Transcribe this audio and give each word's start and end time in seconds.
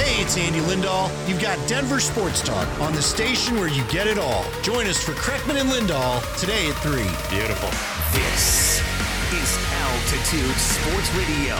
Hey, 0.00 0.22
it's 0.22 0.38
Andy 0.38 0.60
Lindahl. 0.60 1.10
You've 1.28 1.42
got 1.42 1.58
Denver 1.68 2.00
Sports 2.00 2.40
Talk 2.40 2.66
on 2.80 2.94
the 2.94 3.02
station 3.02 3.56
where 3.56 3.68
you 3.68 3.84
get 3.90 4.06
it 4.06 4.16
all. 4.16 4.46
Join 4.62 4.86
us 4.86 4.96
for 5.04 5.12
Kreckman 5.12 5.60
and 5.60 5.68
Lindahl 5.68 6.22
today 6.40 6.70
at 6.70 6.76
3. 6.76 7.02
Beautiful. 7.28 7.68
This 8.18 8.80
is 9.30 9.58
Altitude 9.84 10.56
Sports 10.56 11.14
Radio 11.14 11.54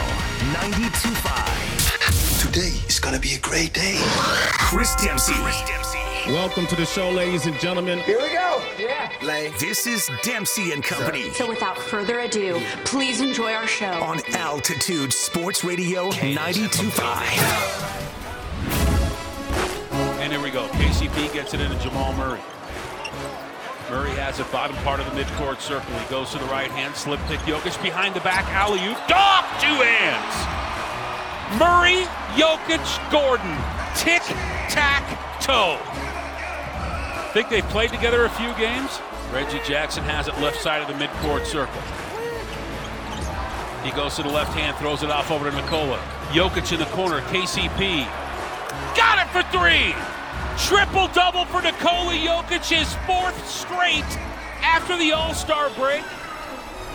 92.5. 0.57 2.41
Today 2.41 2.73
is 2.87 2.99
going 2.99 3.13
to 3.13 3.21
be 3.21 3.35
a 3.35 3.39
great 3.39 3.73
day. 3.73 3.99
Chris 4.53 4.95
Dempsey. 4.95 5.33
Chris 5.35 5.61
Dempsey. 5.67 5.99
Welcome 6.25 6.65
to 6.65 6.75
the 6.75 6.85
show, 6.85 7.11
ladies 7.11 7.45
and 7.45 7.55
gentlemen. 7.59 7.99
Here 7.99 8.19
we 8.19 8.29
go. 8.29 8.59
Yeah. 8.79 9.11
This 9.59 9.85
is 9.85 10.09
Dempsey 10.23 10.71
and 10.71 10.83
Company. 10.83 11.29
So 11.33 11.47
without 11.47 11.77
further 11.77 12.21
ado, 12.21 12.59
please 12.85 13.21
enjoy 13.21 13.53
our 13.53 13.67
show 13.67 13.91
on 14.01 14.19
Altitude 14.33 15.13
Sports 15.13 15.63
Radio 15.63 16.09
92.5. 16.09 18.07
And 20.21 20.31
here 20.31 20.39
we 20.39 20.51
go. 20.51 20.67
KCP 20.67 21.33
gets 21.33 21.55
it 21.55 21.61
into 21.61 21.75
Jamal 21.79 22.13
Murray. 22.13 22.39
Murray 23.89 24.11
has 24.11 24.39
it 24.39 24.49
bottom 24.51 24.75
part 24.77 24.99
of 24.99 25.07
the 25.07 25.19
midcourt 25.19 25.59
circle. 25.59 25.91
He 25.97 26.05
goes 26.11 26.29
to 26.29 26.37
the 26.37 26.45
right 26.45 26.69
hand, 26.69 26.95
slip 26.95 27.19
pick 27.21 27.39
Jokic 27.39 27.81
behind 27.81 28.13
the 28.13 28.19
back, 28.19 28.45
alley 28.49 28.77
oop, 28.85 29.01
dog, 29.09 29.43
two 29.57 29.81
hands. 29.81 30.37
Murray, 31.57 32.05
Jokic, 32.37 32.85
Gordon, 33.11 33.57
tick, 33.97 34.21
tack, 34.69 35.01
toe. 35.41 35.81
Think 37.33 37.49
they've 37.49 37.67
played 37.69 37.89
together 37.89 38.25
a 38.25 38.29
few 38.29 38.53
games? 38.53 39.01
Reggie 39.33 39.59
Jackson 39.65 40.03
has 40.03 40.27
it 40.27 40.37
left 40.37 40.61
side 40.61 40.83
of 40.83 40.87
the 40.87 40.93
midcourt 41.03 41.47
circle. 41.47 41.81
He 43.83 43.89
goes 43.97 44.15
to 44.17 44.21
the 44.21 44.29
left 44.29 44.53
hand, 44.53 44.77
throws 44.77 45.01
it 45.01 45.09
off 45.09 45.31
over 45.31 45.49
to 45.49 45.55
Nikola. 45.55 45.97
Jokic 46.29 46.71
in 46.71 46.79
the 46.79 46.85
corner, 46.93 47.21
KCP. 47.21 48.07
Got 48.95 49.19
it 49.19 49.29
for 49.31 49.43
three! 49.51 49.95
Triple 50.57 51.07
double 51.09 51.45
for 51.45 51.61
Nikola 51.61 52.13
Jokic, 52.13 52.69
his 52.69 52.93
fourth 53.07 53.49
straight 53.49 54.03
after 54.61 54.97
the 54.97 55.13
All 55.13 55.33
Star 55.33 55.69
break. 55.71 56.03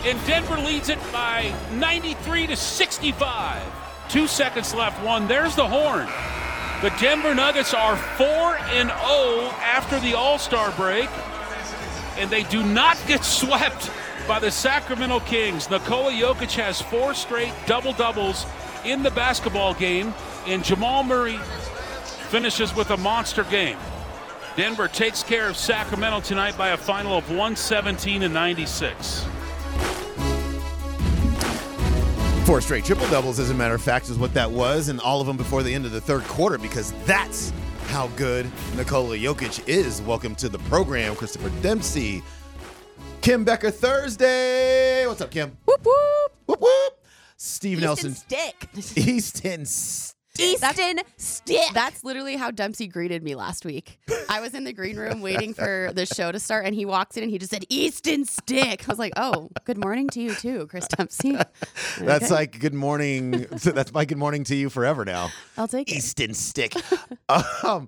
And 0.03 0.23
Denver 0.27 0.57
leads 0.57 0.89
it 0.89 0.99
by 1.11 1.53
93 1.73 2.47
to 2.47 2.55
65. 2.55 3.63
Two 4.09 4.27
seconds 4.27 4.73
left, 4.75 5.03
one. 5.03 5.27
There's 5.27 5.55
the 5.55 5.67
horn. 5.67 6.07
The 6.81 6.95
Denver 7.01 7.33
Nuggets 7.33 7.73
are 7.73 7.97
4 7.97 8.25
and 8.25 8.89
0 8.89 9.51
after 9.63 9.99
the 9.99 10.13
All 10.13 10.37
Star 10.37 10.71
break, 10.73 11.09
and 12.17 12.29
they 12.29 12.43
do 12.43 12.63
not 12.63 12.97
get 13.07 13.25
swept 13.25 13.89
by 14.27 14.39
the 14.39 14.51
Sacramento 14.51 15.21
Kings. 15.21 15.69
Nikola 15.69 16.11
Jokic 16.11 16.53
has 16.55 16.79
four 16.79 17.15
straight 17.15 17.53
double 17.65 17.93
doubles 17.93 18.45
in 18.85 19.01
the 19.01 19.11
basketball 19.11 19.73
game, 19.73 20.13
and 20.45 20.63
Jamal 20.63 21.03
Murray 21.03 21.39
finishes 22.27 22.75
with 22.75 22.91
a 22.91 22.97
monster 22.97 23.43
game. 23.45 23.77
Denver 24.57 24.87
takes 24.87 25.23
care 25.23 25.47
of 25.47 25.55
Sacramento 25.55 26.19
tonight 26.19 26.57
by 26.57 26.69
a 26.69 26.77
final 26.77 27.17
of 27.17 27.29
117 27.29 28.23
and 28.23 28.33
96. 28.33 29.25
Four 32.45 32.61
straight 32.61 32.85
triple 32.85 33.07
doubles, 33.07 33.39
as 33.39 33.49
a 33.49 33.53
matter 33.53 33.75
of 33.75 33.81
fact, 33.81 34.09
is 34.09 34.17
what 34.17 34.33
that 34.33 34.49
was, 34.49 34.89
and 34.89 34.99
all 35.01 35.21
of 35.21 35.27
them 35.27 35.37
before 35.37 35.63
the 35.63 35.73
end 35.73 35.85
of 35.85 35.91
the 35.91 36.01
third 36.01 36.23
quarter 36.23 36.57
because 36.57 36.91
that's 37.05 37.53
how 37.87 38.07
good 38.15 38.49
Nikola 38.75 39.17
Jokic 39.17 39.67
is. 39.67 40.01
Welcome 40.01 40.35
to 40.35 40.49
the 40.49 40.59
program, 40.59 41.15
Christopher 41.15 41.49
Dempsey. 41.61 42.23
Kim 43.21 43.43
Becker 43.43 43.71
Thursday. 43.71 45.05
What's 45.07 45.21
up, 45.21 45.31
Kim? 45.31 45.57
Whoop 45.65 45.85
whoop. 45.85 46.31
Whoop 46.45 46.61
whoop. 46.61 46.93
Steve 47.35 47.77
Easton 47.79 47.85
Nelson. 47.85 48.15
Stick. 48.15 48.69
Easton 48.95 49.65
Stick. 49.65 50.16
Easton 50.39 50.99
Stick. 51.17 51.69
That's 51.73 52.03
literally 52.03 52.35
how 52.35 52.51
Dempsey 52.51 52.87
greeted 52.87 53.23
me 53.23 53.35
last 53.35 53.65
week. 53.65 53.99
I 54.29 54.41
was 54.41 54.53
in 54.53 54.63
the 54.63 54.73
green 54.73 54.97
room 54.97 55.21
waiting 55.21 55.53
for 55.53 55.91
the 55.93 56.05
show 56.05 56.31
to 56.31 56.39
start, 56.39 56.65
and 56.65 56.75
he 56.75 56.85
walks 56.85 57.17
in 57.17 57.23
and 57.23 57.31
he 57.31 57.37
just 57.37 57.51
said, 57.51 57.65
Easton 57.69 58.25
Stick. 58.25 58.87
I 58.87 58.91
was 58.91 58.99
like, 58.99 59.13
oh, 59.17 59.49
good 59.65 59.77
morning 59.77 60.07
to 60.09 60.21
you 60.21 60.33
too, 60.35 60.67
Chris 60.67 60.87
Dempsey. 60.87 61.37
That's 61.99 62.25
Okay. 62.25 62.33
like 62.33 62.59
good 62.59 62.73
morning. 62.73 63.45
that's 63.63 63.93
my 63.93 64.05
good 64.05 64.17
morning 64.17 64.43
to 64.45 64.55
you 64.55 64.69
forever 64.69 65.05
now. 65.05 65.29
I'll 65.57 65.67
take 65.67 65.91
it. 65.91 65.95
Easton 65.97 66.33
Stick. 66.33 66.73
um, 67.63 67.87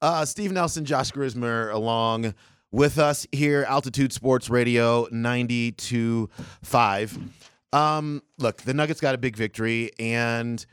uh, 0.00 0.24
Steve 0.24 0.52
Nelson, 0.52 0.84
Josh 0.84 1.10
Grismer, 1.12 1.72
along 1.72 2.34
with 2.70 2.98
us 2.98 3.26
here, 3.32 3.64
Altitude 3.68 4.12
Sports 4.12 4.48
Radio 4.50 5.06
92.5. 5.06 7.28
Um, 7.72 8.22
look, 8.38 8.62
the 8.62 8.74
Nuggets 8.74 9.00
got 9.00 9.14
a 9.14 9.18
big 9.18 9.36
victory, 9.36 9.90
and 9.98 10.64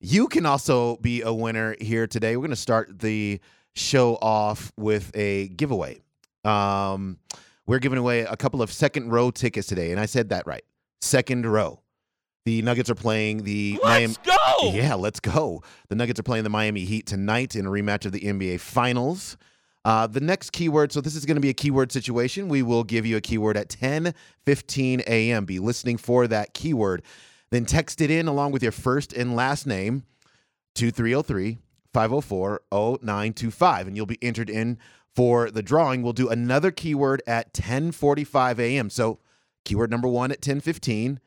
you 0.00 0.28
can 0.28 0.46
also 0.46 0.96
be 0.96 1.22
a 1.22 1.32
winner 1.32 1.76
here 1.80 2.06
today. 2.06 2.36
We're 2.36 2.42
going 2.42 2.50
to 2.50 2.56
start 2.56 2.98
the 3.00 3.40
show 3.74 4.16
off 4.16 4.72
with 4.76 5.10
a 5.14 5.48
giveaway. 5.48 6.00
Um, 6.44 7.18
we're 7.66 7.80
giving 7.80 7.98
away 7.98 8.20
a 8.20 8.36
couple 8.36 8.62
of 8.62 8.72
second 8.72 9.10
row 9.10 9.30
tickets 9.30 9.66
today, 9.66 9.90
and 9.90 10.00
I 10.00 10.06
said 10.06 10.30
that 10.30 10.46
right. 10.46 10.64
Second 11.00 11.46
row. 11.46 11.80
The 12.46 12.62
Nuggets 12.62 12.88
are 12.88 12.94
playing 12.94 13.42
the 13.42 13.78
Miami. 13.82 14.06
Let's 14.06 14.18
go! 14.18 14.70
Yeah, 14.72 14.94
let's 14.94 15.20
go. 15.20 15.62
The 15.88 15.96
Nuggets 15.96 16.18
are 16.18 16.22
playing 16.22 16.44
the 16.44 16.50
Miami 16.50 16.84
Heat 16.84 17.04
tonight 17.04 17.54
in 17.54 17.66
a 17.66 17.70
rematch 17.70 18.06
of 18.06 18.12
the 18.12 18.20
NBA 18.20 18.60
Finals. 18.60 19.36
Uh, 19.84 20.06
the 20.06 20.20
next 20.20 20.52
keyword, 20.52 20.92
so 20.92 21.00
this 21.00 21.14
is 21.14 21.24
going 21.24 21.36
to 21.36 21.40
be 21.40 21.50
a 21.50 21.54
keyword 21.54 21.92
situation. 21.92 22.48
We 22.48 22.62
will 22.62 22.84
give 22.84 23.04
you 23.04 23.16
a 23.16 23.20
keyword 23.20 23.56
at 23.56 23.68
10 23.68 24.14
15 24.44 25.02
a.m. 25.06 25.44
Be 25.44 25.58
listening 25.58 25.98
for 25.98 26.26
that 26.26 26.54
keyword. 26.54 27.02
Then 27.50 27.64
text 27.64 28.00
it 28.00 28.10
in 28.10 28.28
along 28.28 28.52
with 28.52 28.62
your 28.62 28.72
first 28.72 29.12
and 29.12 29.34
last 29.34 29.66
name 29.66 30.04
to 30.74 30.90
303 30.90 31.58
504 31.92 32.62
0925, 32.70 33.86
and 33.86 33.96
you'll 33.96 34.06
be 34.06 34.22
entered 34.22 34.50
in 34.50 34.78
for 35.14 35.50
the 35.50 35.62
drawing. 35.62 36.02
We'll 36.02 36.12
do 36.12 36.28
another 36.28 36.70
keyword 36.70 37.22
at 37.26 37.46
1045 37.46 38.60
a.m. 38.60 38.90
So 38.90 39.18
keyword 39.64 39.90
number 39.90 40.08
one 40.08 40.30
at 40.30 40.38
1015, 40.38 41.20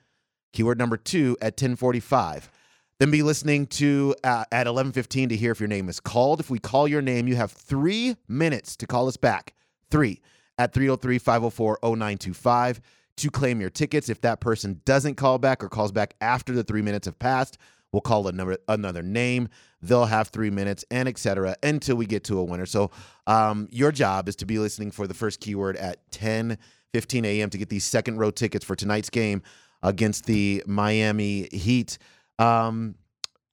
keyword 0.53 0.77
number 0.77 0.97
two 0.97 1.35
at 1.41 1.53
1045. 1.53 2.51
Then 2.99 3.09
be 3.09 3.23
listening 3.23 3.65
to 3.67 4.15
uh, 4.23 4.45
at 4.51 4.67
11:15 4.67 5.29
to 5.29 5.35
hear 5.35 5.51
if 5.51 5.59
your 5.59 5.67
name 5.67 5.89
is 5.89 5.99
called. 5.99 6.39
If 6.39 6.51
we 6.51 6.59
call 6.59 6.87
your 6.87 7.01
name, 7.01 7.27
you 7.27 7.35
have 7.35 7.51
three 7.51 8.15
minutes 8.27 8.75
to 8.75 8.85
call 8.85 9.07
us 9.07 9.17
back. 9.17 9.55
Three 9.89 10.21
at 10.59 10.71
303-504-0925 10.73 12.79
to 13.17 13.29
claim 13.29 13.61
your 13.61 13.69
tickets. 13.69 14.09
If 14.09 14.21
that 14.21 14.39
person 14.39 14.81
doesn't 14.85 15.15
call 15.15 15.37
back 15.37 15.63
or 15.63 15.69
calls 15.69 15.91
back 15.91 16.15
after 16.21 16.53
the 16.53 16.63
three 16.63 16.81
minutes 16.81 17.05
have 17.05 17.19
passed, 17.19 17.57
we'll 17.91 18.01
call 18.01 18.27
another 18.27 18.57
another 18.67 19.03
name. 19.03 19.49
They'll 19.81 20.05
have 20.05 20.27
three 20.29 20.49
minutes 20.49 20.85
and 20.91 21.07
etc. 21.09 21.55
until 21.63 21.95
we 21.95 22.05
get 22.05 22.23
to 22.25 22.39
a 22.39 22.43
winner. 22.43 22.65
So 22.65 22.91
um, 23.27 23.67
your 23.71 23.91
job 23.91 24.29
is 24.29 24.35
to 24.37 24.45
be 24.45 24.59
listening 24.59 24.91
for 24.91 25.07
the 25.07 25.13
first 25.13 25.39
keyword 25.39 25.77
at 25.77 26.11
10 26.11 26.57
15 26.93 27.23
a.m. 27.25 27.49
to 27.49 27.57
get 27.57 27.69
these 27.69 27.85
second 27.85 28.17
row 28.17 28.31
tickets 28.31 28.65
for 28.65 28.75
tonight's 28.75 29.09
game 29.09 29.41
against 29.81 30.25
the 30.25 30.61
Miami 30.67 31.47
Heat. 31.51 31.97
Um, 32.37 32.95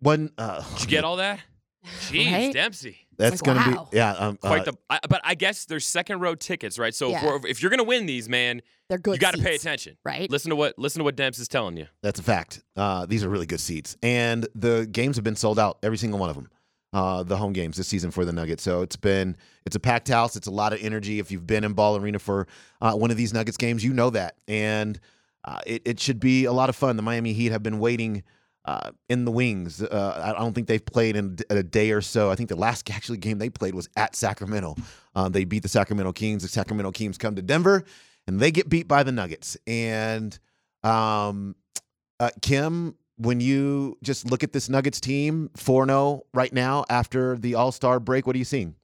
one. 0.00 0.30
Uh, 0.36 0.62
Did 0.72 0.82
you 0.82 0.88
get 0.88 1.04
all 1.04 1.16
that? 1.16 1.40
Jeez, 2.08 2.32
Right? 2.32 2.52
Dempsey. 2.52 2.98
That's 3.18 3.42
Like, 3.42 3.56
gonna 3.56 3.76
wow. 3.76 3.88
be 3.90 3.96
yeah. 3.96 4.12
Um, 4.12 4.36
Quite 4.36 4.60
uh, 4.62 4.70
the, 4.72 4.78
I, 4.88 5.00
but 5.08 5.20
I 5.24 5.34
guess 5.34 5.64
there's 5.64 5.86
second 5.86 6.20
row 6.20 6.34
tickets, 6.34 6.78
right? 6.78 6.94
So 6.94 7.10
Yeah. 7.10 7.20
for, 7.20 7.46
if 7.46 7.60
you're 7.60 7.70
gonna 7.70 7.82
win 7.84 8.06
these, 8.06 8.28
man, 8.28 8.62
They're 8.88 8.98
good 8.98 9.14
you 9.14 9.20
got 9.20 9.34
to 9.34 9.42
pay 9.42 9.52
seats, 9.52 9.64
attention, 9.64 9.96
right? 10.04 10.30
Listen 10.30 10.50
to 10.50 10.56
what 10.56 10.78
listen 10.78 11.00
to 11.00 11.04
what 11.04 11.16
Demps 11.16 11.38
is 11.40 11.48
telling 11.48 11.76
you. 11.76 11.86
That's 12.02 12.20
a 12.20 12.22
fact. 12.22 12.62
Uh, 12.76 13.06
these 13.06 13.24
are 13.24 13.28
really 13.28 13.46
good 13.46 13.60
seats, 13.60 13.96
and 14.02 14.46
the 14.54 14.88
games 14.90 15.16
have 15.16 15.24
been 15.24 15.36
sold 15.36 15.58
out. 15.58 15.78
Every 15.82 15.98
single 15.98 16.18
one 16.18 16.30
of 16.30 16.36
them. 16.36 16.48
Uh, 16.90 17.22
the 17.22 17.36
home 17.36 17.52
games 17.52 17.76
this 17.76 17.86
season 17.86 18.10
for 18.10 18.24
the 18.24 18.32
Nuggets. 18.32 18.62
So 18.62 18.80
it's 18.80 18.96
been 18.96 19.36
it's 19.66 19.76
a 19.76 19.80
packed 19.80 20.08
house. 20.08 20.36
It's 20.36 20.46
a 20.46 20.50
lot 20.50 20.72
of 20.72 20.82
energy. 20.82 21.18
If 21.18 21.30
you've 21.30 21.46
been 21.46 21.62
in 21.64 21.74
Ball 21.74 21.96
Arena 21.98 22.18
for 22.18 22.46
uh, 22.80 22.94
one 22.94 23.10
of 23.10 23.18
these 23.18 23.34
Nuggets 23.34 23.58
games, 23.58 23.84
you 23.84 23.92
know 23.92 24.08
that, 24.10 24.36
and 24.48 24.98
uh, 25.44 25.58
it 25.66 25.82
it 25.84 26.00
should 26.00 26.18
be 26.18 26.46
a 26.46 26.52
lot 26.52 26.70
of 26.70 26.76
fun. 26.76 26.96
The 26.96 27.02
Miami 27.02 27.34
Heat 27.34 27.52
have 27.52 27.62
been 27.62 27.78
waiting. 27.78 28.22
Uh, 28.68 28.90
in 29.08 29.24
the 29.24 29.30
wings, 29.30 29.82
uh, 29.82 30.34
I 30.36 30.38
don't 30.38 30.52
think 30.52 30.66
they've 30.66 30.84
played 30.84 31.16
in 31.16 31.38
a 31.48 31.62
day 31.62 31.90
or 31.90 32.02
so. 32.02 32.30
I 32.30 32.34
think 32.34 32.50
the 32.50 32.56
last 32.56 32.90
actually 32.90 33.16
game 33.16 33.38
they 33.38 33.48
played 33.48 33.74
was 33.74 33.88
at 33.96 34.14
Sacramento. 34.14 34.76
Uh, 35.14 35.30
they 35.30 35.44
beat 35.44 35.62
the 35.62 35.70
Sacramento 35.70 36.12
Kings. 36.12 36.42
The 36.42 36.50
Sacramento 36.50 36.92
Kings 36.92 37.16
come 37.16 37.34
to 37.36 37.40
Denver, 37.40 37.84
and 38.26 38.38
they 38.38 38.50
get 38.50 38.68
beat 38.68 38.86
by 38.86 39.04
the 39.04 39.10
Nuggets. 39.10 39.56
And 39.66 40.38
um, 40.82 41.56
uh, 42.20 42.28
Kim, 42.42 42.94
when 43.16 43.40
you 43.40 43.96
just 44.02 44.30
look 44.30 44.44
at 44.44 44.52
this 44.52 44.68
Nuggets 44.68 45.00
team, 45.00 45.48
4 45.56 45.86
0 45.86 46.26
right 46.34 46.52
now 46.52 46.84
after 46.90 47.38
the 47.38 47.54
All 47.54 47.72
Star 47.72 47.98
break, 47.98 48.26
what 48.26 48.36
are 48.36 48.38
you 48.38 48.44
seeing? 48.44 48.74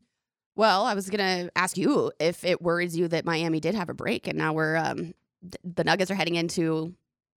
Well, 0.57 0.87
I 0.87 0.95
was 0.95 1.11
gonna 1.11 1.51
ask 1.57 1.77
you 1.77 2.11
if 2.19 2.43
it 2.43 2.63
worries 2.63 2.97
you 2.97 3.07
that 3.09 3.27
Miami 3.27 3.61
did 3.61 3.75
have 3.75 3.91
a 3.91 3.95
break, 3.95 4.29
and 4.29 4.39
now 4.39 4.55
we're 4.55 4.77
um, 4.77 4.97
th- 5.43 5.61
the 5.63 5.85
Nuggets 5.85 6.11
are 6.11 6.15
heading 6.15 6.37
into 6.37 6.95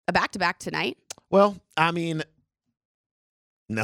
a 0.08 0.14
back 0.14 0.32
to 0.32 0.40
back 0.40 0.60
tonight. 0.60 0.98
Well, 1.30 1.58
I 1.76 1.92
mean, 1.92 2.24
no. 3.70 3.84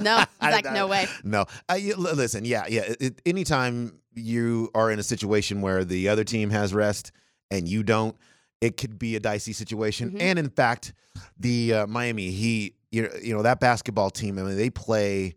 No, 0.00 0.18
he's 0.40 0.50
like, 0.50 0.64
no 0.64 0.86
way. 0.86 1.06
No. 1.24 1.46
Uh, 1.70 1.74
you, 1.74 1.94
li- 1.96 2.12
listen, 2.12 2.44
yeah, 2.44 2.64
yeah. 2.68 2.94
It, 3.00 3.20
anytime 3.26 3.98
you 4.14 4.70
are 4.74 4.90
in 4.90 4.98
a 4.98 5.02
situation 5.02 5.60
where 5.60 5.84
the 5.84 6.08
other 6.08 6.24
team 6.24 6.50
has 6.50 6.72
rest 6.74 7.12
and 7.50 7.68
you 7.68 7.82
don't, 7.82 8.16
it 8.60 8.76
could 8.76 8.98
be 8.98 9.16
a 9.16 9.20
dicey 9.20 9.52
situation. 9.52 10.12
Mhm. 10.12 10.20
And 10.20 10.38
in 10.38 10.48
fact, 10.48 10.94
the 11.38 11.74
uh, 11.74 11.86
Miami 11.86 12.30
Heat, 12.30 12.76
you 12.90 13.08
you 13.22 13.34
know, 13.34 13.42
that 13.42 13.60
basketball 13.60 14.10
team, 14.10 14.38
I 14.38 14.42
mean, 14.42 14.56
they 14.56 14.70
play. 14.70 15.34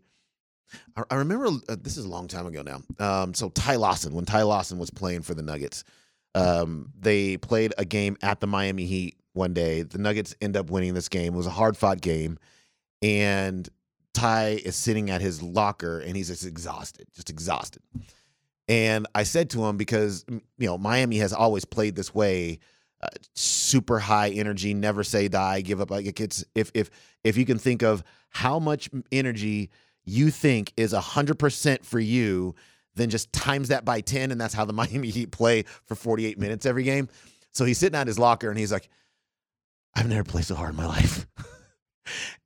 I, 0.96 1.02
I 1.10 1.14
remember 1.16 1.46
uh, 1.68 1.76
this 1.80 1.96
is 1.96 2.04
a 2.04 2.08
long 2.08 2.28
time 2.28 2.46
ago 2.46 2.62
now. 2.62 2.82
Um, 2.98 3.34
so 3.34 3.48
Ty 3.50 3.76
Lawson, 3.76 4.14
when 4.14 4.24
Ty 4.24 4.42
Lawson 4.42 4.78
was 4.78 4.90
playing 4.90 5.22
for 5.22 5.34
the 5.34 5.42
Nuggets, 5.42 5.84
um, 6.34 6.92
they 6.98 7.36
played 7.36 7.72
a 7.78 7.84
game 7.84 8.16
at 8.22 8.40
the 8.40 8.46
Miami 8.46 8.84
Heat 8.86 9.16
one 9.32 9.52
day. 9.52 9.82
The 9.82 9.98
Nuggets 9.98 10.34
end 10.40 10.56
up 10.56 10.70
winning 10.70 10.94
this 10.94 11.08
game. 11.08 11.34
It 11.34 11.36
was 11.36 11.46
a 11.46 11.50
hard 11.50 11.76
fought 11.76 12.00
game, 12.00 12.38
and 13.02 13.68
Ty 14.14 14.60
is 14.64 14.76
sitting 14.76 15.10
at 15.10 15.20
his 15.20 15.42
locker 15.42 16.00
and 16.00 16.16
he's 16.16 16.28
just 16.28 16.46
exhausted, 16.46 17.06
just 17.14 17.30
exhausted. 17.30 17.82
And 18.68 19.06
I 19.14 19.22
said 19.22 19.50
to 19.50 19.64
him 19.64 19.76
because 19.76 20.24
you 20.28 20.66
know 20.66 20.78
Miami 20.78 21.18
has 21.18 21.32
always 21.32 21.64
played 21.64 21.94
this 21.94 22.14
way, 22.14 22.58
uh, 23.02 23.08
super 23.34 23.98
high 23.98 24.30
energy, 24.30 24.74
never 24.74 25.04
say 25.04 25.28
die, 25.28 25.60
give 25.60 25.80
up. 25.80 25.90
Like 25.90 26.18
it's 26.20 26.44
if 26.54 26.70
if 26.74 26.90
if 27.22 27.36
you 27.36 27.44
can 27.44 27.58
think 27.58 27.82
of 27.82 28.02
how 28.30 28.58
much 28.58 28.90
energy 29.12 29.70
you 30.04 30.30
think 30.30 30.72
is 30.76 30.92
hundred 30.92 31.38
percent 31.38 31.84
for 31.84 32.00
you, 32.00 32.54
then 32.94 33.10
just 33.10 33.32
times 33.32 33.68
that 33.68 33.84
by 33.84 34.00
ten, 34.00 34.32
and 34.32 34.40
that's 34.40 34.54
how 34.54 34.64
the 34.64 34.72
Miami 34.72 35.10
Heat 35.10 35.30
play 35.30 35.64
for 35.84 35.94
forty 35.94 36.26
eight 36.26 36.38
minutes 36.38 36.66
every 36.66 36.82
game. 36.82 37.08
So 37.52 37.64
he's 37.64 37.78
sitting 37.78 37.98
at 37.98 38.06
his 38.06 38.18
locker 38.18 38.50
and 38.50 38.58
he's 38.58 38.72
like, 38.72 38.88
"I've 39.94 40.08
never 40.08 40.24
played 40.24 40.44
so 40.44 40.54
hard 40.54 40.70
in 40.70 40.76
my 40.76 40.86
life," 40.86 41.26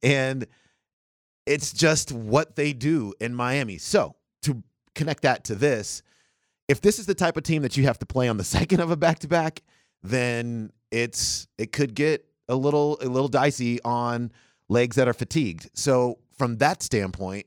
and 0.02 0.46
it's 1.46 1.72
just 1.72 2.12
what 2.12 2.56
they 2.56 2.72
do 2.72 3.14
in 3.20 3.34
Miami. 3.34 3.78
So 3.78 4.16
to 4.42 4.62
connect 4.94 5.22
that 5.22 5.44
to 5.44 5.54
this, 5.54 6.02
if 6.68 6.80
this 6.80 6.98
is 6.98 7.06
the 7.06 7.14
type 7.14 7.36
of 7.36 7.42
team 7.42 7.62
that 7.62 7.76
you 7.76 7.84
have 7.84 7.98
to 7.98 8.06
play 8.06 8.28
on 8.28 8.36
the 8.36 8.44
second 8.58 8.80
of 8.80 8.90
a 8.90 8.96
back 8.96 9.18
to 9.20 9.28
back, 9.28 9.62
then 10.02 10.70
it's 10.90 11.48
it 11.58 11.72
could 11.72 11.94
get 11.94 12.24
a 12.48 12.54
little 12.56 12.98
a 13.00 13.06
little 13.06 13.28
dicey 13.28 13.80
on 13.82 14.32
legs 14.68 14.96
that 14.96 15.08
are 15.08 15.12
fatigued. 15.14 15.70
So 15.74 16.18
from 16.38 16.58
that 16.58 16.82
standpoint, 16.82 17.46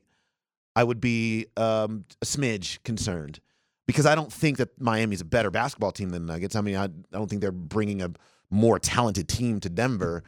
I 0.76 0.84
would 0.84 1.00
be 1.00 1.46
um, 1.56 2.04
a 2.20 2.24
smidge 2.24 2.82
concerned 2.84 3.40
because 3.86 4.06
I 4.06 4.14
don't 4.14 4.32
think 4.32 4.58
that 4.58 4.80
Miami's 4.80 5.20
a 5.20 5.24
better 5.24 5.50
basketball 5.50 5.92
team 5.92 6.10
than 6.10 6.26
Nuggets. 6.26 6.56
I 6.56 6.60
mean, 6.60 6.76
I, 6.76 6.84
I 6.84 6.88
don't 7.12 7.28
think 7.28 7.42
they're 7.42 7.52
bringing 7.52 8.02
a 8.02 8.12
more 8.50 8.78
talented 8.78 9.28
team 9.28 9.60
to 9.60 9.68
Denver. 9.68 10.22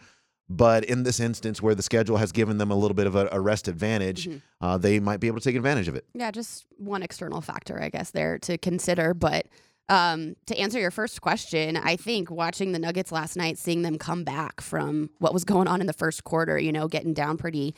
But 0.49 0.85
in 0.85 1.03
this 1.03 1.19
instance, 1.19 1.61
where 1.61 1.75
the 1.75 1.83
schedule 1.83 2.19
has 2.19 2.31
given 2.31 2.59
them 2.59 2.71
a 2.71 2.77
little 2.77 2.95
bit 2.95 3.07
of 3.09 3.17
a, 3.17 3.29
a 3.33 3.41
rest 3.41 3.67
advantage, 3.67 4.29
Mhm. 4.29 4.43
uh, 4.61 4.79
they 4.79 5.01
might 5.01 5.19
be 5.19 5.27
able 5.27 5.41
to 5.41 5.45
take 5.45 5.57
advantage 5.57 5.89
of 5.89 5.97
it. 5.97 6.05
Yeah, 6.15 6.31
just 6.31 6.67
one 6.79 7.03
external 7.03 7.41
factor, 7.41 7.83
I 7.83 7.89
guess, 7.89 8.11
there 8.13 8.39
to 8.41 8.57
consider. 8.59 9.13
But 9.15 9.47
um, 9.89 10.35
to 10.47 10.57
answer 10.59 10.81
your 10.81 10.91
first 10.91 11.21
question, 11.21 11.77
I 11.77 11.95
think 11.97 12.29
watching 12.31 12.73
the 12.73 12.79
Nuggets 12.81 13.13
last 13.13 13.37
night, 13.37 13.57
seeing 13.57 13.83
them 13.83 13.99
come 13.99 14.25
back 14.25 14.61
from 14.61 15.11
what 15.19 15.33
was 15.33 15.45
going 15.45 15.69
on 15.69 15.81
in 15.81 15.87
the 15.87 15.93
first 15.93 16.25
quarter, 16.25 16.59
you 16.59 16.73
know, 16.73 16.89
getting 16.89 17.15
down 17.15 17.37
pretty 17.37 17.73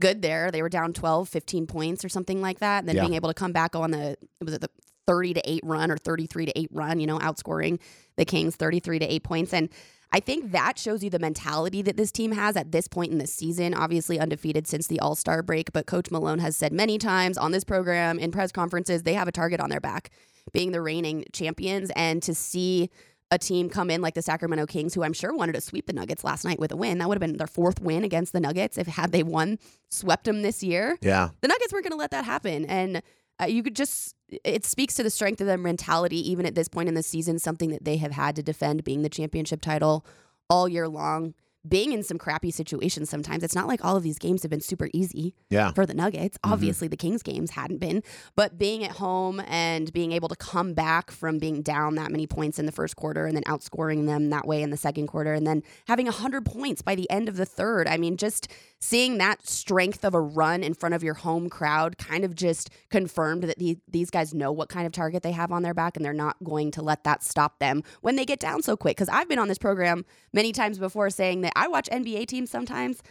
good 0.00 0.20
there. 0.20 0.50
They 0.50 0.60
were 0.60 0.68
down 0.68 0.92
12, 0.92 1.26
15 1.28 1.66
points 1.66 2.04
or 2.04 2.10
something 2.10 2.42
like 2.42 2.58
that. 2.58 2.80
And 2.80 2.88
then 2.88 2.96
Yeah. 2.96 3.02
being 3.02 3.14
able 3.14 3.28
to 3.30 3.34
come 3.34 3.52
back 3.52 3.74
on 3.76 3.92
the, 3.92 4.16
was 4.42 4.52
it 4.54 4.60
the 4.60 4.68
30 5.06 5.34
to 5.34 5.50
8 5.50 5.60
run 5.64 5.90
or 5.90 5.96
33 5.96 6.46
to 6.46 6.58
8 6.58 6.68
run, 6.72 7.00
you 7.00 7.06
know, 7.06 7.18
outscoring 7.18 7.78
the 8.16 8.24
Kings 8.24 8.56
33 8.56 9.00
to 9.00 9.12
8 9.14 9.22
points. 9.22 9.52
And 9.52 9.68
I 10.12 10.20
think 10.20 10.52
that 10.52 10.78
shows 10.78 11.02
you 11.02 11.10
the 11.10 11.18
mentality 11.18 11.82
that 11.82 11.96
this 11.96 12.12
team 12.12 12.32
has 12.32 12.56
at 12.56 12.70
this 12.70 12.86
point 12.86 13.10
in 13.10 13.18
the 13.18 13.26
season. 13.26 13.74
Obviously, 13.74 14.20
undefeated 14.20 14.68
since 14.68 14.86
the 14.86 15.00
All 15.00 15.16
Star 15.16 15.42
break, 15.42 15.72
but 15.72 15.86
Coach 15.86 16.10
Malone 16.10 16.38
has 16.38 16.56
said 16.56 16.72
many 16.72 16.98
times 16.98 17.36
on 17.36 17.50
this 17.50 17.64
program, 17.64 18.20
in 18.20 18.30
press 18.30 18.52
conferences, 18.52 19.02
they 19.02 19.14
have 19.14 19.26
a 19.26 19.32
target 19.32 19.58
on 19.60 19.70
their 19.70 19.80
back, 19.80 20.10
being 20.52 20.70
the 20.70 20.80
reigning 20.80 21.24
champions. 21.32 21.90
And 21.96 22.22
to 22.22 22.32
see 22.32 22.90
a 23.32 23.38
team 23.38 23.68
come 23.68 23.90
in 23.90 24.00
like 24.02 24.14
the 24.14 24.22
Sacramento 24.22 24.66
Kings, 24.66 24.94
who 24.94 25.02
I'm 25.02 25.12
sure 25.12 25.34
wanted 25.34 25.54
to 25.54 25.60
sweep 25.60 25.86
the 25.86 25.92
Nuggets 25.92 26.22
last 26.22 26.44
night 26.44 26.60
with 26.60 26.70
a 26.70 26.76
win, 26.76 26.98
that 26.98 27.08
would 27.08 27.16
have 27.16 27.20
been 27.20 27.36
their 27.36 27.48
fourth 27.48 27.80
win 27.80 28.04
against 28.04 28.32
the 28.32 28.38
Nuggets 28.40 28.78
if 28.78 28.86
had 28.86 29.10
they 29.10 29.24
won, 29.24 29.58
swept 29.88 30.26
them 30.26 30.42
this 30.42 30.62
year. 30.62 30.96
Yeah. 31.02 31.30
The 31.40 31.48
Nuggets 31.48 31.72
weren't 31.72 31.84
going 31.84 31.92
to 31.92 31.98
let 31.98 32.12
that 32.12 32.24
happen. 32.24 32.66
And 32.66 33.02
uh, 33.40 33.46
you 33.46 33.62
could 33.62 33.76
just, 33.76 34.14
it 34.28 34.64
speaks 34.64 34.94
to 34.94 35.02
the 35.02 35.10
strength 35.10 35.40
of 35.40 35.46
their 35.46 35.58
mentality, 35.58 36.30
even 36.30 36.46
at 36.46 36.54
this 36.54 36.68
point 36.68 36.88
in 36.88 36.94
the 36.94 37.02
season, 37.02 37.38
something 37.38 37.70
that 37.70 37.84
they 37.84 37.96
have 37.96 38.12
had 38.12 38.36
to 38.36 38.42
defend 38.42 38.84
being 38.84 39.02
the 39.02 39.08
championship 39.08 39.60
title 39.60 40.06
all 40.48 40.68
year 40.68 40.88
long. 40.88 41.34
Being 41.66 41.92
in 41.92 42.02
some 42.02 42.18
crappy 42.18 42.50
situations 42.50 43.08
sometimes. 43.08 43.42
It's 43.42 43.54
not 43.54 43.66
like 43.66 43.84
all 43.84 43.96
of 43.96 44.02
these 44.02 44.18
games 44.18 44.42
have 44.42 44.50
been 44.50 44.60
super 44.60 44.88
easy 44.92 45.34
Yeah. 45.50 45.72
for 45.72 45.86
the 45.86 45.94
Nuggets. 45.94 46.36
Mhm. 46.38 46.52
Obviously, 46.52 46.88
the 46.88 46.96
Kings 46.96 47.22
games 47.22 47.52
hadn't 47.52 47.78
been, 47.78 48.02
but 48.36 48.58
being 48.58 48.84
at 48.84 48.92
home 48.92 49.40
and 49.48 49.92
being 49.92 50.12
able 50.12 50.28
to 50.28 50.36
come 50.36 50.74
back 50.74 51.10
from 51.10 51.38
being 51.38 51.62
down 51.62 51.94
that 51.94 52.10
many 52.10 52.26
points 52.26 52.58
in 52.58 52.66
the 52.66 52.72
first 52.72 52.96
quarter 52.96 53.26
and 53.26 53.34
then 53.36 53.44
outscoring 53.44 54.06
them 54.06 54.30
that 54.30 54.46
way 54.46 54.62
in 54.62 54.70
the 54.70 54.76
second 54.76 55.06
quarter 55.06 55.32
and 55.32 55.46
then 55.46 55.62
having 55.86 56.06
100 56.06 56.44
points 56.44 56.82
by 56.82 56.94
the 56.94 57.08
end 57.10 57.28
of 57.28 57.36
the 57.36 57.46
third. 57.46 57.88
I 57.88 57.96
mean, 57.96 58.16
just 58.18 58.48
seeing 58.78 59.16
that 59.16 59.46
strength 59.48 60.04
of 60.04 60.12
a 60.14 60.20
run 60.20 60.62
in 60.62 60.74
front 60.74 60.94
of 60.94 61.02
your 61.02 61.14
home 61.14 61.48
crowd 61.48 61.96
kind 61.96 62.22
of 62.24 62.34
just 62.34 62.68
confirmed 62.90 63.44
that 63.44 63.58
the, 63.58 63.78
these 63.88 64.10
guys 64.10 64.34
know 64.34 64.52
what 64.52 64.68
kind 64.68 64.86
of 64.86 64.92
target 64.92 65.22
they 65.22 65.32
have 65.32 65.50
on 65.50 65.62
their 65.62 65.72
back 65.72 65.96
and 65.96 66.04
they're 66.04 66.12
not 66.12 66.36
going 66.44 66.70
to 66.72 66.82
let 66.82 67.04
that 67.04 67.22
stop 67.22 67.58
them 67.60 67.82
when 68.02 68.16
they 68.16 68.26
get 68.26 68.38
down 68.38 68.62
so 68.62 68.76
quick. 68.76 68.96
Because 68.96 69.08
I've 69.08 69.28
been 69.28 69.38
on 69.38 69.48
this 69.48 69.56
program 69.56 70.04
many 70.34 70.52
times 70.52 70.78
before 70.78 71.08
saying 71.08 71.40
that 71.40 71.53
I 71.54 71.68
watch 71.68 71.88
NBA 71.90 72.26
teams 72.26 72.50
sometimes 72.50 73.02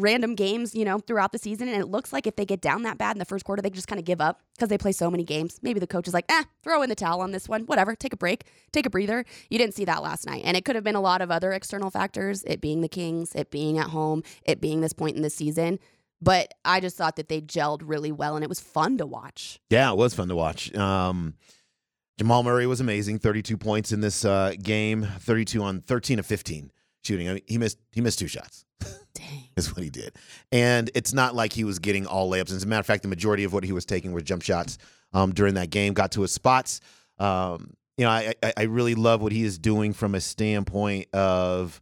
random 0.00 0.34
games, 0.34 0.74
you 0.74 0.84
know, 0.84 0.98
throughout 0.98 1.32
the 1.32 1.38
season. 1.38 1.68
And 1.68 1.80
it 1.80 1.86
looks 1.86 2.12
like 2.12 2.26
if 2.26 2.36
they 2.36 2.44
get 2.44 2.60
down 2.60 2.82
that 2.82 2.98
bad 2.98 3.14
in 3.14 3.18
the 3.18 3.24
first 3.24 3.44
quarter, 3.44 3.62
they 3.62 3.70
just 3.70 3.88
kind 3.88 3.98
of 3.98 4.04
give 4.04 4.20
up 4.20 4.40
because 4.54 4.68
they 4.68 4.78
play 4.78 4.92
so 4.92 5.10
many 5.10 5.24
games. 5.24 5.58
Maybe 5.62 5.80
the 5.80 5.86
coach 5.86 6.08
is 6.08 6.14
like, 6.14 6.24
eh, 6.28 6.44
throw 6.62 6.82
in 6.82 6.88
the 6.88 6.94
towel 6.94 7.20
on 7.20 7.32
this 7.32 7.48
one, 7.48 7.62
whatever, 7.62 7.94
take 7.94 8.12
a 8.12 8.16
break, 8.16 8.44
take 8.72 8.86
a 8.86 8.90
breather. 8.90 9.24
You 9.48 9.58
didn't 9.58 9.74
see 9.74 9.84
that 9.84 10.02
last 10.02 10.26
night. 10.26 10.42
And 10.44 10.56
it 10.56 10.64
could 10.64 10.74
have 10.74 10.84
been 10.84 10.94
a 10.94 11.00
lot 11.00 11.22
of 11.22 11.30
other 11.30 11.52
external 11.52 11.90
factors, 11.90 12.42
it 12.44 12.60
being 12.60 12.80
the 12.80 12.88
Kings, 12.88 13.34
it 13.34 13.50
being 13.50 13.78
at 13.78 13.88
home, 13.88 14.22
it 14.44 14.60
being 14.60 14.80
this 14.80 14.92
point 14.92 15.16
in 15.16 15.22
the 15.22 15.30
season. 15.30 15.78
But 16.22 16.52
I 16.64 16.80
just 16.80 16.96
thought 16.96 17.16
that 17.16 17.28
they 17.28 17.40
gelled 17.40 17.80
really 17.84 18.12
well 18.12 18.34
and 18.34 18.44
it 18.44 18.48
was 18.48 18.60
fun 18.60 18.98
to 18.98 19.06
watch. 19.06 19.58
Yeah, 19.70 19.90
it 19.90 19.96
was 19.96 20.14
fun 20.14 20.28
to 20.28 20.36
watch. 20.36 20.74
Um, 20.74 21.34
Jamal 22.18 22.42
Murray 22.42 22.66
was 22.66 22.80
amazing. 22.80 23.18
32 23.18 23.56
points 23.56 23.92
in 23.92 24.02
this 24.02 24.26
uh, 24.26 24.52
game, 24.62 25.08
32 25.20 25.62
on 25.62 25.80
13 25.80 26.18
of 26.18 26.26
15 26.26 26.70
shooting. 27.04 27.28
I 27.28 27.34
mean, 27.34 27.42
he 27.46 27.58
missed 27.58 27.78
he 27.92 28.00
missed 28.00 28.18
two 28.18 28.28
shots. 28.28 28.64
Dang. 29.14 29.48
is 29.56 29.74
what 29.74 29.82
he 29.82 29.90
did. 29.90 30.14
And 30.52 30.90
it's 30.94 31.12
not 31.12 31.34
like 31.34 31.52
he 31.52 31.64
was 31.64 31.78
getting 31.78 32.06
all 32.06 32.30
layups. 32.30 32.52
As 32.52 32.62
a 32.62 32.66
matter 32.66 32.80
of 32.80 32.86
fact, 32.86 33.02
the 33.02 33.08
majority 33.08 33.44
of 33.44 33.52
what 33.52 33.64
he 33.64 33.72
was 33.72 33.84
taking 33.84 34.12
were 34.12 34.20
jump 34.20 34.42
shots 34.42 34.78
um, 35.12 35.32
during 35.32 35.54
that 35.54 35.70
game. 35.70 35.94
Got 35.94 36.12
to 36.12 36.22
his 36.22 36.32
spots. 36.32 36.80
Um, 37.18 37.74
you 37.98 38.04
know, 38.04 38.10
I, 38.10 38.34
I 38.42 38.52
I 38.56 38.62
really 38.64 38.94
love 38.94 39.20
what 39.20 39.32
he 39.32 39.42
is 39.42 39.58
doing 39.58 39.92
from 39.92 40.14
a 40.14 40.20
standpoint 40.20 41.12
of 41.12 41.80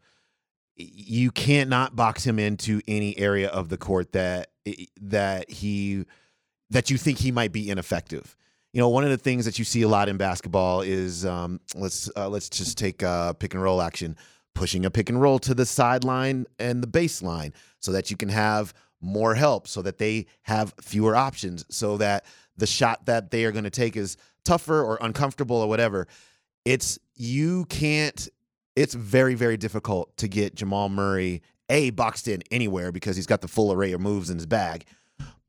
you 0.76 1.30
can't 1.30 1.68
not 1.68 1.96
box 1.96 2.24
him 2.24 2.38
into 2.38 2.80
any 2.86 3.16
area 3.18 3.48
of 3.48 3.68
the 3.68 3.76
court 3.76 4.12
that 4.12 4.50
that 5.00 5.50
he 5.50 6.04
that 6.70 6.90
you 6.90 6.96
think 6.96 7.18
he 7.18 7.32
might 7.32 7.52
be 7.52 7.70
ineffective. 7.70 8.36
You 8.72 8.80
know, 8.80 8.88
one 8.88 9.04
of 9.04 9.10
the 9.10 9.16
things 9.16 9.44
that 9.46 9.58
you 9.58 9.64
see 9.64 9.82
a 9.82 9.88
lot 9.88 10.08
in 10.08 10.18
basketball 10.18 10.82
is 10.82 11.24
um, 11.24 11.60
let's 11.74 12.10
uh, 12.16 12.28
let's 12.28 12.48
just 12.48 12.78
take 12.78 13.02
uh, 13.02 13.32
pick 13.32 13.54
and 13.54 13.62
roll 13.62 13.80
action, 13.80 14.16
pushing 14.58 14.84
a 14.84 14.90
pick 14.90 15.08
and 15.08 15.22
roll 15.22 15.38
to 15.38 15.54
the 15.54 15.64
sideline 15.64 16.44
and 16.58 16.82
the 16.82 16.86
baseline, 16.86 17.52
so 17.78 17.92
that 17.92 18.10
you 18.10 18.16
can 18.16 18.28
have 18.28 18.74
more 19.00 19.36
help, 19.36 19.68
so 19.68 19.80
that 19.80 19.98
they 19.98 20.26
have 20.42 20.74
fewer 20.80 21.14
options, 21.14 21.64
so 21.70 21.96
that 21.96 22.24
the 22.56 22.66
shot 22.66 23.06
that 23.06 23.30
they 23.30 23.44
are 23.44 23.52
going 23.52 23.62
to 23.62 23.70
take 23.70 23.96
is 23.96 24.16
tougher 24.44 24.82
or 24.82 24.98
uncomfortable 25.00 25.56
or 25.56 25.68
whatever. 25.68 26.08
It's 26.64 26.98
you 27.14 27.66
can't. 27.66 28.28
It's 28.74 28.94
very 28.94 29.34
very 29.34 29.56
difficult 29.56 30.16
to 30.16 30.28
get 30.28 30.56
Jamal 30.56 30.88
Murray 30.88 31.42
a 31.68 31.90
boxed 31.90 32.26
in 32.26 32.42
anywhere 32.50 32.90
because 32.90 33.14
he's 33.14 33.26
got 33.26 33.40
the 33.40 33.48
full 33.48 33.72
array 33.72 33.92
of 33.92 34.00
moves 34.00 34.28
in 34.28 34.38
his 34.38 34.46
bag, 34.46 34.86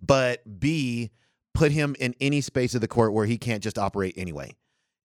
but 0.02 0.60
b 0.60 1.10
put 1.56 1.72
him 1.72 1.96
in 2.00 2.14
any 2.22 2.42
space 2.42 2.76
of 2.76 2.82
the 2.82 2.88
court 2.88 3.12
where 3.12 3.26
he 3.26 3.38
can't 3.38 3.64
just 3.64 3.80
operate 3.80 4.14
anyway. 4.18 4.56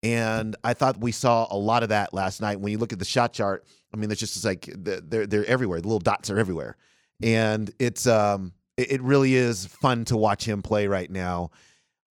And 0.03 0.57
I 0.65 0.73
thought 0.75 0.99
we 0.99 1.13
saw 1.13 1.47
a 1.51 1.57
lot 1.57 1.83
of 1.83 1.91
that 1.91 2.15
last 2.15 2.41
night. 2.41 2.61
When 2.61 2.73
you 2.73 2.79
look 2.79 2.93
at 2.93 2.99
the 2.99 3.05
shot 3.05 3.33
chart, 3.33 3.67
I 3.93 3.97
mean, 3.97 4.11
it's 4.11 4.21
just 4.21 4.45
like 4.45 4.69
they're 4.75 5.27
they're 5.27 5.45
everywhere. 5.45 5.81
The 5.81 5.89
little 5.89 5.99
dots 5.99 6.31
are 6.31 6.39
everywhere, 6.39 6.77
and 7.23 7.71
it's 7.79 8.07
um 8.07 8.53
it, 8.77 9.03
really 9.03 9.35
is 9.35 9.67
fun 9.67 10.05
to 10.07 10.17
watch 10.17 10.45
him 10.45 10.63
play 10.63 10.87
right 10.87 11.11
now. 11.11 11.51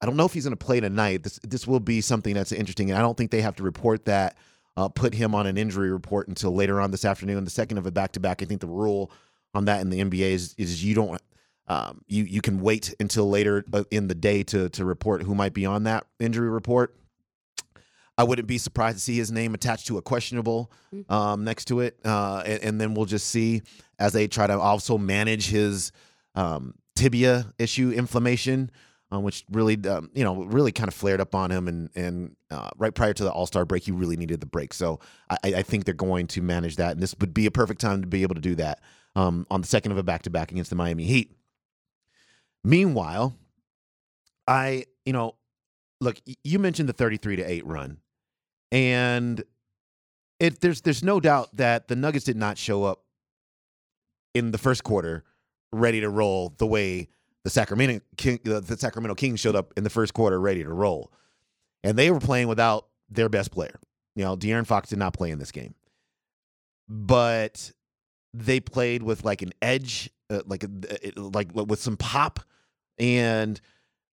I 0.01 0.05
don't 0.05 0.15
know 0.15 0.25
if 0.25 0.33
he's 0.33 0.43
going 0.43 0.55
to 0.55 0.65
play 0.65 0.79
tonight. 0.79 1.23
This 1.23 1.39
this 1.43 1.67
will 1.67 1.79
be 1.79 2.01
something 2.01 2.33
that's 2.33 2.51
interesting, 2.51 2.91
and 2.91 2.97
I 2.99 3.01
don't 3.01 3.17
think 3.17 3.31
they 3.31 3.41
have 3.41 3.55
to 3.55 3.63
report 3.63 4.05
that, 4.05 4.37
uh, 4.77 4.87
put 4.87 5.13
him 5.13 5.33
on 5.33 5.47
an 5.47 5.57
injury 5.57 5.91
report 5.91 6.27
until 6.27 6.53
later 6.53 6.79
on 6.79 6.91
this 6.91 7.05
afternoon. 7.05 7.43
The 7.43 7.49
second 7.49 7.79
of 7.79 7.85
a 7.85 7.91
back 7.91 8.11
to 8.13 8.19
back. 8.19 8.41
I 8.41 8.45
think 8.45 8.61
the 8.61 8.67
rule 8.67 9.11
on 9.53 9.65
that 9.65 9.81
in 9.81 9.89
the 9.89 9.99
NBA 9.99 10.31
is 10.31 10.55
is 10.57 10.83
you 10.83 10.95
don't 10.95 11.19
um, 11.67 12.01
you 12.07 12.23
you 12.23 12.41
can 12.41 12.61
wait 12.61 12.93
until 12.99 13.29
later 13.29 13.65
uh, 13.73 13.83
in 13.91 14.07
the 14.07 14.15
day 14.15 14.43
to 14.43 14.69
to 14.69 14.85
report 14.85 15.23
who 15.23 15.35
might 15.35 15.53
be 15.53 15.65
on 15.65 15.83
that 15.83 16.05
injury 16.19 16.49
report. 16.49 16.95
I 18.19 18.23
wouldn't 18.23 18.49
be 18.49 18.57
surprised 18.57 18.97
to 18.97 19.01
see 19.01 19.15
his 19.15 19.31
name 19.31 19.53
attached 19.53 19.87
to 19.87 19.97
a 19.97 20.01
questionable 20.01 20.73
um, 21.07 21.45
next 21.45 21.65
to 21.69 21.79
it, 21.79 21.97
uh, 22.03 22.43
and, 22.45 22.63
and, 22.63 22.81
then 22.81 22.93
we'll 22.93 23.05
just 23.05 23.27
see 23.27 23.61
as 23.97 24.11
they 24.11 24.27
try 24.27 24.45
to 24.45 24.59
also 24.59 24.97
manage 24.97 25.47
his 25.47 25.93
um, 26.35 26.73
tibia 26.97 27.53
issue 27.57 27.91
inflammation, 27.91 28.71
uh, 29.13 29.21
which 29.21 29.45
really, 29.49 29.77
um, 29.87 30.09
you 30.13 30.25
know, 30.25 30.43
really 30.43 30.73
kind 30.73 30.89
of 30.89 30.93
flared 30.93 31.21
up 31.21 31.33
on 31.33 31.49
him, 31.49 31.69
and 31.69 31.89
and 31.95 32.35
uh, 32.51 32.69
right 32.75 32.93
prior 32.93 33.13
to 33.13 33.23
the 33.23 33.31
All 33.31 33.45
Star 33.45 33.63
break, 33.63 33.83
he 33.83 33.93
really 33.93 34.17
needed 34.17 34.41
the 34.41 34.45
break. 34.45 34.73
So 34.73 34.99
I, 35.29 35.37
I, 35.45 35.61
think 35.61 35.85
they're 35.85 35.93
going 35.93 36.27
to 36.27 36.41
manage 36.41 36.75
that, 36.75 36.91
and 36.91 37.01
this 37.01 37.15
would 37.21 37.33
be 37.33 37.45
a 37.45 37.51
perfect 37.51 37.79
time 37.79 38.01
to 38.01 38.07
be 38.07 38.23
able 38.23 38.35
to 38.35 38.41
do 38.41 38.55
that 38.55 38.81
um, 39.15 39.47
on 39.49 39.61
the 39.61 39.67
second 39.67 39.93
of 39.93 39.97
a 39.97 40.03
back 40.03 40.23
to 40.23 40.29
back 40.29 40.51
against 40.51 40.71
the 40.71 40.75
Miami 40.75 41.05
Heat. 41.05 41.37
Meanwhile, 42.65 43.33
I, 44.45 44.87
you 45.05 45.13
know, 45.13 45.35
look, 46.01 46.17
you 46.43 46.59
mentioned 46.59 46.89
the 46.89 46.93
33 46.93 47.37
to 47.37 47.43
8 47.43 47.65
run. 47.65 47.97
And 48.71 49.43
it 50.39 50.61
there's 50.61 50.81
there's 50.81 51.03
no 51.03 51.19
doubt 51.19 51.55
that 51.57 51.87
the 51.87 51.95
Nuggets 51.95 52.25
did 52.25 52.37
not 52.37 52.57
show 52.57 52.83
up 52.83 53.03
in 54.33 54.51
the 54.51 54.57
first 54.57 54.83
quarter 54.83 55.23
ready 55.71 56.01
to 56.01 56.09
roll 56.09 56.53
the 56.57 56.67
way 56.67 57.09
the 57.43 57.49
Sacramento 57.49 58.03
King, 58.17 58.39
the 58.43 58.77
Sacramento 58.77 59.15
Kings 59.15 59.39
showed 59.39 59.55
up 59.55 59.73
in 59.77 59.83
the 59.83 59.89
first 59.89 60.13
quarter 60.13 60.39
ready 60.39 60.63
to 60.63 60.71
roll. 60.71 61.11
And 61.83 61.97
they 61.97 62.11
were 62.11 62.19
playing 62.19 62.47
without 62.47 62.87
their 63.09 63.29
best 63.29 63.51
player. 63.51 63.79
You 64.15 64.25
know, 64.25 64.35
De'Aaron 64.35 64.67
Fox 64.67 64.89
did 64.89 64.99
not 64.99 65.13
play 65.13 65.31
in 65.31 65.39
this 65.39 65.51
game. 65.51 65.73
But 66.87 67.71
they 68.33 68.59
played 68.59 69.01
with 69.01 69.23
like 69.23 69.41
an 69.41 69.53
edge, 69.61 70.09
uh, 70.29 70.41
like 70.45 70.63
uh, 70.63 70.67
like 71.15 71.53
with 71.53 71.79
some 71.79 71.97
pop 71.97 72.41
and 72.99 73.59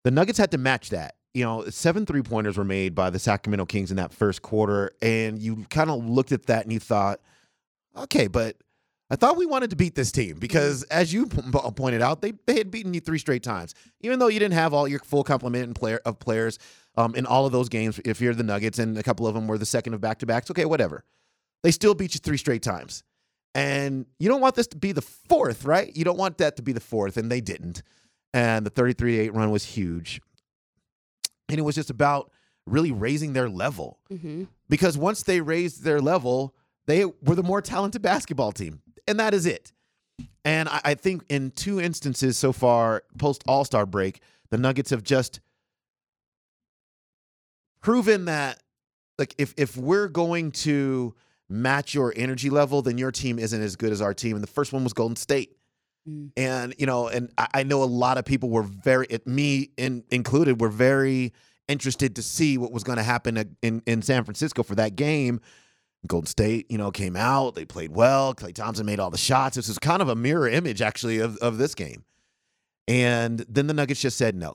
the 0.05 0.11
Nuggets 0.11 0.39
had 0.39 0.53
to 0.53 0.59
match 0.59 0.91
that 0.91 1.16
you 1.37 1.45
know, 1.45 1.67
seven 1.69 2.07
three 2.07 2.23
pointers 2.23 2.57
were 2.57 2.65
made 2.65 2.95
by 2.95 3.11
the 3.11 3.19
Sacramento 3.19 3.67
Kings 3.67 3.91
in 3.91 3.99
that 3.99 4.11
first 4.11 4.41
quarter. 4.41 4.93
And 5.03 5.39
you 5.39 5.67
kind 5.69 5.91
of 5.91 6.03
looked 6.03 6.33
at 6.33 6.47
that 6.47 6.65
and 6.65 6.73
you 6.73 6.81
thought, 6.81 7.21
okay, 7.95 8.27
but 8.27 8.57
I 9.11 9.17
thought 9.17 9.37
we 9.37 9.45
wanted 9.45 9.69
to 9.69 9.77
beat 9.77 9.95
this 9.95 10.11
team 10.11 10.39
because, 10.39 10.83
as 10.85 11.13
you 11.13 11.27
p- 11.27 11.43
pointed 11.77 12.01
out, 12.01 12.23
they, 12.23 12.33
they 12.47 12.57
had 12.57 12.71
beaten 12.71 12.95
you 12.95 13.01
three 13.01 13.19
straight 13.19 13.43
times. 13.43 13.75
Even 14.01 14.19
though 14.19 14.29
you 14.29 14.39
didn't 14.39 14.55
have 14.55 14.73
all 14.73 14.89
your 14.89 14.99
full 15.01 15.23
complement 15.25 15.79
player, 15.79 16.01
of 16.07 16.19
players 16.19 16.59
um, 16.97 17.15
in 17.15 17.27
all 17.27 17.45
of 17.45 17.53
those 17.53 17.69
games, 17.69 18.01
if 18.07 18.19
you're 18.19 18.33
the 18.33 18.43
Nuggets, 18.43 18.79
and 18.79 18.97
a 18.97 19.03
couple 19.03 19.27
of 19.27 19.35
them 19.35 19.47
were 19.47 19.59
the 19.59 19.67
second 19.67 19.93
of 19.93 20.01
back 20.01 20.21
to 20.21 20.27
backs, 20.27 20.51
okay, 20.51 20.65
whatever. 20.65 21.05
They 21.63 21.71
still 21.71 21.95
beat 21.95 22.15
you 22.15 22.21
three 22.21 22.39
straight 22.39 22.63
times. 22.63 23.05
And 23.55 24.07
you 24.19 24.31
don't 24.31 24.41
want 24.41 24.55
this 24.55 24.69
to 24.69 24.77
be 24.79 24.93
the 24.93 25.03
fourth, 25.03 25.67
right? 25.67 25.95
You 25.95 26.05
don't 26.05 26.19
want 26.19 26.39
that 26.39 26.57
to 26.57 26.63
be 26.63 26.73
the 26.73 26.81
fourth, 26.81 27.19
and 27.19 27.31
they 27.31 27.43
didn't. 27.43 27.83
And 28.33 28.65
the 28.65 28.71
33 28.71 29.19
8 29.19 29.35
run 29.35 29.51
was 29.51 29.65
huge 29.65 30.23
and 31.49 31.59
it 31.59 31.63
was 31.63 31.75
just 31.75 31.91
about 31.91 32.31
really 32.67 32.93
raising 32.93 33.33
their 33.33 33.49
level. 33.49 33.99
Mm-hmm. 34.11 34.45
Because 34.69 34.99
once 34.99 35.23
they 35.23 35.41
raised 35.41 35.85
their 35.85 36.01
level, 36.01 36.55
they 36.87 37.05
were 37.05 37.35
the 37.35 37.43
more 37.43 37.63
talented 37.63 38.03
basketball 38.03 38.53
team, 38.53 38.83
and 39.07 39.21
that 39.21 39.35
is 39.35 39.47
it. 39.47 39.73
And 40.45 40.69
I, 40.69 40.81
I 40.85 40.95
think 40.95 41.25
in 41.29 41.51
two 41.51 41.81
instances 41.81 42.37
so 42.39 42.53
far, 42.53 43.03
post 43.19 43.43
All 43.47 43.65
Star 43.65 43.87
break, 43.87 44.21
the 44.51 44.59
Nuggets 44.59 44.91
have 44.91 45.03
just 45.03 45.41
proven 47.81 48.27
that, 48.27 48.63
like, 49.19 49.35
if 49.39 49.55
if 49.57 49.77
we're 49.77 50.09
going 50.09 50.53
to 50.53 51.15
match 51.49 51.95
your 51.95 52.13
energy 52.17 52.51
level, 52.51 52.83
then 52.83 52.99
your 52.99 53.13
team 53.13 53.39
isn't 53.39 53.61
as 53.61 53.77
good 53.77 53.93
as 53.93 54.01
our 54.01 54.15
team. 54.15 54.35
And 54.37 54.43
the 54.43 54.49
first 54.49 54.73
one 54.73 54.83
was 54.83 54.93
Golden 54.93 55.17
State. 55.17 55.56
Mm. 56.09 56.31
And 56.37 56.75
you 56.79 56.87
know, 56.87 57.09
and 57.09 57.31
I, 57.37 57.49
I, 57.55 57.63
know 57.63 57.83
a 57.83 57.85
lot 57.85 58.19
of 58.19 58.25
people 58.25 58.49
were 58.49 58.63
very, 58.63 59.07
it, 59.11 59.27
me 59.27 59.71
in, 59.77 60.05
included, 60.11 60.61
were 60.61 60.69
very 60.69 61.33
interested 61.69 62.17
to 62.17 62.23
see 62.23 62.59
what 62.59 62.71
was 62.71 62.85
going 62.85 62.99
to 62.99 63.03
happen 63.03 63.57
in 63.63 63.83
in 63.87 64.03
San 64.03 64.25
Francisco 64.25 64.63
for 64.63 64.75
that 64.77 64.97
game. 64.97 65.41
Golden 66.07 66.27
State, 66.27 66.71
you 66.71 66.79
know, 66.79 66.91
came 66.91 67.17
out. 67.17 67.55
They 67.55 67.65
played 67.65 67.91
well. 67.91 68.35
Klay 68.35 68.55
Thompson 68.55 68.87
made 68.87 69.01
all 69.01 69.11
the 69.11 69.19
shots. 69.19 69.57
This 69.57 69.69
is 69.69 69.79
kind 69.79 70.01
of 70.01 70.09
a 70.09 70.15
mirror 70.15 70.49
image, 70.49 70.81
actually, 70.81 71.19
of, 71.19 71.37
of 71.39 71.59
this 71.59 71.75
game. 71.75 72.05
And 72.87 73.45
then 73.49 73.67
the 73.67 73.75
Nuggets 73.75 74.01
just 74.01 74.17
said, 74.17 74.37
"No, 74.37 74.55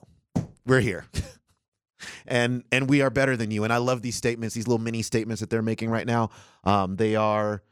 we're 0.64 0.80
here." 0.80 1.06
and 2.26 2.64
and 2.72 2.88
we 2.88 3.02
are 3.02 3.10
better 3.10 3.36
than 3.36 3.50
you. 3.50 3.64
And 3.64 3.72
I 3.72 3.76
love 3.76 4.02
these 4.02 4.16
statements, 4.16 4.54
these 4.54 4.66
little 4.66 4.82
mini 4.82 5.02
statements 5.02 5.40
that 5.40 5.50
they're 5.50 5.62
making 5.62 5.90
right 5.90 6.06
now. 6.06 6.30
Um, 6.64 6.96
they 6.96 7.16
are 7.16 7.62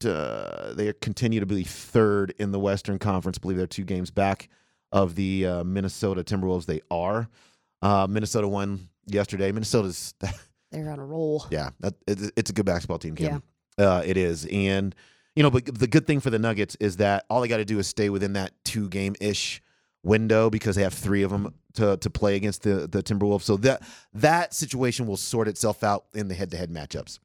they 0.00 0.92
continue 1.00 1.40
to 1.40 1.46
be 1.46 1.64
third 1.64 2.34
in 2.38 2.52
the 2.52 2.58
Western 2.58 2.98
Conference. 2.98 3.38
I 3.38 3.40
believe 3.40 3.56
they're 3.56 3.66
two 3.66 3.84
games 3.84 4.10
back 4.10 4.48
of 4.92 5.14
the 5.14 5.46
uh, 5.46 5.64
Minnesota 5.64 6.22
Timberwolves. 6.22 6.66
They 6.66 6.80
are. 6.90 7.28
Uh, 7.82 8.06
Minnesota 8.08 8.48
won 8.48 8.88
yesterday. 9.06 9.52
Minnesota's 9.52 10.14
they're 10.70 10.90
on 10.90 10.98
a 10.98 11.04
roll. 11.04 11.46
Yeah, 11.50 11.70
that, 11.80 11.94
it, 12.06 12.32
it's 12.36 12.50
a 12.50 12.52
good 12.52 12.66
basketball 12.66 12.98
team. 12.98 13.14
Kim. 13.14 13.42
Yeah, 13.78 13.84
uh, 13.84 14.02
it 14.04 14.16
is. 14.16 14.46
And 14.46 14.94
you 15.36 15.42
know, 15.42 15.50
but 15.50 15.66
the 15.66 15.86
good 15.86 16.06
thing 16.06 16.20
for 16.20 16.30
the 16.30 16.38
Nuggets 16.38 16.76
is 16.80 16.96
that 16.96 17.24
all 17.30 17.40
they 17.40 17.48
got 17.48 17.58
to 17.58 17.64
do 17.64 17.78
is 17.78 17.86
stay 17.86 18.10
within 18.10 18.32
that 18.34 18.52
two 18.64 18.88
game 18.88 19.14
ish 19.20 19.62
window 20.02 20.50
because 20.50 20.76
they 20.76 20.82
have 20.82 20.94
three 20.94 21.22
of 21.22 21.30
them 21.30 21.54
to 21.74 21.96
to 21.98 22.10
play 22.10 22.36
against 22.36 22.62
the 22.62 22.88
the 22.88 23.02
Timberwolves. 23.02 23.42
So 23.42 23.56
that 23.58 23.82
that 24.14 24.54
situation 24.54 25.06
will 25.06 25.16
sort 25.16 25.48
itself 25.48 25.84
out 25.84 26.06
in 26.14 26.28
the 26.28 26.34
head 26.34 26.50
to 26.50 26.56
head 26.56 26.70
matchups. 26.70 27.18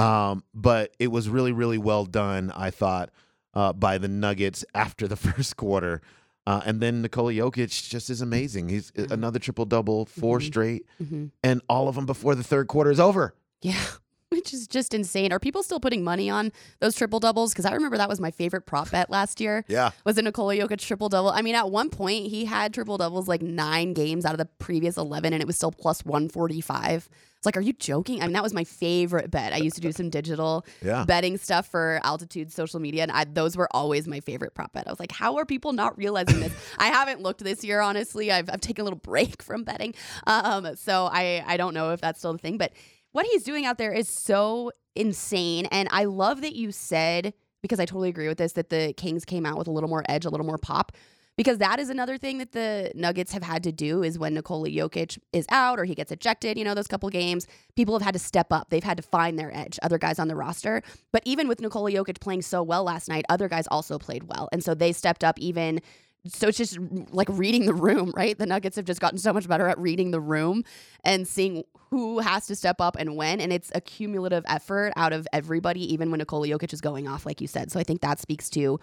Um, 0.00 0.44
but 0.54 0.94
it 0.98 1.08
was 1.08 1.28
really, 1.28 1.52
really 1.52 1.78
well 1.78 2.04
done, 2.04 2.52
I 2.54 2.70
thought, 2.70 3.10
uh, 3.54 3.72
by 3.72 3.98
the 3.98 4.08
Nuggets 4.08 4.64
after 4.74 5.06
the 5.06 5.16
first 5.28 5.56
quarter. 5.56 6.00
Uh, 6.46 6.62
and 6.64 6.80
then 6.80 7.02
Nikola 7.02 7.32
Jokic 7.32 7.88
just 7.88 8.10
is 8.10 8.22
amazing. 8.22 8.70
He's 8.70 8.90
uh, 8.90 9.02
mm-hmm. 9.02 9.12
another 9.12 9.38
triple 9.38 9.66
double, 9.66 10.06
4 10.06 10.38
mm-hmm. 10.38 10.46
straight, 10.46 10.86
mm-hmm. 11.02 11.26
and 11.44 11.60
all 11.68 11.88
of 11.88 11.94
them 11.94 12.06
before 12.06 12.34
the 12.34 12.42
third 12.42 12.66
quarter 12.66 12.90
is 12.90 12.98
over. 12.98 13.34
Yeah, 13.60 13.84
which 14.30 14.54
is 14.54 14.68
just 14.68 14.94
insane. 14.94 15.32
Are 15.32 15.40
people 15.40 15.62
still 15.62 15.80
putting 15.80 16.04
money 16.04 16.30
on 16.30 16.52
those 16.78 16.94
triple 16.94 17.18
doubles? 17.18 17.52
Because 17.52 17.64
I 17.64 17.72
remember 17.72 17.96
that 17.96 18.08
was 18.08 18.20
my 18.20 18.30
favorite 18.30 18.62
prop 18.62 18.90
bet 18.90 19.10
last 19.10 19.40
year. 19.40 19.64
Yeah, 19.68 19.90
was 20.04 20.16
a 20.18 20.22
Nikola 20.22 20.54
Jokic 20.54 20.78
triple 20.80 21.08
double. 21.08 21.30
I 21.30 21.42
mean, 21.42 21.56
at 21.56 21.70
one 21.70 21.90
point 21.90 22.28
he 22.28 22.44
had 22.44 22.72
triple 22.72 22.96
doubles 22.96 23.26
like 23.28 23.42
nine 23.42 23.92
games 23.92 24.24
out 24.24 24.32
of 24.32 24.38
the 24.38 24.46
previous 24.46 24.96
eleven, 24.96 25.32
and 25.32 25.42
it 25.42 25.46
was 25.46 25.56
still 25.56 25.72
plus 25.72 26.04
one 26.04 26.28
forty 26.28 26.60
five. 26.60 27.08
It's 27.40 27.46
like, 27.46 27.56
are 27.56 27.62
you 27.62 27.72
joking? 27.72 28.20
I 28.20 28.26
mean, 28.26 28.34
that 28.34 28.42
was 28.42 28.52
my 28.52 28.64
favorite 28.64 29.30
bet. 29.30 29.54
I 29.54 29.56
used 29.56 29.74
to 29.76 29.80
do 29.80 29.92
some 29.92 30.10
digital 30.10 30.66
yeah. 30.84 31.06
betting 31.06 31.38
stuff 31.38 31.66
for 31.66 31.98
Altitude 32.04 32.52
social 32.52 32.80
media, 32.80 33.02
and 33.02 33.10
I, 33.10 33.24
those 33.24 33.56
were 33.56 33.66
always 33.74 34.06
my 34.06 34.20
favorite 34.20 34.54
prop 34.54 34.74
bet. 34.74 34.86
I 34.86 34.90
was 34.90 35.00
like, 35.00 35.10
how 35.10 35.36
are 35.36 35.46
people 35.46 35.72
not 35.72 35.96
realizing 35.96 36.40
this? 36.40 36.52
I 36.76 36.88
haven't 36.88 37.22
looked 37.22 37.42
this 37.42 37.64
year, 37.64 37.80
honestly. 37.80 38.30
I've, 38.30 38.50
I've 38.50 38.60
taken 38.60 38.82
a 38.82 38.84
little 38.84 38.98
break 38.98 39.42
from 39.42 39.64
betting, 39.64 39.94
um, 40.26 40.76
so 40.76 41.08
I 41.10 41.42
I 41.46 41.56
don't 41.56 41.72
know 41.72 41.92
if 41.92 42.00
that's 42.02 42.18
still 42.18 42.32
the 42.32 42.38
thing. 42.38 42.58
But 42.58 42.72
what 43.12 43.26
he's 43.26 43.42
doing 43.42 43.66
out 43.66 43.78
there 43.78 43.92
is 43.92 44.08
so 44.08 44.72
insane, 44.94 45.66
and 45.66 45.88
I 45.90 46.04
love 46.04 46.40
that 46.42 46.54
you 46.54 46.72
said 46.72 47.34
because 47.62 47.78
I 47.80 47.84
totally 47.84 48.08
agree 48.08 48.28
with 48.28 48.38
this 48.38 48.52
that 48.52 48.70
the 48.70 48.94
Kings 48.96 49.24
came 49.24 49.44
out 49.44 49.58
with 49.58 49.68
a 49.68 49.70
little 49.70 49.88
more 49.88 50.04
edge, 50.08 50.24
a 50.24 50.30
little 50.30 50.46
more 50.46 50.58
pop 50.58 50.92
because 51.40 51.56
that 51.56 51.80
is 51.80 51.88
another 51.88 52.18
thing 52.18 52.36
that 52.36 52.52
the 52.52 52.92
Nuggets 52.94 53.32
have 53.32 53.42
had 53.42 53.62
to 53.62 53.72
do 53.72 54.02
is 54.02 54.18
when 54.18 54.34
Nikola 54.34 54.68
Jokic 54.68 55.18
is 55.32 55.46
out 55.50 55.78
or 55.78 55.84
he 55.84 55.94
gets 55.94 56.12
ejected, 56.12 56.58
you 56.58 56.64
know, 56.64 56.74
those 56.74 56.86
couple 56.86 57.08
games, 57.08 57.46
people 57.76 57.94
have 57.94 58.02
had 58.02 58.12
to 58.12 58.18
step 58.18 58.52
up. 58.52 58.68
They've 58.68 58.84
had 58.84 58.98
to 58.98 59.02
find 59.02 59.38
their 59.38 59.50
edge, 59.56 59.78
other 59.82 59.96
guys 59.96 60.18
on 60.18 60.28
the 60.28 60.36
roster. 60.36 60.82
But 61.12 61.22
even 61.24 61.48
with 61.48 61.62
Nikola 61.62 61.92
Jokic 61.92 62.20
playing 62.20 62.42
so 62.42 62.62
well 62.62 62.84
last 62.84 63.08
night, 63.08 63.24
other 63.30 63.48
guys 63.48 63.66
also 63.68 63.98
played 63.98 64.24
well. 64.24 64.50
And 64.52 64.62
so 64.62 64.74
they 64.74 64.92
stepped 64.92 65.24
up 65.24 65.38
even 65.38 65.80
so 66.26 66.48
it's 66.48 66.58
just 66.58 66.76
mm, 66.76 67.06
like 67.12 67.28
reading 67.30 67.66
the 67.66 67.74
room, 67.74 68.12
right? 68.16 68.36
The 68.36 68.46
Nuggets 68.46 68.76
have 68.76 68.84
just 68.84 69.00
gotten 69.00 69.18
so 69.18 69.32
much 69.32 69.48
better 69.48 69.68
at 69.68 69.78
reading 69.78 70.10
the 70.10 70.20
room 70.20 70.64
and 71.04 71.26
seeing 71.26 71.64
who 71.90 72.20
has 72.20 72.46
to 72.46 72.56
step 72.56 72.80
up 72.80 72.96
and 72.98 73.16
when. 73.16 73.40
And 73.40 73.52
it's 73.52 73.72
a 73.74 73.80
cumulative 73.80 74.44
effort 74.46 74.92
out 74.96 75.12
of 75.12 75.26
everybody, 75.32 75.92
even 75.92 76.10
when 76.10 76.18
Nikola 76.18 76.48
Jokic 76.48 76.72
is 76.72 76.80
going 76.80 77.08
off, 77.08 77.26
like 77.26 77.40
you 77.40 77.46
said. 77.46 77.70
So 77.70 77.80
I 77.80 77.84
think 77.84 78.00
that 78.02 78.20
speaks 78.20 78.50
to 78.50 78.78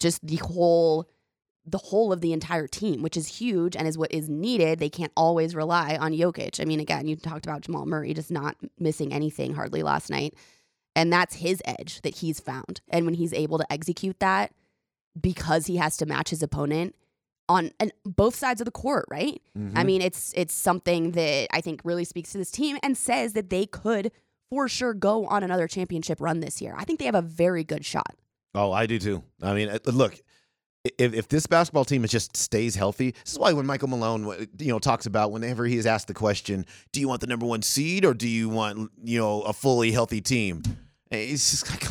just 0.00 0.24
the 0.26 0.36
whole 0.36 1.08
the 1.66 1.78
whole 1.78 2.12
of 2.12 2.20
the 2.20 2.34
entire 2.34 2.66
team, 2.66 3.00
which 3.00 3.16
is 3.16 3.26
huge 3.26 3.74
and 3.74 3.88
is 3.88 3.96
what 3.96 4.12
is 4.12 4.28
needed. 4.28 4.78
They 4.78 4.90
can't 4.90 5.12
always 5.16 5.54
rely 5.54 5.96
on 5.96 6.12
Jokic. 6.12 6.60
I 6.60 6.66
mean, 6.66 6.78
again, 6.78 7.08
you 7.08 7.16
talked 7.16 7.46
about 7.46 7.62
Jamal 7.62 7.86
Murray 7.86 8.12
just 8.12 8.30
not 8.30 8.56
missing 8.78 9.14
anything 9.14 9.54
hardly 9.54 9.82
last 9.82 10.10
night. 10.10 10.34
And 10.94 11.10
that's 11.10 11.36
his 11.36 11.62
edge 11.64 12.02
that 12.02 12.16
he's 12.16 12.38
found. 12.38 12.82
And 12.90 13.06
when 13.06 13.14
he's 13.14 13.32
able 13.32 13.56
to 13.56 13.72
execute 13.72 14.20
that 14.20 14.52
because 15.20 15.66
he 15.66 15.76
has 15.76 15.96
to 15.98 16.06
match 16.06 16.30
his 16.30 16.42
opponent 16.42 16.94
on 17.48 17.70
and 17.78 17.92
both 18.04 18.34
sides 18.34 18.60
of 18.60 18.64
the 18.64 18.70
court, 18.70 19.06
right? 19.10 19.40
Mm-hmm. 19.56 19.76
I 19.76 19.84
mean, 19.84 20.02
it's 20.02 20.32
it's 20.36 20.54
something 20.54 21.12
that 21.12 21.48
I 21.52 21.60
think 21.60 21.82
really 21.84 22.04
speaks 22.04 22.32
to 22.32 22.38
this 22.38 22.50
team 22.50 22.78
and 22.82 22.96
says 22.96 23.34
that 23.34 23.50
they 23.50 23.66
could 23.66 24.10
for 24.50 24.68
sure 24.68 24.94
go 24.94 25.26
on 25.26 25.42
another 25.42 25.68
championship 25.68 26.20
run 26.20 26.40
this 26.40 26.60
year. 26.62 26.74
I 26.76 26.84
think 26.84 26.98
they 26.98 27.06
have 27.06 27.14
a 27.14 27.22
very 27.22 27.64
good 27.64 27.84
shot. 27.84 28.14
Oh, 28.54 28.72
I 28.72 28.86
do 28.86 28.98
too. 28.98 29.22
I 29.42 29.52
mean, 29.52 29.68
uh, 29.68 29.78
look, 29.86 30.20
if, 30.84 31.14
if 31.14 31.28
this 31.28 31.46
basketball 31.46 31.84
team 31.84 32.04
just 32.06 32.36
stays 32.36 32.74
healthy, 32.74 33.12
this 33.24 33.32
is 33.32 33.38
why 33.38 33.52
when 33.52 33.66
Michael 33.66 33.88
Malone, 33.88 34.48
you 34.58 34.68
know, 34.68 34.78
talks 34.78 35.06
about 35.06 35.32
whenever 35.32 35.64
he 35.64 35.76
is 35.76 35.86
asked 35.86 36.08
the 36.08 36.14
question, 36.14 36.66
"Do 36.92 37.00
you 37.00 37.08
want 37.08 37.20
the 37.20 37.26
number 37.26 37.46
one 37.46 37.62
seed 37.62 38.04
or 38.04 38.14
do 38.14 38.28
you 38.28 38.48
want, 38.48 38.90
you 39.02 39.18
know, 39.18 39.42
a 39.42 39.52
fully 39.52 39.92
healthy 39.92 40.20
team?" 40.20 40.62
It's 41.10 41.50
just 41.50 41.70
like, 41.70 41.84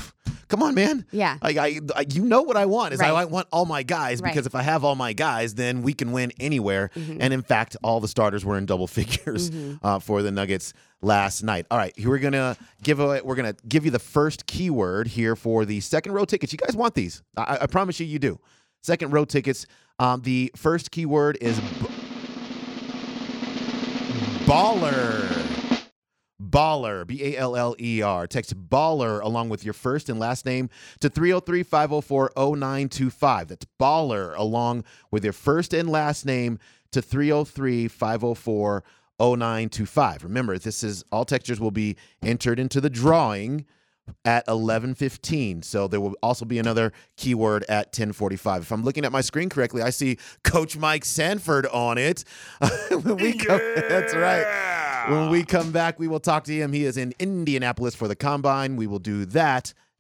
come 0.48 0.62
on, 0.64 0.76
man. 0.76 1.06
Yeah. 1.12 1.38
Like 1.42 1.58
I, 1.58 1.80
I 1.96 2.06
you 2.10 2.24
know 2.24 2.42
what 2.42 2.58
I 2.58 2.66
want 2.66 2.94
is 2.94 3.02
I 3.02 3.12
Right. 3.12 3.30
want 3.30 3.48
all 3.52 3.66
my 3.66 3.84
guys 3.84 4.22
Right. 4.22 4.32
because 4.34 4.46
if 4.46 4.56
I 4.56 4.62
have 4.62 4.84
all 4.84 4.96
my 4.96 5.14
guys, 5.14 5.56
then 5.56 5.82
we 5.82 5.94
can 5.94 6.12
win 6.12 6.32
anywhere. 6.40 6.90
Mhm. 6.96 7.18
And 7.20 7.34
in 7.34 7.42
fact, 7.42 7.76
all 7.84 8.00
the 8.00 8.08
starters 8.08 8.44
were 8.46 8.58
in 8.58 8.66
double 8.66 8.88
figures 9.00 9.50
Mhm. 9.52 9.80
uh, 9.84 10.00
for 10.00 10.22
the 10.22 10.32
Nuggets 10.32 10.74
last 11.02 11.44
night. 11.44 11.66
All 11.72 11.78
right, 11.78 11.94
here 11.98 12.10
we're 12.10 12.20
gonna 12.20 12.56
give 12.82 13.00
away. 13.00 13.22
We're 13.24 13.36
gonna 13.36 13.56
give 13.68 13.86
you 13.86 13.92
the 13.92 14.00
first 14.00 14.46
keyword 14.46 15.08
here 15.08 15.36
for 15.36 15.66
the 15.66 15.80
second 15.82 16.14
row 16.14 16.26
tickets. 16.26 16.52
You 16.54 16.58
guys 16.60 16.76
want 16.76 16.96
these? 16.96 17.22
I, 17.36 17.60
I 17.62 17.66
promise 17.68 18.00
you, 18.00 18.06
you 18.06 18.20
do. 18.20 18.40
Second 18.82 19.12
row 19.12 19.26
tickets. 19.26 19.66
Um, 20.00 20.22
the 20.22 20.52
first 20.56 20.92
keyword 20.92 21.38
is 21.42 21.60
b- 21.60 21.66
baller. 24.46 25.43
Baller, 26.50 27.06
B 27.06 27.24
A 27.24 27.38
L 27.38 27.56
L 27.56 27.76
E 27.80 28.02
R. 28.02 28.28
Text 28.28 28.70
baller 28.70 29.22
along 29.22 29.50
with 29.50 29.64
your 29.64 29.74
first 29.74 30.10
and 30.10 30.20
last 30.20 30.46
name 30.46 30.70
to 31.00 31.10
303 31.10 31.64
504 31.64 32.32
0925. 32.36 33.48
That's 33.48 33.66
baller 33.80 34.38
along 34.38 34.84
with 35.12 35.24
your 35.24 35.34
first 35.34 35.74
and 35.74 35.90
last 35.90 36.26
name 36.26 36.60
to 36.92 37.02
303 37.02 37.88
504 37.88 38.84
0925. 39.20 40.24
Remember, 40.24 40.58
this 40.58 40.84
is 40.84 41.04
all 41.12 41.26
textures 41.26 41.60
will 41.60 41.72
be 41.72 41.96
entered 42.22 42.60
into 42.60 42.82
the 42.82 42.90
drawing 42.90 43.66
at 44.26 44.46
11:15. 44.48 45.62
So 45.64 45.88
there 45.88 46.02
will 46.02 46.16
also 46.22 46.46
be 46.46 46.60
another 46.60 46.92
keyword 47.16 47.64
at 47.70 47.94
10:45. 47.94 48.64
If 48.64 48.72
I'm 48.72 48.84
looking 48.84 49.06
at 49.06 49.12
my 49.12 49.22
screen 49.22 49.50
correctly, 49.50 49.82
I 49.82 49.92
see 49.92 50.18
Coach 50.44 50.78
Mike 50.78 51.06
Sanford 51.06 51.66
on 51.68 51.98
it. 51.98 52.24
come, 52.62 53.02
that's 53.02 54.14
right. 54.14 54.83
When 55.10 55.30
we 55.30 55.44
come 55.44 55.72
back, 55.72 56.00
we 56.00 56.08
will 56.08 56.20
talk 56.20 56.46
to 56.46 56.54
him. 56.54 56.72
He 56.72 56.86
is 56.86 56.98
in 56.98 57.14
Indianapolis 57.20 57.94
for 57.96 58.08
the 58.08 58.16
combine. 58.16 58.78
We 58.78 58.88
will 58.88 59.00
do 59.00 59.26
that 59.26 59.74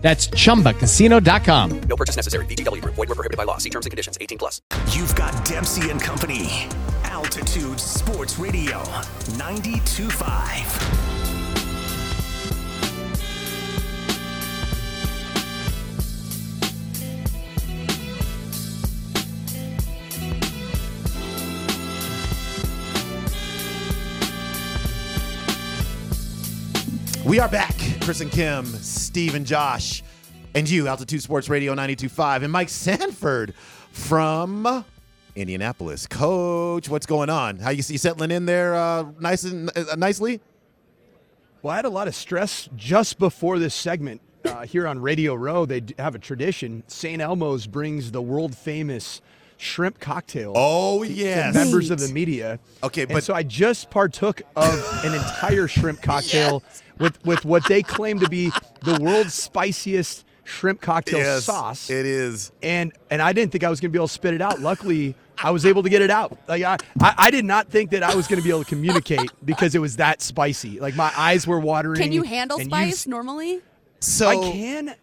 That's 0.00 0.28
chumbacasino.com. 0.28 1.80
No 1.82 1.96
purchase 1.96 2.16
necessary. 2.16 2.46
VGW 2.46 2.80
Group. 2.82 2.94
Void 2.96 3.08
were 3.10 3.14
prohibited 3.14 3.36
by 3.36 3.44
law. 3.44 3.58
See 3.58 3.70
terms 3.70 3.86
and 3.86 3.90
conditions. 3.90 4.16
18 4.20 4.38
plus. 4.38 4.60
You've 4.90 5.14
got 5.14 5.44
Dempsey 5.44 5.90
and 5.90 6.00
Company. 6.00 6.66
Altitude 7.04 7.78
Sports 7.78 8.38
Radio. 8.38 8.78
92.5. 9.36 11.10
We 27.30 27.38
are 27.38 27.48
back. 27.48 27.76
Chris 28.00 28.22
and 28.22 28.30
Kim, 28.32 28.64
Steve 29.10 29.34
and 29.34 29.44
Josh, 29.44 30.04
and 30.54 30.70
you, 30.70 30.86
Altitude 30.86 31.20
Sports 31.20 31.48
Radio 31.48 31.74
92.5, 31.74 32.44
and 32.44 32.52
Mike 32.52 32.68
Sanford 32.68 33.52
from 33.90 34.84
Indianapolis. 35.34 36.06
Coach, 36.06 36.88
what's 36.88 37.06
going 37.06 37.28
on? 37.28 37.58
How 37.58 37.70
you 37.70 37.82
see 37.82 37.96
settling 37.96 38.30
in 38.30 38.46
there 38.46 38.76
uh, 38.76 39.06
nice 39.18 39.42
and 39.42 39.68
uh, 39.76 39.96
nicely? 39.96 40.40
Well, 41.60 41.72
I 41.72 41.76
had 41.76 41.86
a 41.86 41.90
lot 41.90 42.06
of 42.06 42.14
stress 42.14 42.68
just 42.76 43.18
before 43.18 43.58
this 43.58 43.74
segment. 43.74 44.20
Uh, 44.44 44.62
here 44.64 44.86
on 44.86 45.00
Radio 45.00 45.34
Row, 45.34 45.64
they 45.66 45.82
have 45.98 46.14
a 46.14 46.20
tradition. 46.20 46.84
St. 46.86 47.20
Elmo's 47.20 47.66
brings 47.66 48.12
the 48.12 48.22
world 48.22 48.56
famous 48.56 49.20
shrimp 49.56 49.98
cocktail. 49.98 50.52
Oh, 50.54 51.02
to 51.02 51.10
yes. 51.12 51.52
members 51.52 51.90
of 51.90 51.98
the 51.98 52.12
media. 52.14 52.60
Okay, 52.84 53.02
And 53.02 53.10
but- 53.10 53.24
so 53.24 53.34
I 53.34 53.42
just 53.42 53.90
partook 53.90 54.40
of 54.54 55.00
an 55.04 55.14
entire 55.14 55.66
shrimp 55.66 56.00
cocktail 56.02 56.62
with 57.00 57.24
with 57.24 57.44
what 57.44 57.66
they 57.66 57.82
claim 57.82 58.20
to 58.20 58.28
be 58.28 58.52
the 58.84 58.98
world's 59.00 59.34
spiciest 59.34 60.24
shrimp 60.44 60.80
cocktail 60.80 61.18
Yes, 61.18 61.44
sauce. 61.44 61.90
It 61.90 62.06
is. 62.06 62.52
and 62.62 62.92
and 63.10 63.20
I 63.22 63.32
didn't 63.32 63.52
think 63.52 63.64
I 63.64 63.70
was 63.70 63.80
going 63.80 63.90
to 63.90 63.92
be 63.92 63.98
able 63.98 64.08
to 64.08 64.12
spit 64.14 64.34
it 64.34 64.42
out. 64.42 64.60
Luckily, 64.60 65.14
I 65.38 65.50
was 65.50 65.64
able 65.64 65.82
to 65.82 65.88
get 65.88 66.02
it 66.02 66.10
out. 66.10 66.38
Like 66.48 66.62
I, 66.62 66.76
I, 67.00 67.14
I 67.16 67.30
did 67.30 67.44
not 67.44 67.68
think 67.68 67.90
that 67.90 68.02
I 68.02 68.14
was 68.14 68.28
going 68.28 68.38
to 68.40 68.44
be 68.44 68.50
able 68.50 68.64
to 68.64 68.68
communicate 68.68 69.30
because 69.44 69.74
it 69.74 69.78
was 69.80 69.96
that 69.96 70.20
spicy. 70.22 70.78
Like 70.80 70.96
my 70.96 71.12
eyes 71.16 71.46
were 71.46 71.58
watering. 71.60 72.00
Can 72.00 72.12
you 72.12 72.22
handle 72.22 72.58
and 72.58 72.68
spice 72.70 73.06
normally? 73.06 73.60
So 74.00 74.28
I 74.28 74.36
can. 74.52 74.94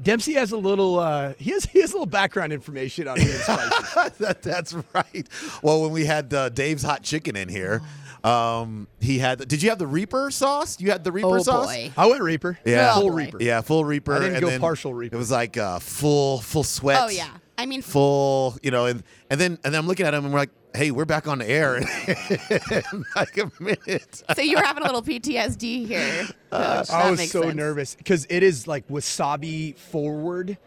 Dempsey 0.00 0.34
has 0.34 0.52
a 0.52 0.56
little. 0.56 1.00
Uh, 1.00 1.34
he 1.38 1.50
has 1.50 1.64
he 1.64 1.80
has 1.80 1.90
a 1.90 1.94
little 1.94 2.06
background 2.06 2.52
information 2.52 3.08
on 3.08 3.16
being 3.16 3.28
spicy. 3.28 4.14
that, 4.18 4.42
that's 4.42 4.74
right. 4.94 5.28
Well, 5.62 5.82
when 5.82 5.90
we 5.90 6.04
had 6.04 6.32
uh, 6.32 6.48
Dave's 6.50 6.84
hot 6.84 7.02
chicken 7.02 7.34
in 7.34 7.48
here, 7.48 7.82
um, 8.24 8.86
he 9.00 9.18
had. 9.18 9.46
Did 9.48 9.62
you 9.62 9.70
have 9.70 9.78
the 9.78 9.86
Reaper 9.86 10.30
sauce? 10.30 10.80
You 10.80 10.90
had 10.90 11.04
the 11.04 11.12
Reaper 11.12 11.28
Oh, 11.28 11.38
sauce. 11.42 11.66
boy. 11.66 11.92
I 11.96 12.06
went 12.06 12.22
Reaper. 12.22 12.58
Yeah, 12.64 12.94
full 12.94 13.08
boy. 13.10 13.14
Reaper. 13.14 13.42
Yeah, 13.42 13.60
full 13.60 13.84
Reaper. 13.84 14.14
I 14.14 14.18
didn't 14.20 14.34
and 14.34 14.40
go 14.42 14.50
then 14.50 14.60
partial 14.60 14.94
Reaper. 14.94 15.14
It 15.16 15.18
was 15.18 15.30
like 15.30 15.56
uh, 15.56 15.78
full, 15.78 16.40
full 16.40 16.64
sweat. 16.64 17.00
Oh 17.02 17.08
yeah. 17.08 17.28
I 17.58 17.66
mean, 17.66 17.82
full. 17.82 18.56
You 18.62 18.70
know, 18.70 18.86
and 18.86 19.02
and 19.30 19.40
then 19.40 19.58
and 19.64 19.74
then 19.74 19.80
I'm 19.80 19.86
looking 19.86 20.06
at 20.06 20.14
him 20.14 20.24
and 20.24 20.32
we're 20.32 20.40
like, 20.40 20.50
hey, 20.74 20.90
we're 20.90 21.04
back 21.04 21.26
on 21.28 21.38
the 21.38 21.48
air 21.50 21.76
in 21.78 23.04
like 23.16 23.36
a 23.38 23.50
minute. 23.60 24.22
so 24.34 24.42
you 24.42 24.56
were 24.56 24.62
having 24.62 24.82
a 24.82 24.86
little 24.86 25.02
PTSD 25.02 25.86
here. 25.86 26.26
Coach. 26.50 26.90
I 26.90 27.10
was 27.10 27.30
so 27.30 27.42
sense. 27.42 27.54
nervous 27.54 27.94
because 27.94 28.26
it 28.30 28.42
is 28.42 28.66
like 28.66 28.86
wasabi 28.88 29.76
forward. 29.76 30.58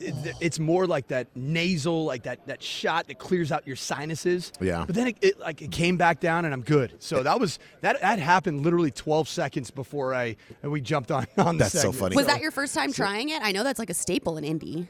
It- 0.00 0.34
It's 0.40 0.58
more 0.58 0.86
like 0.86 1.08
that 1.08 1.28
nasal, 1.34 2.04
like 2.04 2.24
that 2.24 2.46
that 2.46 2.62
shot 2.62 3.06
that 3.08 3.18
clears 3.18 3.52
out 3.52 3.66
your 3.66 3.76
sinuses. 3.76 4.52
Yeah. 4.60 4.84
But 4.86 4.94
then 4.94 5.08
it, 5.08 5.16
it 5.22 5.38
like 5.40 5.62
it 5.62 5.70
came 5.70 5.96
back 5.96 6.20
down, 6.20 6.44
and 6.44 6.52
I'm 6.52 6.62
good. 6.62 6.94
So 6.98 7.22
that 7.22 7.38
was 7.40 7.58
that 7.80 8.00
that 8.00 8.18
happened 8.18 8.62
literally 8.64 8.90
12 8.90 9.28
seconds 9.28 9.70
before 9.70 10.14
I 10.14 10.36
and 10.62 10.72
we 10.72 10.80
jumped 10.80 11.10
on 11.10 11.26
on 11.38 11.58
the. 11.58 11.64
That's 11.64 11.80
so 11.80 11.92
funny. 11.92 12.16
Was 12.16 12.26
that 12.26 12.40
your 12.40 12.50
first 12.50 12.74
time 12.74 12.92
trying 12.92 13.28
it? 13.30 13.40
I 13.42 13.52
know 13.52 13.62
that's 13.62 13.78
like 13.78 13.90
a 13.90 13.94
staple 13.94 14.36
in 14.36 14.44
Indy. 14.44 14.88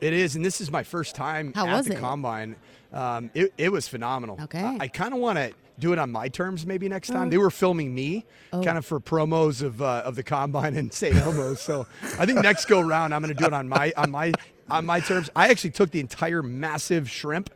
It 0.00 0.12
is, 0.12 0.36
and 0.36 0.44
this 0.44 0.60
is 0.60 0.70
my 0.70 0.82
first 0.82 1.14
time 1.14 1.52
How 1.54 1.66
at 1.66 1.76
was 1.78 1.86
the 1.86 1.94
it? 1.94 2.00
combine. 2.00 2.56
Um, 2.92 3.30
it, 3.34 3.52
it 3.58 3.72
was 3.72 3.88
phenomenal. 3.88 4.38
Okay. 4.42 4.60
I, 4.60 4.76
I 4.80 4.88
kind 4.88 5.12
of 5.14 5.20
want 5.20 5.38
to 5.38 5.52
do 5.78 5.92
it 5.92 5.98
on 5.98 6.10
my 6.10 6.28
terms 6.28 6.66
maybe 6.66 6.88
next 6.88 7.08
time. 7.08 7.30
They 7.30 7.38
were 7.38 7.50
filming 7.50 7.94
me, 7.94 8.24
Oh. 8.52 8.62
kind 8.62 8.78
of 8.78 8.86
for 8.86 9.00
promos 9.00 9.62
of 9.62 9.82
uh, 9.82 10.02
of 10.04 10.16
the 10.16 10.22
combine 10.22 10.76
and 10.76 10.92
St. 10.92 11.14
Elmo's. 11.16 11.60
so 11.60 11.86
I 12.18 12.26
think 12.26 12.40
next 12.42 12.66
go 12.66 12.80
round 12.80 13.14
I'm 13.14 13.22
going 13.22 13.34
to 13.34 13.38
do 13.38 13.46
it 13.46 13.52
on 13.52 13.68
my 13.68 13.92
on 13.96 14.10
my 14.10 14.32
on 14.70 14.86
my 14.86 15.00
terms. 15.00 15.30
I 15.36 15.48
actually 15.48 15.70
took 15.70 15.90
the 15.90 16.00
entire 16.00 16.42
massive 16.42 17.08
shrimp. 17.10 17.50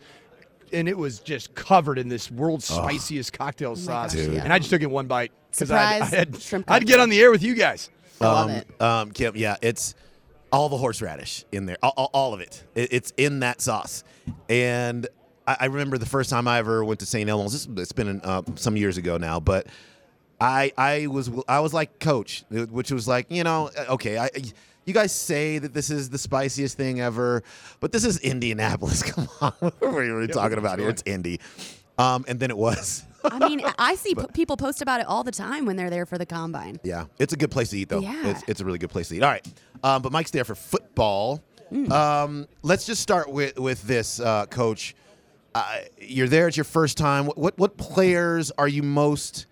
And 0.73 0.89
it 0.89 0.97
was 0.97 1.19
just 1.19 1.53
covered 1.57 1.99
in 1.99 2.09
this 2.09 2.31
world's 2.31 2.65
spiciest 2.65 3.33
cocktail 3.33 3.75
sauce, 3.75 4.15
Oh 4.15 4.25
gosh, 4.25 4.35
yeah. 4.37 4.45
and 4.45 4.53
I 4.53 4.59
just 4.61 4.71
took 4.71 4.83
it 4.83 4.91
one 4.91 5.09
bite 5.09 5.33
because 5.51 5.69
I, 5.73 5.95
Surprise 5.99 6.11
had 6.13 6.41
shrimp 6.41 6.71
I'd 6.71 6.87
get 6.87 7.01
on 7.01 7.09
the 7.09 7.21
air 7.21 7.33
with 7.33 7.43
you 7.43 7.55
guys. 7.57 7.91
I 8.21 8.25
love 8.27 8.51
um, 8.51 8.57
it. 8.57 8.81
Um, 8.81 9.11
Kim, 9.11 9.35
yeah, 9.35 9.57
it's 9.63 9.97
all 10.53 10.69
the 10.69 10.77
horseradish 10.77 11.45
in 11.51 11.67
there, 11.67 11.77
all, 11.83 11.93
all, 11.97 12.11
all 12.15 12.35
of 12.35 12.41
it. 12.41 12.63
it. 12.77 12.91
It's 12.93 13.13
in 13.17 13.41
that 13.41 13.61
sauce. 13.61 14.05
And 14.49 15.09
I, 15.51 15.57
I 15.61 15.65
remember 15.67 15.99
the 15.99 16.07
first 16.07 16.31
time 16.31 16.47
I 16.47 16.59
ever 16.59 16.85
went 16.85 17.01
to 17.01 17.07
St. 17.07 17.29
Elmo's. 17.29 17.67
This, 17.67 17.83
it's 17.83 17.93
been 17.93 18.21
uh, 18.23 18.43
some 18.55 18.77
years 18.77 18.97
ago 18.97 19.17
now, 19.17 19.41
but 19.41 19.67
I 20.41 20.73
I 20.79 21.07
was 21.09 21.31
I 21.49 21.61
was 21.61 21.75
like 21.75 21.99
Coach, 21.99 22.45
which 22.51 22.93
was 22.93 23.09
like 23.09 23.27
you 23.31 23.45
know 23.45 23.71
okay 23.89 24.19
I. 24.19 24.31
You 24.87 24.95
guys 24.95 25.13
say 25.15 25.59
that 25.59 25.75
this 25.75 25.91
is 25.91 26.09
the 26.09 26.19
spiciest 26.19 26.77
thing 26.77 27.01
ever, 27.01 27.45
but 27.81 27.93
this 27.93 28.03
is 28.05 28.19
Indianapolis. 28.19 29.03
Come 29.13 29.29
on, 29.41 29.53
what 29.61 29.83
are 29.83 30.19
we 30.19 30.27
talking 30.27 30.57
about 30.57 30.79
here? 30.79 30.89
It's 30.89 31.03
Indy. 31.05 31.39
um, 31.99 32.25
and 32.27 32.41
then 32.41 32.51
it 32.51 32.57
was. 32.57 33.05
I 33.23 33.47
mean, 33.47 33.63
I 33.79 33.95
see 33.95 34.15
p- 34.15 34.25
people 34.33 34.57
post 34.57 34.81
about 34.81 35.01
it 35.01 35.07
all 35.07 35.23
the 35.23 35.31
time 35.33 35.67
when 35.67 35.77
they're 35.77 35.91
there 35.91 36.07
for 36.07 36.17
the 36.17 36.25
combine. 36.27 36.81
Yeah, 36.83 37.05
it's 37.19 37.35
a 37.35 37.37
good 37.37 37.51
place 37.51 37.69
to 37.71 37.79
eat, 37.79 37.91
though. 37.91 38.01
Yeah. 38.01 38.31
It's, 38.31 38.43
it's 38.49 38.61
a 38.63 38.65
really 38.65 38.79
good 38.79 38.91
place 38.91 39.09
to 39.09 39.17
eat. 39.17 39.23
All 39.23 39.31
right, 39.31 39.47
um, 39.85 40.01
but 40.01 40.13
Mike's 40.13 40.31
there 40.31 40.45
for 40.45 40.55
football. 40.55 41.43
Mm. 41.71 41.93
Um, 41.93 42.49
let's 42.63 42.87
just 42.87 43.03
start 43.03 43.31
with 43.31 43.59
with 43.59 43.83
this, 43.83 44.19
uh, 44.19 44.47
Coach. 44.47 44.97
Uh, 45.55 45.81
you're 45.99 46.29
there. 46.29 46.47
It's 46.49 46.57
your 46.57 46.65
first 46.65 46.97
time. 46.97 47.27
What, 47.27 47.39
what 47.39 47.59
what 47.59 47.77
players 47.77 48.51
are 48.53 48.69
you 48.69 48.83
most 48.83 49.47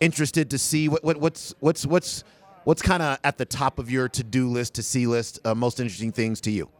interested 0.00 0.50
to 0.50 0.58
see? 0.58 0.88
What, 0.88 1.04
what 1.04 1.18
what's 1.18 1.54
what's 1.60 1.84
what's 1.84 2.24
what's 2.64 2.80
kind 2.80 3.02
of 3.02 3.18
at 3.22 3.38
the 3.38 3.44
top 3.44 3.78
of 3.78 3.90
your 3.90 4.08
to 4.08 4.24
do 4.24 4.48
list, 4.48 4.74
to 4.74 4.82
see 4.82 5.06
list? 5.06 5.40
Uh, 5.44 5.54
most 5.54 5.78
interesting 5.78 6.12
things 6.12 6.40
to 6.42 6.50
you? 6.50 6.70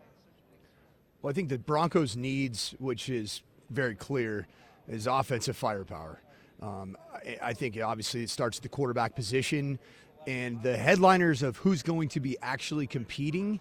Well, 1.21 1.31
I 1.31 1.35
think 1.35 1.51
the 1.51 1.59
Broncos' 1.59 2.17
needs, 2.17 2.75
which 2.79 3.09
is 3.09 3.43
very 3.71 3.95
clear, 3.95 4.47
is 4.89 5.07
offensive 5.07 5.57
firepower. 5.57 6.21
Um, 6.63 6.97
I, 7.15 7.39
I 7.43 7.53
think 7.53 7.79
obviously 7.81 8.23
it 8.23 8.31
starts 8.31 8.59
at 8.59 8.63
the 8.63 8.69
quarterback 8.71 9.15
position, 9.15 9.79
and 10.27 10.63
the 10.63 10.77
headliners 10.77 11.43
of 11.43 11.59
who's 11.59 11.83
going 11.83 12.09
to 12.11 12.21
be 12.21 12.39
actually 12.41 12.87
competing 12.87 13.61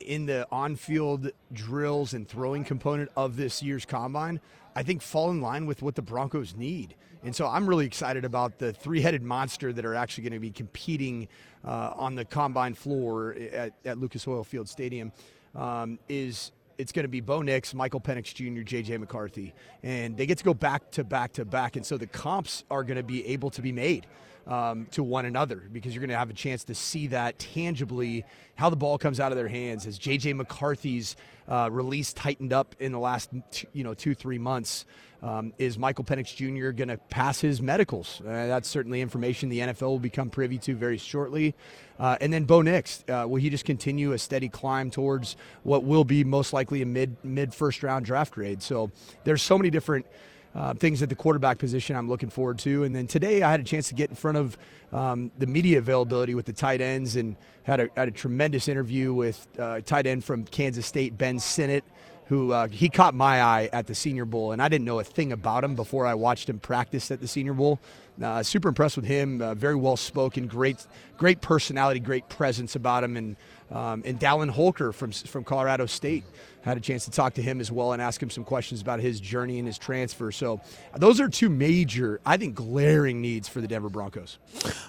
in 0.00 0.26
the 0.26 0.46
on-field 0.50 1.30
drills 1.52 2.14
and 2.14 2.28
throwing 2.28 2.64
component 2.64 3.10
of 3.16 3.36
this 3.36 3.62
year's 3.62 3.84
combine, 3.84 4.40
I 4.74 4.82
think 4.82 5.02
fall 5.02 5.30
in 5.30 5.40
line 5.40 5.66
with 5.66 5.82
what 5.82 5.94
the 5.94 6.02
Broncos 6.02 6.54
need. 6.54 6.94
And 7.24 7.34
so 7.34 7.46
I'm 7.48 7.68
really 7.68 7.86
excited 7.86 8.24
about 8.24 8.58
the 8.58 8.72
three-headed 8.72 9.22
monster 9.22 9.72
that 9.72 9.84
are 9.84 9.94
actually 9.94 10.24
going 10.24 10.34
to 10.34 10.38
be 10.40 10.50
competing 10.50 11.28
uh, 11.64 11.92
on 11.96 12.14
the 12.14 12.24
combine 12.24 12.74
floor 12.74 13.34
at, 13.52 13.72
at 13.84 13.98
Lucas 13.98 14.26
Oil 14.28 14.44
Field 14.44 14.68
Stadium. 14.68 15.12
Um, 15.54 15.98
is 16.08 16.52
it's 16.76 16.92
going 16.92 17.04
to 17.04 17.08
be 17.08 17.20
Bo 17.20 17.42
Nix, 17.42 17.74
Michael 17.74 18.00
Penix 18.00 18.32
Jr., 18.32 18.62
J.J. 18.62 18.98
McCarthy, 18.98 19.52
and 19.82 20.16
they 20.16 20.26
get 20.26 20.38
to 20.38 20.44
go 20.44 20.54
back 20.54 20.92
to 20.92 21.02
back 21.02 21.32
to 21.32 21.44
back, 21.44 21.74
and 21.74 21.84
so 21.84 21.96
the 21.96 22.06
comps 22.06 22.62
are 22.70 22.84
going 22.84 22.96
to 22.96 23.02
be 23.02 23.26
able 23.26 23.50
to 23.50 23.62
be 23.62 23.72
made 23.72 24.06
um, 24.48 24.86
to 24.92 25.02
one 25.02 25.26
another 25.26 25.62
because 25.72 25.94
you're 25.94 26.00
going 26.00 26.10
to 26.10 26.16
have 26.16 26.30
a 26.30 26.34
chance 26.34 26.64
to 26.64 26.74
see 26.74 27.08
that 27.08 27.38
tangibly 27.38 28.24
how 28.56 28.70
the 28.70 28.76
ball 28.76 28.98
comes 28.98 29.20
out 29.20 29.30
of 29.30 29.36
their 29.36 29.48
hands 29.48 29.86
as 29.86 29.98
J.J. 29.98 30.32
McCarthy's 30.32 31.14
uh, 31.48 31.68
release 31.70 32.12
tightened 32.12 32.52
up 32.52 32.74
in 32.80 32.90
the 32.92 32.98
last 32.98 33.30
you 33.72 33.84
know 33.84 33.94
two 33.94 34.14
three 34.14 34.38
months. 34.38 34.84
Um, 35.20 35.52
is 35.58 35.76
Michael 35.78 36.04
Penix 36.04 36.34
Jr. 36.34 36.70
going 36.70 36.88
to 36.88 36.96
pass 36.96 37.40
his 37.40 37.60
medicals? 37.60 38.20
Uh, 38.20 38.46
that's 38.46 38.68
certainly 38.68 39.00
information 39.00 39.48
the 39.48 39.58
NFL 39.58 39.88
will 39.88 39.98
become 39.98 40.30
privy 40.30 40.58
to 40.58 40.76
very 40.76 40.96
shortly. 40.96 41.56
Uh, 41.98 42.16
and 42.20 42.32
then 42.32 42.44
Bo 42.44 42.62
Nix, 42.62 43.02
uh, 43.08 43.26
will 43.28 43.40
he 43.40 43.50
just 43.50 43.64
continue 43.64 44.12
a 44.12 44.18
steady 44.18 44.48
climb 44.48 44.92
towards 44.92 45.36
what 45.64 45.82
will 45.82 46.04
be 46.04 46.22
most 46.22 46.52
likely 46.52 46.82
a 46.82 46.86
mid 46.86 47.16
mid 47.24 47.52
first 47.52 47.82
round 47.82 48.06
draft 48.06 48.32
grade? 48.32 48.62
So 48.62 48.92
there's 49.24 49.42
so 49.42 49.58
many 49.58 49.70
different 49.70 50.06
uh, 50.54 50.74
things 50.74 51.02
at 51.02 51.08
the 51.08 51.14
quarterback 51.14 51.58
position 51.58 51.96
I'm 51.96 52.08
looking 52.08 52.30
forward 52.30 52.58
to. 52.60 52.84
And 52.84 52.94
then 52.94 53.06
today 53.06 53.42
I 53.42 53.50
had 53.50 53.60
a 53.60 53.64
chance 53.64 53.88
to 53.88 53.94
get 53.94 54.10
in 54.10 54.16
front 54.16 54.36
of 54.36 54.58
um, 54.92 55.30
the 55.38 55.46
media 55.46 55.78
availability 55.78 56.34
with 56.34 56.46
the 56.46 56.52
tight 56.52 56.80
ends 56.80 57.16
and 57.16 57.36
had 57.62 57.80
a, 57.80 57.88
had 57.96 58.08
a 58.08 58.12
tremendous 58.12 58.68
interview 58.68 59.12
with 59.12 59.46
uh, 59.58 59.80
tight 59.80 60.06
end 60.06 60.24
from 60.24 60.44
Kansas 60.44 60.86
State, 60.86 61.16
Ben 61.18 61.38
Sinnott 61.38 61.84
who 62.28 62.52
uh, 62.52 62.68
he 62.68 62.90
caught 62.90 63.14
my 63.14 63.42
eye 63.42 63.70
at 63.72 63.86
the 63.86 63.94
Senior 63.94 64.26
Bowl, 64.26 64.52
and 64.52 64.60
I 64.60 64.68
didn't 64.68 64.84
know 64.84 65.00
a 65.00 65.04
thing 65.04 65.32
about 65.32 65.64
him 65.64 65.74
before 65.74 66.06
I 66.06 66.12
watched 66.12 66.48
him 66.50 66.58
practice 66.58 67.10
at 67.10 67.20
the 67.20 67.28
Senior 67.28 67.54
Bowl. 67.54 67.80
Uh, 68.22 68.42
super 68.42 68.68
impressed 68.68 68.96
with 68.96 69.06
him. 69.06 69.40
Uh, 69.40 69.54
very 69.54 69.76
well 69.76 69.96
spoken, 69.96 70.46
great, 70.46 70.86
great 71.16 71.40
personality, 71.40 72.00
great 72.00 72.28
presence 72.28 72.76
about 72.76 73.02
him, 73.02 73.16
and 73.16 73.36
um, 73.70 74.02
and 74.04 74.18
Dallin 74.18 74.50
Holker 74.50 74.92
from 74.92 75.12
from 75.12 75.44
Colorado 75.44 75.86
State 75.86 76.24
had 76.62 76.76
a 76.76 76.80
chance 76.80 77.04
to 77.04 77.10
talk 77.10 77.34
to 77.34 77.42
him 77.42 77.60
as 77.60 77.70
well 77.70 77.92
and 77.92 78.02
ask 78.02 78.22
him 78.22 78.30
some 78.30 78.44
questions 78.44 78.80
about 78.80 79.00
his 79.00 79.20
journey 79.20 79.58
and 79.58 79.66
his 79.66 79.78
transfer. 79.78 80.30
So 80.32 80.60
those 80.96 81.20
are 81.20 81.28
two 81.28 81.48
major, 81.48 82.20
I 82.26 82.36
think, 82.36 82.54
glaring 82.54 83.20
needs 83.20 83.48
for 83.48 83.60
the 83.60 83.68
Denver 83.68 83.88
Broncos. 83.88 84.38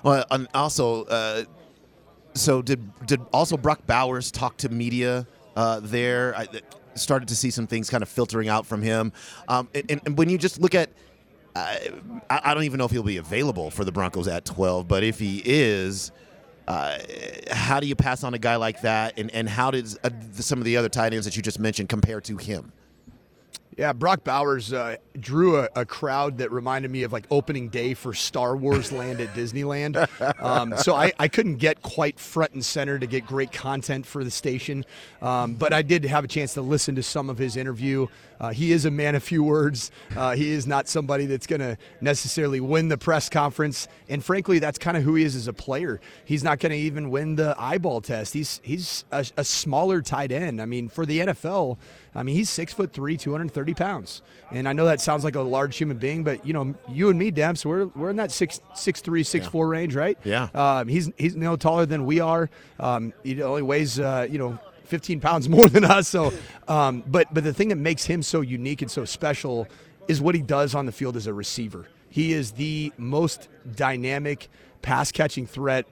Well, 0.03 0.25
and 0.31 0.47
also, 0.53 1.05
uh, 1.05 1.43
so 2.33 2.61
did 2.61 3.05
did 3.05 3.21
also 3.33 3.57
Brock 3.57 3.85
Bowers 3.85 4.31
talk 4.31 4.57
to 4.57 4.69
media 4.69 5.27
uh, 5.55 5.79
there? 5.81 6.35
I, 6.35 6.47
started 6.95 7.27
to 7.29 7.35
see 7.35 7.49
some 7.49 7.65
things 7.67 7.89
kind 7.89 8.03
of 8.03 8.09
filtering 8.09 8.49
out 8.49 8.65
from 8.65 8.81
him. 8.81 9.13
Um, 9.47 9.69
and, 9.73 10.01
and, 10.05 10.17
when 10.17 10.29
you 10.29 10.37
just 10.37 10.59
look 10.59 10.75
at, 10.75 10.89
uh, 11.55 11.77
I, 12.29 12.41
I, 12.45 12.53
don't 12.53 12.63
even 12.63 12.77
know 12.77 12.85
if 12.85 12.91
he'll 12.91 13.03
be 13.03 13.17
available 13.17 13.71
for 13.71 13.85
the 13.85 13.91
Broncos 13.91 14.27
at 14.27 14.43
12, 14.43 14.87
but 14.87 15.03
if 15.03 15.17
he 15.17 15.41
is, 15.45 16.11
uh, 16.69 16.99
how 17.51 17.79
do 17.79 17.88
you 17.88 17.95
pass 17.95 18.23
on 18.23 18.36
a 18.36 18.38
guy 18.38 18.55
like 18.55 18.82
that? 18.82 19.17
And, 19.17 19.32
and 19.32 19.49
how 19.49 19.71
did 19.71 19.88
uh, 20.03 20.12
some 20.34 20.60
of 20.60 20.65
the 20.65 20.77
other 20.77 20.88
tight 20.88 21.13
ends 21.13 21.25
that 21.25 21.36
you 21.36 21.41
just 21.41 21.60
mentioned 21.60 21.89
compare 21.89 22.21
to 22.21 22.38
him? 22.38 22.71
Yeah, 23.75 23.93
Brock 23.93 24.23
Bowers 24.23 24.71
uh, 24.71 24.97
drew 25.17 25.58
a, 25.58 25.69
a, 25.73 25.86
crowd 25.86 26.39
that 26.39 26.51
reminded 26.51 26.91
me 26.91 27.03
of 27.03 27.13
like 27.13 27.25
opening 27.32 27.69
day 27.69 27.93
for 27.93 28.13
Star 28.13 28.55
Wars 28.58 28.91
Land 28.91 29.21
at 29.21 29.34
Disneyland. 29.34 29.95
Um, 30.43 30.75
so 30.77 30.95
I, 30.95 31.13
I, 31.17 31.29
couldn't 31.29 31.55
get 31.55 31.82
quite 31.82 32.19
front 32.19 32.51
and 32.51 32.63
center 32.63 32.99
to 32.99 33.08
get 33.08 33.25
great 33.25 33.53
content 33.53 34.05
for 34.05 34.25
the 34.25 34.32
station, 34.32 34.86
um, 35.21 35.53
but 35.53 35.71
I 35.71 35.82
did 35.82 36.03
have 36.03 36.25
a 36.25 36.27
chance 36.27 36.55
to 36.55 36.62
listen 36.62 36.95
to 36.95 37.03
some 37.03 37.29
of 37.29 37.38
his 37.38 37.55
interview. 37.55 38.08
Uh, 38.39 38.49
he 38.49 38.71
is 38.71 38.86
a 38.86 38.91
man 38.91 39.15
of 39.15 39.23
few 39.23 39.43
words. 39.43 39.91
Uh, 40.15 40.36
he 40.36 40.52
is 40.52 40.65
not 40.65 40.88
somebody 40.88 41.25
that's 41.25 41.47
going 41.47 41.60
to 41.60 41.78
necessarily 42.02 42.60
win 42.60 42.88
the 42.88 42.97
press 42.97 43.30
conference, 43.30 43.88
and 44.08 44.23
frankly, 44.23 44.60
that's 44.60 44.78
kind 44.78 44.97
of 44.97 45.04
who 45.04 45.15
he 45.15 45.23
is 45.23 45.36
as 45.36 45.47
a 45.47 45.54
player. 45.54 45.99
He's 46.25 46.43
not 46.43 46.60
going 46.60 46.71
to 46.71 46.78
even 46.78 47.10
win 47.10 47.36
the 47.36 47.56
eyeball 47.58 48.02
test. 48.02 48.34
He's 48.34 48.62
he's 48.63 49.06
a, 49.12 49.25
a 49.38 49.43
smaller 49.43 50.02
tight 50.02 50.32
end. 50.32 50.62
I 50.62 50.65
mean, 50.65 50.89
for 50.89 51.06
the 51.06 51.19
NFL. 51.19 51.78
I 52.15 52.23
mean, 52.23 52.36
he's 52.36 52.49
six 52.49 52.73
foot 52.73 52.91
three, 52.91 53.17
230 53.17 53.73
pounds. 53.75 54.21
And 54.52 54.67
I 54.67 54.73
know 54.73 54.86
that 54.86 54.99
sounds 54.99 55.23
like 55.23 55.36
a 55.36 55.41
large 55.41 55.78
human 55.78 55.97
being, 55.97 56.23
but 56.23 56.45
you 56.45 56.54
know, 56.54 56.73
you 56.89 57.10
and 57.10 57.19
me, 57.19 57.32
Demps, 57.32 57.65
we're 57.65 57.86
we're 57.88 58.10
in 58.10 58.15
that 58.15 58.32
six 58.32 58.62
six 58.73 58.99
three, 59.02 59.23
six 59.23 59.45
yeah. 59.45 59.52
four 59.52 59.67
range, 59.67 59.95
right? 59.95 60.17
Yeah. 60.23 60.49
Um, 60.54 60.88
he's 60.88 61.12
he's 61.17 61.36
no 61.36 61.56
taller 61.56 61.86
than 61.86 62.06
we 62.06 62.19
are. 62.19 62.49
Um, 62.80 63.13
he 63.23 63.41
only 63.41 63.62
weighs 63.62 63.99
uh, 63.99 64.28
you 64.30 64.39
know 64.39 64.60
15 64.89 65.19
pounds 65.19 65.47
more 65.58 65.69
than 65.69 65.86
us. 65.86 66.08
So, 66.08 66.34
um, 66.67 67.04
but 67.08 67.34
but 67.34 67.43
the 67.43 67.54
thing 67.54 67.69
that 67.69 67.78
makes 67.78 68.06
him 68.06 68.21
so 68.21 68.41
unique 68.41 68.82
and 68.82 68.91
so 68.91 69.06
special 69.06 69.67
is 70.08 70.19
what 70.21 70.36
he 70.36 70.41
does 70.41 70.75
on 70.75 70.86
the 70.86 70.91
field 70.91 71.15
as 71.15 71.28
a 71.28 71.34
receiver. 71.34 71.88
He 72.10 72.34
is 72.34 72.52
the 72.54 72.91
most 72.97 73.47
dynamic 73.75 74.49
pass 74.82 75.12
catching 75.12 75.45
threat. 75.45 75.86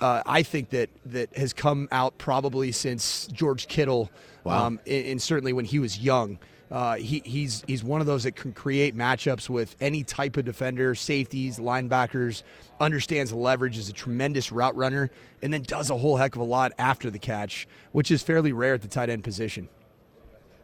Uh, 0.00 0.22
I 0.26 0.42
think 0.42 0.70
that 0.70 0.90
that 1.06 1.34
has 1.36 1.54
come 1.54 1.88
out 1.90 2.18
probably 2.18 2.70
since 2.70 3.26
George 3.28 3.66
Kittle 3.66 4.10
Wow. 4.46 4.66
Um, 4.66 4.80
and, 4.86 5.06
and, 5.06 5.22
certainly 5.22 5.52
when 5.52 5.64
he 5.64 5.80
was 5.80 5.98
young. 5.98 6.38
Uh, 6.70 6.96
he, 6.96 7.22
he's 7.24 7.62
he's 7.68 7.84
one 7.84 8.00
of 8.00 8.06
those 8.06 8.24
that 8.24 8.34
can 8.34 8.52
create 8.52 8.96
matchups 8.96 9.48
with 9.48 9.76
any 9.80 10.02
type 10.02 10.36
of 10.36 10.44
defender, 10.44 10.94
safeties, 10.94 11.58
linebackers. 11.58 12.42
Understands 12.80 13.32
leverage, 13.32 13.78
is 13.78 13.88
a 13.88 13.92
tremendous 13.92 14.50
route 14.50 14.76
runner, 14.76 15.10
and 15.42 15.52
then 15.52 15.62
does 15.62 15.90
a 15.90 15.96
whole 15.96 16.16
heck 16.16 16.34
of 16.34 16.40
a 16.40 16.44
lot 16.44 16.72
after 16.78 17.10
the 17.10 17.18
catch, 17.18 17.68
which 17.92 18.10
is 18.10 18.22
fairly 18.22 18.52
rare 18.52 18.74
at 18.74 18.82
the 18.82 18.88
tight 18.88 19.10
end 19.10 19.22
position. 19.22 19.68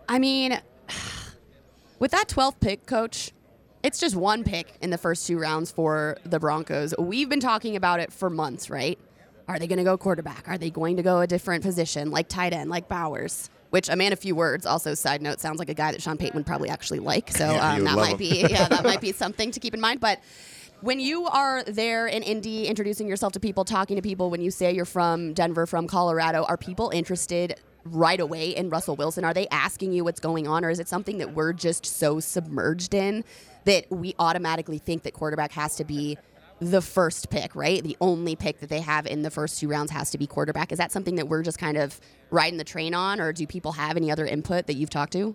I 0.09 0.19
mean, 0.19 0.61
with 1.99 2.11
that 2.11 2.29
12th 2.29 2.61
pick, 2.61 2.85
coach, 2.87 3.31
it's 3.83 3.99
just 3.99 4.17
one 4.17 4.45
pick 4.45 4.77
in 4.81 4.91
the 4.91 4.99
first 4.99 5.27
two 5.27 5.39
rounds 5.39 5.71
for 5.71 6.19
the 6.25 6.41
Broncos. 6.41 6.95
We've 6.99 7.29
been 7.29 7.41
talking 7.41 7.77
about 7.77 8.01
it 8.01 8.13
for 8.13 8.29
months, 8.29 8.69
right? 8.71 8.99
Are 9.49 9.59
they 9.59 9.67
going 9.67 9.79
to 9.79 9.85
go 9.85 9.97
quarterback? 9.97 10.49
Are 10.49 10.59
they 10.59 10.71
going 10.71 10.97
to 10.97 11.03
go 11.03 11.21
a 11.21 11.27
different 11.27 11.65
position, 11.65 12.11
like 12.11 12.29
tight 12.29 12.53
end, 12.53 12.71
like 12.71 12.89
Bowers? 12.89 13.51
Which 13.73 13.89
a 13.89 13.97
man 13.97 14.13
of 14.13 14.19
few 14.19 14.35
words. 14.35 14.67
Also, 14.67 14.93
side 14.93 15.23
note, 15.23 15.41
sounds 15.41 15.59
like 15.59 15.71
a 15.71 15.75
guy 15.75 15.93
that 15.93 16.03
Sean 16.03 16.19
Payton 16.19 16.37
would 16.37 16.45
probably 16.45 16.69
actually 16.69 16.99
like. 16.99 17.31
So 17.31 17.51
yeah, 17.53 17.73
um, 17.73 17.85
that 17.85 17.97
might 17.97 18.13
him. 18.13 18.17
be 18.19 18.41
yeah, 18.51 18.69
that 18.69 18.85
might 18.85 19.01
be 19.01 19.13
something 19.13 19.51
to 19.51 19.59
keep 19.61 19.73
in 19.73 19.81
mind. 19.81 19.99
But 19.99 20.21
when 20.83 21.01
you 21.01 21.25
are 21.25 21.65
there 21.65 22.07
in 22.07 22.23
Indy, 22.23 22.67
introducing 22.67 23.09
yourself 23.09 23.33
to 23.33 23.41
people, 23.41 23.65
talking 23.65 23.97
to 23.97 24.03
people, 24.03 24.29
when 24.29 24.43
you 24.43 24.51
say 24.51 24.75
you're 24.75 24.85
from 24.85 25.33
Denver, 25.33 25.65
from 25.67 25.87
Colorado, 25.87 26.45
are 26.45 26.59
people 26.59 26.91
interested? 26.91 27.59
Right 27.85 28.21
away 28.21 28.51
in 28.51 28.69
Russell 28.69 28.95
Wilson? 28.95 29.25
Are 29.25 29.35
they 29.35 29.49
asking 29.49 29.93
you 29.93 30.05
what's 30.05 30.21
going 30.21 30.47
on, 30.47 30.67
or 30.67 30.71
is 30.71 30.79
it 30.79 30.87
something 30.87 31.19
that 31.19 31.35
we're 31.35 31.55
just 31.55 31.87
so 31.87 32.21
submerged 32.21 32.95
in 32.95 33.25
that 33.65 33.91
we 33.91 34.15
automatically 34.19 34.79
think 34.79 35.03
that 35.05 35.15
quarterback 35.15 35.51
has 35.53 35.77
to 35.77 35.85
be 35.85 36.19
the 36.71 36.83
first 36.83 37.31
pick, 37.31 37.55
right? 37.55 37.83
The 37.83 37.97
only 38.01 38.37
pick 38.37 38.61
that 38.61 38.69
they 38.69 38.81
have 38.81 39.07
in 39.07 39.23
the 39.23 39.31
first 39.31 39.59
two 39.59 39.69
rounds 39.69 39.91
has 39.91 40.11
to 40.11 40.19
be 40.19 40.27
quarterback. 40.27 40.73
Is 40.73 40.79
that 40.79 40.93
something 40.93 41.17
that 41.17 41.29
we're 41.29 41.43
just 41.43 41.59
kind 41.59 41.77
of 41.77 42.01
riding 42.31 42.59
the 42.59 42.65
train 42.65 42.95
on, 42.95 43.21
or 43.21 43.33
do 43.33 43.47
people 43.47 43.73
have 43.73 43.97
any 43.97 44.11
other 44.11 44.27
input 44.27 44.67
that 44.67 44.75
you've 44.75 44.91
talked 44.91 45.13
to? 45.15 45.35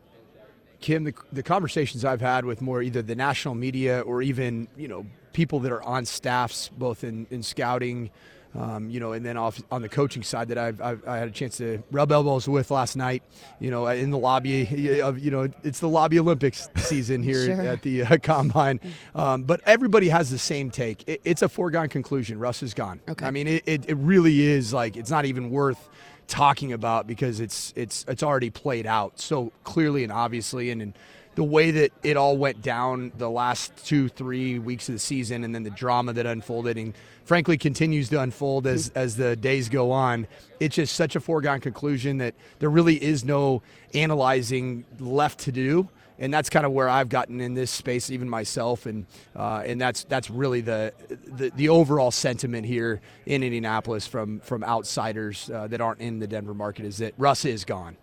Kim, 0.79 1.03
the, 1.03 1.13
the 1.31 1.43
conversations 1.43 2.05
I've 2.05 2.21
had 2.21 2.45
with 2.45 2.61
more 2.61 2.81
either 2.81 3.01
the 3.01 3.15
national 3.15 3.55
media 3.55 4.01
or 4.01 4.21
even 4.21 4.67
you 4.77 4.87
know 4.87 5.05
people 5.33 5.59
that 5.59 5.71
are 5.71 5.83
on 5.83 6.05
staffs, 6.05 6.69
both 6.69 7.03
in, 7.03 7.27
in 7.29 7.43
scouting, 7.43 8.09
um, 8.55 8.89
you 8.89 8.99
know, 8.99 9.13
and 9.13 9.25
then 9.25 9.37
off 9.37 9.61
on 9.71 9.81
the 9.81 9.89
coaching 9.89 10.23
side 10.23 10.47
that 10.49 10.57
I've, 10.57 10.81
I've, 10.81 11.07
i 11.07 11.17
had 11.17 11.27
a 11.27 11.31
chance 11.31 11.57
to 11.57 11.83
rub 11.91 12.11
elbows 12.11 12.47
with 12.47 12.71
last 12.71 12.95
night, 12.95 13.23
you 13.59 13.69
know, 13.69 13.87
in 13.87 14.11
the 14.11 14.17
lobby 14.17 14.99
of, 15.01 15.19
you 15.19 15.31
know, 15.31 15.47
it's 15.63 15.79
the 15.79 15.89
lobby 15.89 16.19
Olympics 16.19 16.69
season 16.77 17.21
here 17.23 17.45
sure. 17.45 17.61
at 17.61 17.81
the 17.81 18.03
uh, 18.03 18.17
combine. 18.17 18.79
Um, 19.13 19.43
but 19.43 19.61
everybody 19.65 20.09
has 20.09 20.29
the 20.29 20.39
same 20.39 20.71
take. 20.71 21.03
It, 21.07 21.21
it's 21.23 21.41
a 21.41 21.49
foregone 21.49 21.89
conclusion. 21.89 22.39
Russ 22.39 22.63
is 22.63 22.73
gone. 22.73 22.99
Okay. 23.07 23.25
I 23.25 23.31
mean, 23.31 23.47
it, 23.47 23.63
it, 23.65 23.89
it 23.89 23.95
really 23.95 24.41
is 24.41 24.73
like, 24.73 24.97
it's 24.97 25.11
not 25.11 25.25
even 25.25 25.49
worth 25.49 25.89
talking 26.27 26.73
about 26.73 27.07
because 27.07 27.39
it's, 27.39 27.73
it's, 27.75 28.05
it's 28.07 28.23
already 28.23 28.49
played 28.49 28.85
out 28.85 29.19
so 29.19 29.51
clearly 29.63 30.03
and 30.03 30.11
obviously. 30.11 30.71
And, 30.71 30.81
and 30.81 30.93
the 31.37 31.43
way 31.43 31.69
that 31.69 31.91
it 32.01 32.17
all 32.17 32.35
went 32.35 32.63
down 32.63 33.11
the 33.19 33.29
last 33.29 33.85
two, 33.85 34.09
three 34.09 34.57
weeks 34.57 34.89
of 34.89 34.95
the 34.95 34.99
season, 34.99 35.43
and 35.43 35.53
then 35.53 35.61
the 35.61 35.69
drama 35.69 36.11
that 36.11 36.25
unfolded, 36.25 36.79
and 36.79 36.95
frankly 37.25 37.59
continues 37.59 38.09
to 38.09 38.19
unfold 38.19 38.65
as 38.65 38.89
as 38.95 39.17
the 39.17 39.35
days 39.35 39.69
go 39.69 39.91
on. 39.91 40.25
It's 40.59 40.75
just 40.75 40.95
such 40.95 41.15
a 41.15 41.19
foregone 41.19 41.59
conclusion 41.59 42.17
that 42.17 42.33
there 42.57 42.71
really 42.71 43.01
is 43.01 43.23
no 43.23 43.61
analyzing 43.93 44.83
left 44.99 45.39
to 45.41 45.51
do 45.51 45.89
and 46.19 46.33
that's 46.33 46.49
kind 46.49 46.65
of 46.65 46.71
where 46.71 46.89
I've 46.89 47.09
gotten 47.09 47.39
in 47.39 47.53
this 47.53 47.69
space, 47.69 48.09
even 48.09 48.27
myself, 48.27 48.87
and 48.87 49.05
uh, 49.35 49.61
and 49.63 49.79
that's 49.79 50.03
that's 50.05 50.31
really 50.31 50.61
the, 50.61 50.91
the, 51.09 51.51
the 51.55 51.69
overall 51.69 52.09
sentiment 52.09 52.65
here 52.65 53.01
in 53.27 53.43
Indianapolis 53.43 54.07
from 54.07 54.39
from 54.39 54.63
outsiders 54.63 55.51
uh, 55.51 55.67
that 55.67 55.79
aren't 55.79 56.01
in 56.01 56.17
the 56.17 56.25
Denver 56.25 56.55
market 56.55 56.85
is 56.85 56.97
that 56.97 57.13
Russ 57.19 57.45
is 57.45 57.65
gone. 57.65 57.97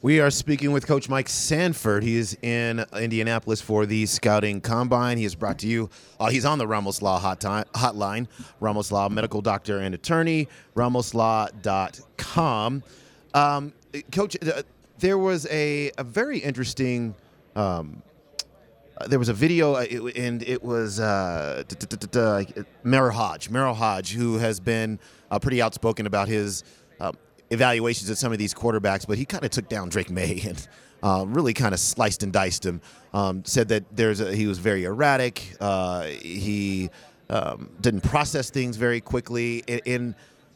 We 0.00 0.20
are 0.20 0.30
speaking 0.30 0.70
with 0.70 0.86
Coach 0.86 1.08
Mike 1.08 1.28
Sanford. 1.28 2.04
He 2.04 2.18
is 2.18 2.38
in 2.40 2.84
Indianapolis 2.96 3.60
for 3.60 3.84
the 3.84 4.06
Scouting 4.06 4.60
Combine. 4.60 5.18
He 5.18 5.24
is 5.24 5.34
brought 5.34 5.58
to 5.58 5.66
you. 5.66 5.90
Uh, 6.20 6.28
he's 6.28 6.44
on 6.44 6.58
the 6.58 6.68
Ramos 6.68 7.02
Law 7.02 7.20
hotline, 7.20 7.64
hotline. 7.72 8.28
Ramos 8.60 8.92
Law, 8.92 9.08
medical 9.08 9.40
doctor 9.40 9.78
and 9.78 9.96
attorney. 9.96 10.46
RamosLaw.com. 10.76 12.84
Um, 13.34 13.72
Coach, 14.12 14.36
uh, 14.40 14.62
there 15.00 15.18
was 15.18 15.48
a, 15.50 15.90
a 15.98 16.04
very 16.04 16.38
interesting 16.38 17.16
um, 17.56 18.00
there 19.08 19.18
was 19.18 19.28
a 19.28 19.34
video, 19.34 19.74
uh, 19.74 19.84
and 20.14 20.44
it 20.44 20.62
was 20.62 21.00
uh, 21.00 21.64
Merril 22.84 23.12
Hoge, 23.12 23.48
Merril 23.48 23.74
Hoge, 23.74 24.12
who 24.12 24.38
has 24.38 24.60
been 24.60 25.00
uh, 25.30 25.40
pretty 25.40 25.60
outspoken 25.60 26.06
about 26.06 26.28
his 26.28 26.62
uh, 27.00 27.10
evaluations 27.50 28.10
of 28.10 28.18
some 28.18 28.32
of 28.32 28.38
these 28.38 28.54
quarterbacks, 28.54 29.06
but 29.06 29.18
he 29.18 29.24
kind 29.24 29.44
of 29.44 29.50
took 29.50 29.68
down 29.68 29.88
Drake 29.88 30.10
Maye 30.10 30.42
and 30.46 30.68
uh, 31.02 31.24
really 31.26 31.54
kind 31.54 31.72
of 31.72 31.80
sliced 31.80 32.22
and 32.22 32.32
diced 32.32 32.64
him. 32.64 32.80
Um, 33.14 33.44
said 33.44 33.68
that 33.68 33.84
there's 33.94 34.20
a, 34.20 34.34
he 34.34 34.46
was 34.46 34.58
very 34.58 34.84
erratic. 34.84 35.56
Uh, 35.60 36.04
he 36.04 36.90
um, 37.30 37.70
didn't 37.80 38.02
process 38.02 38.50
things 38.50 38.76
very 38.76 39.00
quickly. 39.00 39.62
And, 39.68 39.80
and 39.86 40.14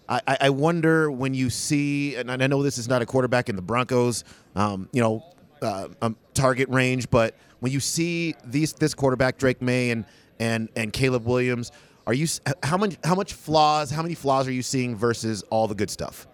I, 0.08 0.36
I, 0.42 0.50
wonder 0.50 1.10
when 1.10 1.32
you 1.32 1.48
see, 1.48 2.16
and 2.16 2.30
I 2.30 2.46
know 2.46 2.62
this 2.62 2.76
is 2.76 2.88
not 2.88 3.02
a 3.02 3.06
quarterback 3.06 3.48
in 3.48 3.56
the 3.56 3.62
Broncos, 3.62 4.24
um, 4.56 4.88
you 4.92 5.00
know, 5.00 5.24
uh, 5.62 5.88
um, 6.02 6.16
target 6.34 6.68
range. 6.68 7.08
But 7.08 7.36
when 7.60 7.72
you 7.72 7.80
see 7.80 8.34
these 8.44 8.72
this 8.74 8.94
quarterback 8.94 9.38
Drake 9.38 9.62
Maye 9.62 9.90
and 9.90 10.04
and 10.38 10.68
and 10.76 10.92
Caleb 10.92 11.24
Williams, 11.24 11.72
are 12.06 12.12
you 12.12 12.26
how 12.62 12.76
much 12.76 12.96
how 13.04 13.14
much 13.14 13.32
flaws 13.32 13.90
how 13.90 14.02
many 14.02 14.14
flaws 14.14 14.48
are 14.48 14.52
you 14.52 14.62
seeing 14.62 14.96
versus 14.96 15.42
all 15.50 15.68
the 15.68 15.74
good 15.74 15.90
stuff? 15.90 16.26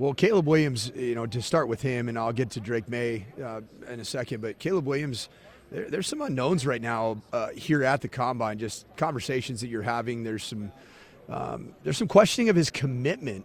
Well, 0.00 0.14
Caleb 0.14 0.46
Williams, 0.46 0.90
you 0.96 1.14
know, 1.14 1.26
to 1.26 1.42
start 1.42 1.68
with 1.68 1.82
him, 1.82 2.08
and 2.08 2.18
I'll 2.18 2.32
get 2.32 2.52
to 2.52 2.60
Drake 2.60 2.88
Maye 2.88 3.26
uh, 3.44 3.60
in 3.86 4.00
a 4.00 4.04
second. 4.06 4.40
But 4.40 4.58
Caleb 4.58 4.86
Williams, 4.86 5.28
there, 5.70 5.90
there's 5.90 6.06
some 6.06 6.22
unknowns 6.22 6.64
right 6.64 6.80
now 6.80 7.20
uh, 7.34 7.48
here 7.48 7.84
at 7.84 8.00
the 8.00 8.08
combine. 8.08 8.58
Just 8.58 8.86
conversations 8.96 9.60
that 9.60 9.68
you're 9.68 9.82
having. 9.82 10.24
There's 10.24 10.42
some 10.42 10.72
um, 11.28 11.74
there's 11.84 11.98
some 11.98 12.08
questioning 12.08 12.48
of 12.48 12.56
his 12.56 12.70
commitment 12.70 13.44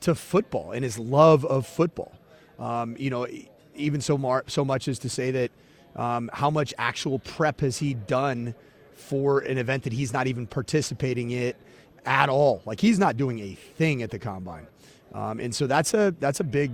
to 0.00 0.14
football 0.14 0.72
and 0.72 0.84
his 0.84 0.98
love 0.98 1.46
of 1.46 1.66
football. 1.66 2.12
Um, 2.58 2.94
you 2.98 3.08
know, 3.08 3.26
even 3.74 4.02
so, 4.02 4.18
mar- 4.18 4.44
so 4.46 4.66
much 4.66 4.88
as 4.88 4.98
to 4.98 5.08
say 5.08 5.30
that 5.30 5.50
um, 5.96 6.28
how 6.34 6.50
much 6.50 6.74
actual 6.76 7.18
prep 7.18 7.62
has 7.62 7.78
he 7.78 7.94
done 7.94 8.54
for 8.92 9.38
an 9.38 9.56
event 9.56 9.84
that 9.84 9.94
he's 9.94 10.12
not 10.12 10.26
even 10.26 10.46
participating 10.46 11.30
in 11.30 11.54
at 12.04 12.28
all? 12.28 12.60
Like 12.66 12.78
he's 12.78 12.98
not 12.98 13.16
doing 13.16 13.38
a 13.38 13.54
thing 13.54 14.02
at 14.02 14.10
the 14.10 14.18
combine, 14.18 14.66
um, 15.14 15.40
and 15.40 15.54
so 15.54 15.66
that's 15.66 15.94
a 15.94 16.14
that's 16.18 16.40
a 16.40 16.44
big. 16.44 16.72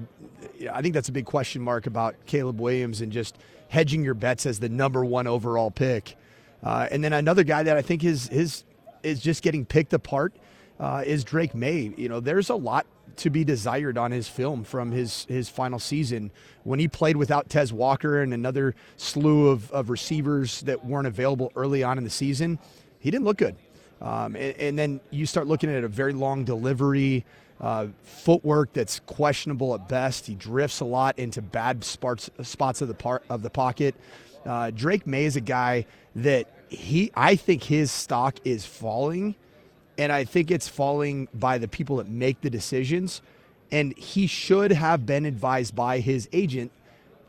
I 0.73 0.83
think 0.83 0.95
that's 0.95 1.09
a 1.09 1.13
big 1.13 1.27
question 1.27 1.63
mark 1.63 1.87
about 1.87 2.15
Caleb 2.27 2.61
Williams 2.61 3.01
and 3.01 3.13
just 3.13 3.39
hedging 3.69 4.05
your 4.05 4.15
bets 4.15 4.47
as 4.47 4.61
the 4.61 4.69
number 4.69 5.05
one 5.05 5.27
overall 5.27 5.71
pick. 5.71 6.17
Uh, 6.63 6.89
and 6.91 7.03
then 7.03 7.13
another 7.13 7.45
guy 7.45 7.63
that 7.63 7.77
I 7.77 7.83
think 7.83 8.05
is 8.05 8.29
is 8.29 8.65
is 9.03 9.21
just 9.21 9.43
getting 9.43 9.65
picked 9.65 9.93
apart 9.93 10.35
uh, 10.81 11.03
is 11.07 11.25
Drake 11.25 11.55
Maye. 11.55 11.93
You 11.97 12.09
know, 12.09 12.21
there's 12.21 12.51
a 12.51 12.55
lot 12.55 12.87
to 13.17 13.31
be 13.31 13.45
desired 13.45 13.97
on 13.97 14.11
his 14.11 14.29
film 14.29 14.65
from 14.65 14.91
his 14.91 15.25
his 15.27 15.49
final 15.49 15.79
season 15.79 16.33
when 16.65 16.79
he 16.81 16.89
played 16.89 17.17
without 17.17 17.49
Tez 17.49 17.73
Walker 17.73 18.21
and 18.23 18.35
another 18.35 18.75
slew 18.97 19.49
of, 19.49 19.71
of 19.71 19.91
receivers 19.91 20.63
that 20.63 20.85
weren't 20.85 21.07
available 21.07 21.53
early 21.55 21.83
on 21.83 21.99
in 21.99 22.05
the 22.05 22.11
season. 22.11 22.59
He 22.99 23.11
didn't 23.11 23.25
look 23.25 23.37
good. 23.37 23.57
Um, 24.01 24.37
and, 24.37 24.57
and, 24.59 24.79
then 24.79 25.01
you 25.11 25.25
start 25.25 25.47
looking 25.47 25.71
at 25.71 25.85
a 25.85 25.89
very 25.89 26.13
long 26.13 26.45
delivery, 26.45 27.25
uh, 27.61 27.87
footwork 28.03 28.73
that's 28.73 29.01
questionable 29.01 29.75
at 29.75 29.89
best. 29.89 30.27
He 30.27 30.35
drifts 30.35 30.81
a 30.81 30.85
lot 30.85 31.19
into 31.19 31.41
bad 31.41 31.85
spots 31.85 32.29
spots 32.43 32.83
of 32.83 32.89
the 32.89 32.95
part 32.95 33.25
of 33.31 33.43
the 33.43 33.51
pocket. 33.51 33.95
Uh, 34.45 34.71
Drake 34.71 35.07
Maye 35.07 35.25
is 35.25 35.37
a 35.37 35.41
guy 35.41 35.87
that 36.17 36.49
he 36.69 37.11
I 37.15 37.37
think 37.37 37.63
his 37.63 37.91
stock 37.91 38.37
is 38.45 38.67
falling 38.67 39.37
and 39.97 40.13
I 40.13 40.25
think 40.25 40.51
it's 40.51 40.69
falling 40.69 41.29
by 41.35 41.59
the 41.59 41.69
people 41.69 41.97
that 41.97 42.09
make 42.09 42.41
the 42.41 42.51
decisions. 42.51 43.23
And 43.71 43.97
he 43.97 44.27
should 44.27 44.73
have 44.73 45.07
been 45.07 45.25
advised 45.25 45.75
by 45.75 46.01
his 46.01 46.29
agent 46.33 46.71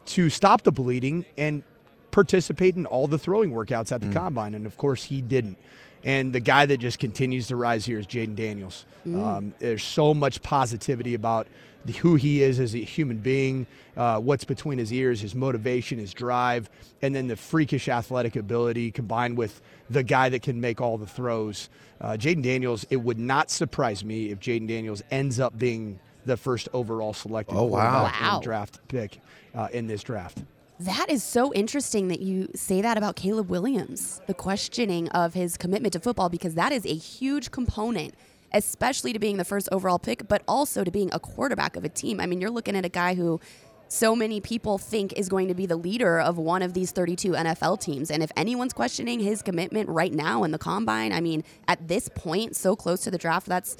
to 0.07 0.29
stop 0.29 0.63
the 0.63 0.71
bleeding 0.71 1.25
and 1.37 1.63
participate 2.11 2.75
in 2.75 2.85
all 2.85 3.07
the 3.07 3.17
throwing 3.17 3.51
workouts 3.51 3.91
at 3.91 4.01
the 4.01 4.07
mm. 4.07 4.13
combine. 4.13 4.53
And 4.53 4.65
of 4.65 4.77
course, 4.77 5.03
he 5.05 5.21
didn't. 5.21 5.57
And 6.05 6.31
the 6.31 6.39
guy 6.39 6.67
that 6.67 6.77
just 6.77 6.99
continues 6.99 7.47
to 7.47 7.55
rise 7.55 7.83
here 7.83 7.97
is 7.97 8.05
Jayden 8.05 8.35
Daniels. 8.35 8.85
Mm. 9.07 9.23
Um, 9.25 9.53
there's 9.57 9.83
so 9.83 10.13
much 10.13 10.41
positivity 10.43 11.15
about 11.15 11.47
the, 11.83 11.93
who 11.93 12.15
he 12.15 12.43
is 12.43 12.59
as 12.59 12.75
a 12.75 12.79
human 12.79 13.17
being, 13.17 13.65
uh, 13.97 14.19
what's 14.19 14.45
between 14.45 14.77
his 14.77 14.93
ears, 14.93 15.19
his 15.19 15.33
motivation, 15.33 15.97
his 15.97 16.13
drive, 16.13 16.69
and 17.01 17.15
then 17.15 17.27
the 17.27 17.35
freakish 17.35 17.89
athletic 17.89 18.35
ability 18.35 18.91
combined 18.91 19.35
with 19.35 19.61
the 19.89 20.03
guy 20.03 20.29
that 20.29 20.43
can 20.43 20.61
make 20.61 20.79
all 20.79 20.97
the 20.97 21.07
throws. 21.07 21.69
Uh, 21.99 22.11
Jayden 22.11 22.43
Daniels, 22.43 22.85
it 22.91 22.97
would 22.97 23.19
not 23.19 23.49
surprise 23.49 24.05
me 24.05 24.29
if 24.29 24.39
Jayden 24.39 24.67
Daniels 24.67 25.01
ends 25.09 25.39
up 25.39 25.57
being 25.57 25.99
the 26.25 26.37
first 26.37 26.69
overall 26.73 27.13
selected 27.13 27.55
oh, 27.55 27.63
wow. 27.63 28.03
wow. 28.03 28.39
draft 28.43 28.79
pick 28.87 29.19
uh, 29.55 29.69
in 29.71 29.87
this 29.87 30.03
draft. 30.03 30.43
That 30.79 31.09
is 31.09 31.23
so 31.23 31.53
interesting 31.53 32.09
that 32.09 32.19
you 32.19 32.49
say 32.53 32.81
that 32.81 32.97
about 32.97 33.15
Caleb 33.15 33.49
Williams, 33.49 34.21
the 34.27 34.33
questioning 34.33 35.07
of 35.09 35.33
his 35.33 35.55
commitment 35.55 35.93
to 35.93 36.01
football, 36.01 36.27
because 36.27 36.55
that 36.55 36.73
is 36.73 36.85
a 36.85 36.93
huge 36.93 37.49
component, 37.51 38.13
especially 38.51 39.13
to 39.13 39.19
being 39.19 39.37
the 39.37 39.45
first 39.45 39.69
overall 39.71 39.99
pick, 39.99 40.27
but 40.27 40.43
also 40.49 40.83
to 40.83 40.91
being 40.91 41.09
a 41.13 41.19
quarterback 41.19 41.77
of 41.77 41.85
a 41.85 41.89
team. 41.89 42.19
I 42.19 42.25
mean, 42.25 42.41
you're 42.41 42.51
looking 42.51 42.75
at 42.75 42.83
a 42.83 42.89
guy 42.89 43.15
who 43.15 43.39
so 43.87 44.17
many 44.17 44.41
people 44.41 44.77
think 44.77 45.13
is 45.13 45.29
going 45.29 45.47
to 45.47 45.53
be 45.53 45.65
the 45.65 45.77
leader 45.77 46.19
of 46.19 46.37
one 46.37 46.61
of 46.61 46.73
these 46.73 46.91
32 46.91 47.31
NFL 47.31 47.79
teams. 47.79 48.11
And 48.11 48.21
if 48.21 48.31
anyone's 48.35 48.73
questioning 48.73 49.21
his 49.21 49.41
commitment 49.41 49.87
right 49.87 50.11
now 50.11 50.43
in 50.43 50.51
the 50.51 50.57
combine, 50.57 51.13
I 51.13 51.21
mean, 51.21 51.45
at 51.69 51.87
this 51.87 52.09
point, 52.09 52.55
so 52.57 52.75
close 52.75 53.01
to 53.01 53.11
the 53.11 53.17
draft, 53.17 53.47
that's 53.47 53.77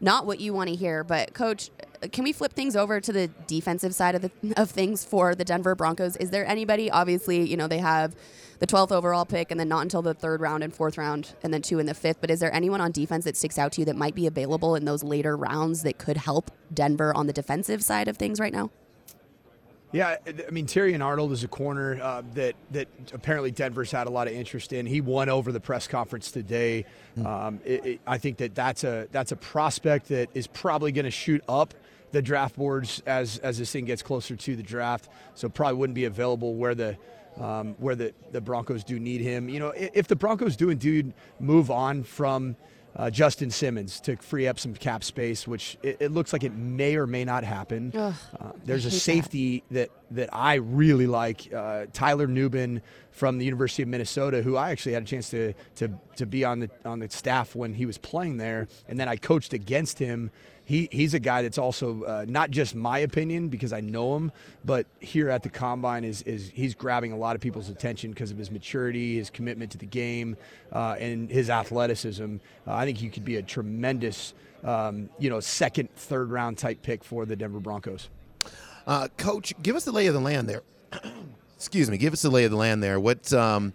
not 0.00 0.26
what 0.26 0.40
you 0.40 0.52
want 0.52 0.68
to 0.68 0.76
hear. 0.76 1.04
But, 1.04 1.34
coach, 1.34 1.70
can 2.12 2.24
we 2.24 2.32
flip 2.32 2.52
things 2.52 2.76
over 2.76 3.00
to 3.00 3.12
the 3.12 3.28
defensive 3.46 3.94
side 3.94 4.14
of, 4.14 4.22
the, 4.22 4.30
of 4.56 4.70
things 4.70 5.04
for 5.04 5.34
the 5.34 5.44
Denver 5.44 5.74
Broncos? 5.74 6.16
Is 6.16 6.30
there 6.30 6.46
anybody, 6.46 6.90
obviously, 6.90 7.48
you 7.48 7.56
know, 7.56 7.66
they 7.66 7.78
have 7.78 8.14
the 8.58 8.66
12th 8.66 8.92
overall 8.92 9.24
pick 9.24 9.50
and 9.50 9.60
then 9.60 9.68
not 9.68 9.82
until 9.82 10.02
the 10.02 10.14
third 10.14 10.40
round 10.40 10.64
and 10.64 10.74
fourth 10.74 10.96
round 10.96 11.34
and 11.42 11.52
then 11.52 11.62
two 11.62 11.78
in 11.78 11.86
the 11.86 11.94
fifth. 11.94 12.20
But 12.20 12.30
is 12.30 12.40
there 12.40 12.54
anyone 12.54 12.80
on 12.80 12.92
defense 12.92 13.24
that 13.24 13.36
sticks 13.36 13.58
out 13.58 13.72
to 13.72 13.82
you 13.82 13.84
that 13.86 13.96
might 13.96 14.14
be 14.14 14.26
available 14.26 14.74
in 14.74 14.84
those 14.84 15.02
later 15.02 15.36
rounds 15.36 15.82
that 15.82 15.98
could 15.98 16.16
help 16.16 16.50
Denver 16.72 17.14
on 17.14 17.26
the 17.26 17.32
defensive 17.32 17.82
side 17.84 18.08
of 18.08 18.16
things 18.16 18.40
right 18.40 18.52
now? 18.52 18.70
Yeah, 19.92 20.16
I 20.26 20.50
mean 20.50 20.66
Terrion 20.66 21.04
Arnold 21.04 21.32
is 21.32 21.44
a 21.44 21.48
corner 21.48 21.98
uh, 22.02 22.22
that 22.34 22.54
that 22.72 22.88
apparently 23.12 23.50
Denver's 23.50 23.90
had 23.90 24.06
a 24.06 24.10
lot 24.10 24.26
of 24.26 24.34
interest 24.34 24.72
in. 24.72 24.84
He 24.84 25.00
won 25.00 25.28
over 25.28 25.52
the 25.52 25.60
press 25.60 25.86
conference 25.86 26.30
today. 26.30 26.84
Hmm. 27.14 27.26
Um, 27.26 27.60
it, 27.64 27.86
it, 27.86 28.00
I 28.06 28.18
think 28.18 28.38
that 28.38 28.54
that's 28.54 28.84
a 28.84 29.08
that's 29.12 29.32
a 29.32 29.36
prospect 29.36 30.08
that 30.08 30.28
is 30.34 30.46
probably 30.46 30.92
going 30.92 31.04
to 31.04 31.10
shoot 31.10 31.42
up 31.48 31.72
the 32.12 32.20
draft 32.20 32.56
boards 32.56 33.02
as 33.06 33.38
as 33.38 33.58
this 33.58 33.70
thing 33.70 33.84
gets 33.84 34.02
closer 34.02 34.36
to 34.36 34.56
the 34.56 34.62
draft. 34.62 35.08
So 35.34 35.48
probably 35.48 35.76
wouldn't 35.76 35.94
be 35.94 36.04
available 36.04 36.54
where 36.54 36.74
the 36.74 36.96
um, 37.40 37.74
where 37.78 37.94
the, 37.94 38.14
the 38.32 38.40
Broncos 38.40 38.84
do 38.84 38.98
need 38.98 39.20
him. 39.20 39.48
You 39.48 39.60
know, 39.60 39.72
if 39.76 40.08
the 40.08 40.16
Broncos 40.16 40.56
do 40.56 40.70
indeed 40.70 41.12
move 41.38 41.70
on 41.70 42.02
from 42.02 42.56
uh, 42.96 43.10
Justin 43.10 43.50
Simmons 43.50 44.00
to 44.00 44.16
free 44.16 44.48
up 44.48 44.58
some 44.58 44.74
cap 44.74 45.04
space, 45.04 45.46
which 45.46 45.76
it, 45.82 45.98
it 46.00 46.10
looks 46.12 46.32
like 46.32 46.44
it 46.44 46.54
may 46.54 46.96
or 46.96 47.06
may 47.06 47.24
not 47.24 47.44
happen. 47.44 47.92
Ugh, 47.94 48.14
uh, 48.40 48.52
there's 48.64 48.86
a 48.86 48.90
safety 48.90 49.62
that. 49.70 49.90
that. 49.90 49.90
that 50.16 50.30
I 50.32 50.54
really 50.54 51.06
like, 51.06 51.52
uh, 51.52 51.86
Tyler 51.92 52.26
Nubin 52.28 52.80
from 53.10 53.38
the 53.38 53.44
University 53.44 53.82
of 53.82 53.88
Minnesota, 53.88 54.40
who 54.40 54.56
I 54.56 54.70
actually 54.70 54.92
had 54.92 55.02
a 55.02 55.06
chance 55.06 55.30
to 55.30 55.52
to 55.76 55.90
to 56.16 56.26
be 56.26 56.44
on 56.44 56.60
the 56.60 56.70
on 56.84 57.00
the 57.00 57.10
staff 57.10 57.54
when 57.56 57.74
he 57.74 57.86
was 57.86 57.98
playing 57.98 58.36
there, 58.36 58.68
and 58.88 59.00
then 59.00 59.08
I 59.08 59.16
coached 59.16 59.52
against 59.52 59.98
him 59.98 60.30
he 60.66 60.88
he's 60.90 61.14
a 61.14 61.20
guy 61.20 61.42
that's 61.42 61.58
also 61.58 62.02
uh, 62.02 62.24
not 62.28 62.50
just 62.50 62.74
my 62.74 62.98
opinion 62.98 63.48
because 63.48 63.72
I 63.72 63.80
know 63.80 64.16
him, 64.16 64.32
but 64.64 64.86
here 64.98 65.30
at 65.30 65.44
the 65.44 65.48
combine 65.48 66.02
is 66.02 66.22
is 66.22 66.50
he's 66.52 66.74
grabbing 66.74 67.12
a 67.12 67.16
lot 67.16 67.36
of 67.36 67.40
people's 67.40 67.68
attention 67.68 68.10
because 68.10 68.32
of 68.32 68.36
his 68.36 68.50
maturity, 68.50 69.16
his 69.16 69.30
commitment 69.30 69.70
to 69.72 69.78
the 69.78 69.86
game, 69.86 70.36
uh, 70.72 70.96
and 70.98 71.30
his 71.30 71.50
athleticism. 71.50 72.36
Uh, 72.66 72.74
I 72.74 72.84
think 72.84 72.98
he 72.98 73.08
could 73.08 73.24
be 73.24 73.36
a 73.36 73.42
tremendous, 73.42 74.34
um, 74.64 75.08
you 75.20 75.30
know, 75.30 75.38
second, 75.38 75.88
third 75.94 76.32
round 76.32 76.58
type 76.58 76.82
pick 76.82 77.04
for 77.04 77.24
the 77.24 77.36
Denver 77.36 77.60
Broncos. 77.60 78.08
Uh, 78.88 79.06
Coach, 79.16 79.54
give 79.62 79.76
us 79.76 79.84
the 79.84 79.92
lay 79.92 80.08
of 80.08 80.14
the 80.14 80.20
land 80.20 80.48
there. 80.48 80.62
excuse 81.54 81.88
me, 81.88 81.96
give 81.96 82.12
us 82.12 82.22
the 82.22 82.30
lay 82.30 82.44
of 82.44 82.50
the 82.50 82.56
land 82.56 82.82
there. 82.82 82.98
What's 82.98 83.32
um, 83.32 83.72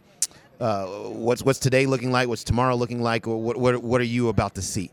uh, 0.60 0.88
what's 0.88 1.42
what's 1.42 1.60
today 1.60 1.86
looking 1.86 2.12
like? 2.12 2.28
What's 2.28 2.44
tomorrow 2.44 2.76
looking 2.76 3.02
like? 3.02 3.26
What 3.28 3.56
what 3.56 3.82
what 3.82 4.02
are 4.02 4.04
you 4.04 4.28
about 4.28 4.56
to 4.56 4.62
see? 4.62 4.92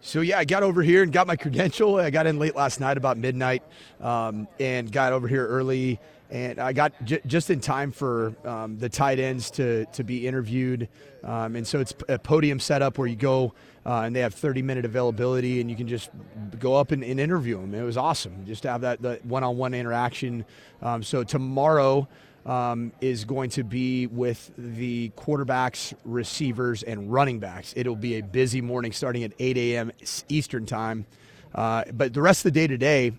So 0.00 0.20
yeah, 0.20 0.38
I 0.38 0.44
got 0.44 0.62
over 0.62 0.82
here 0.82 1.02
and 1.02 1.12
got 1.12 1.26
my 1.26 1.36
credential. 1.36 1.96
I 1.96 2.10
got 2.10 2.26
in 2.26 2.38
late 2.38 2.54
last 2.54 2.80
night, 2.80 2.96
about 2.96 3.18
midnight, 3.18 3.62
um, 4.00 4.46
and 4.60 4.90
got 4.90 5.12
over 5.12 5.26
here 5.26 5.46
early. 5.46 5.98
And 6.30 6.58
I 6.58 6.72
got 6.72 6.92
j- 7.04 7.22
just 7.26 7.50
in 7.50 7.60
time 7.60 7.90
for 7.90 8.34
um, 8.44 8.78
the 8.78 8.88
tight 8.88 9.18
ends 9.18 9.50
to 9.52 9.86
to 9.86 10.04
be 10.04 10.26
interviewed. 10.26 10.88
Um, 11.24 11.56
and 11.56 11.66
so 11.66 11.80
it's 11.80 11.94
a 12.08 12.18
podium 12.18 12.60
setup 12.60 12.98
where 12.98 13.08
you 13.08 13.16
go 13.16 13.54
uh, 13.84 14.02
and 14.02 14.14
they 14.14 14.20
have 14.20 14.34
30 14.34 14.62
minute 14.62 14.84
availability, 14.84 15.60
and 15.60 15.70
you 15.70 15.76
can 15.76 15.88
just 15.88 16.10
go 16.58 16.74
up 16.76 16.92
and, 16.92 17.02
and 17.02 17.18
interview 17.18 17.58
them. 17.60 17.74
It 17.74 17.82
was 17.82 17.96
awesome 17.96 18.44
just 18.46 18.62
to 18.62 18.70
have 18.70 18.82
that 18.82 19.24
one 19.24 19.42
on 19.42 19.56
one 19.56 19.74
interaction. 19.74 20.44
Um, 20.82 21.02
so 21.02 21.24
tomorrow 21.24 22.06
um, 22.48 22.92
is 23.00 23.24
going 23.24 23.50
to 23.50 23.62
be 23.62 24.06
with 24.06 24.50
the 24.56 25.10
quarterbacks, 25.10 25.94
receivers, 26.04 26.82
and 26.82 27.12
running 27.12 27.38
backs. 27.38 27.74
It'll 27.76 27.94
be 27.94 28.18
a 28.18 28.22
busy 28.22 28.62
morning 28.62 28.90
starting 28.92 29.22
at 29.22 29.32
8 29.38 29.56
a.m. 29.58 29.92
Eastern 30.28 30.64
Time. 30.66 31.06
Uh, 31.54 31.84
but 31.92 32.14
the 32.14 32.22
rest 32.22 32.40
of 32.40 32.54
the 32.54 32.60
day 32.60 32.66
today, 32.66 33.12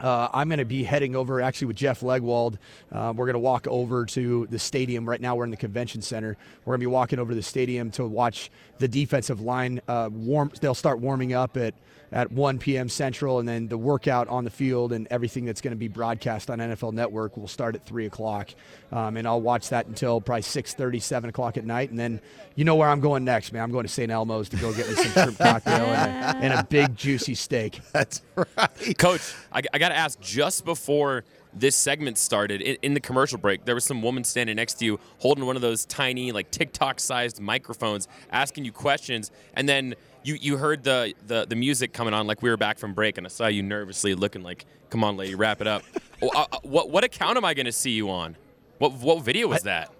uh, 0.00 0.28
I'm 0.32 0.48
going 0.48 0.58
to 0.58 0.64
be 0.64 0.82
heading 0.82 1.14
over 1.14 1.40
actually 1.40 1.68
with 1.68 1.76
Jeff 1.76 2.00
Legwold. 2.00 2.58
Uh, 2.90 3.12
we're 3.16 3.26
going 3.26 3.34
to 3.34 3.38
walk 3.38 3.66
over 3.68 4.04
to 4.06 4.46
the 4.50 4.58
stadium. 4.58 5.08
Right 5.08 5.20
now, 5.20 5.36
we're 5.36 5.44
in 5.44 5.50
the 5.50 5.56
convention 5.56 6.02
center. 6.02 6.36
We're 6.64 6.72
going 6.72 6.80
to 6.80 6.86
be 6.88 6.92
walking 6.92 7.18
over 7.18 7.30
to 7.30 7.36
the 7.36 7.42
stadium 7.42 7.90
to 7.92 8.06
watch 8.06 8.50
the 8.78 8.88
defensive 8.88 9.40
line 9.40 9.80
uh, 9.88 10.10
warm. 10.12 10.50
They'll 10.60 10.74
start 10.74 11.00
warming 11.00 11.32
up 11.32 11.56
at 11.56 11.74
at 12.14 12.30
1 12.30 12.60
p.m. 12.60 12.88
Central, 12.88 13.40
and 13.40 13.48
then 13.48 13.66
the 13.66 13.76
workout 13.76 14.28
on 14.28 14.44
the 14.44 14.50
field 14.50 14.92
and 14.92 15.08
everything 15.10 15.44
that's 15.44 15.60
going 15.60 15.72
to 15.72 15.76
be 15.76 15.88
broadcast 15.88 16.48
on 16.48 16.60
NFL 16.60 16.92
Network 16.92 17.36
will 17.36 17.48
start 17.48 17.74
at 17.74 17.84
3 17.84 18.06
o'clock. 18.06 18.50
Um, 18.92 19.16
and 19.16 19.26
I'll 19.26 19.40
watch 19.40 19.70
that 19.70 19.86
until 19.86 20.20
probably 20.20 20.42
6:30, 20.42 21.02
7 21.02 21.30
o'clock 21.30 21.56
at 21.56 21.64
night, 21.64 21.90
and 21.90 21.98
then 21.98 22.20
you 22.54 22.64
know 22.64 22.76
where 22.76 22.88
I'm 22.88 23.00
going 23.00 23.24
next, 23.24 23.52
man. 23.52 23.62
I'm 23.64 23.72
going 23.72 23.84
to 23.84 23.92
St. 23.92 24.12
Elmo's 24.12 24.48
to 24.50 24.56
go 24.56 24.72
get 24.72 24.88
me 24.88 24.94
some 24.94 25.24
shrimp 25.24 25.38
cocktail 25.38 25.86
and 25.86 26.38
a, 26.38 26.44
and 26.44 26.52
a 26.52 26.62
big 26.62 26.94
juicy 26.94 27.34
steak. 27.34 27.80
That's 27.92 28.22
right, 28.36 28.96
Coach. 28.96 29.34
I, 29.52 29.62
I 29.72 29.78
got 29.78 29.83
to 29.88 29.96
ask, 29.96 30.20
just 30.20 30.64
before 30.64 31.24
this 31.52 31.76
segment 31.76 32.18
started 32.18 32.60
in, 32.60 32.76
in, 32.82 32.94
the 32.94 33.00
commercial 33.00 33.38
break 33.38 33.64
there 33.64 33.76
was 33.76 33.84
some 33.84 34.02
woman 34.02 34.24
standing 34.24 34.56
next 34.56 34.74
to 34.74 34.84
you 34.84 34.98
holding 35.18 35.46
one 35.46 35.54
of 35.54 35.62
those 35.62 35.84
tiny 35.84 36.32
like 36.32 36.50
tiktok 36.50 36.98
sized 36.98 37.38
microphones 37.38 38.08
asking 38.32 38.64
you 38.64 38.72
questions 38.72 39.30
and 39.54 39.68
then 39.68 39.94
you 40.24 40.34
you 40.40 40.56
heard 40.56 40.82
the, 40.82 41.14
the 41.26 41.46
the 41.46 41.54
music 41.54 41.92
coming 41.92 42.14
on 42.14 42.26
like 42.26 42.42
we 42.42 42.50
were 42.50 42.56
back 42.56 42.78
from 42.78 42.94
break, 42.94 43.18
and 43.18 43.26
I 43.26 43.28
saw 43.28 43.46
you 43.46 43.62
nervously 43.62 44.14
looking 44.14 44.42
like, 44.42 44.64
"Come 44.90 45.04
on, 45.04 45.16
lady, 45.16 45.34
wrap 45.34 45.60
it 45.60 45.66
up." 45.66 45.82
well, 46.20 46.30
uh, 46.34 46.46
uh, 46.50 46.58
what 46.62 46.90
what 46.90 47.04
account 47.04 47.36
am 47.36 47.44
I 47.44 47.54
going 47.54 47.66
to 47.66 47.72
see 47.72 47.92
you 47.92 48.10
on? 48.10 48.36
What 48.78 48.94
what 48.94 49.22
video 49.22 49.48
was 49.48 49.62
that? 49.62 49.92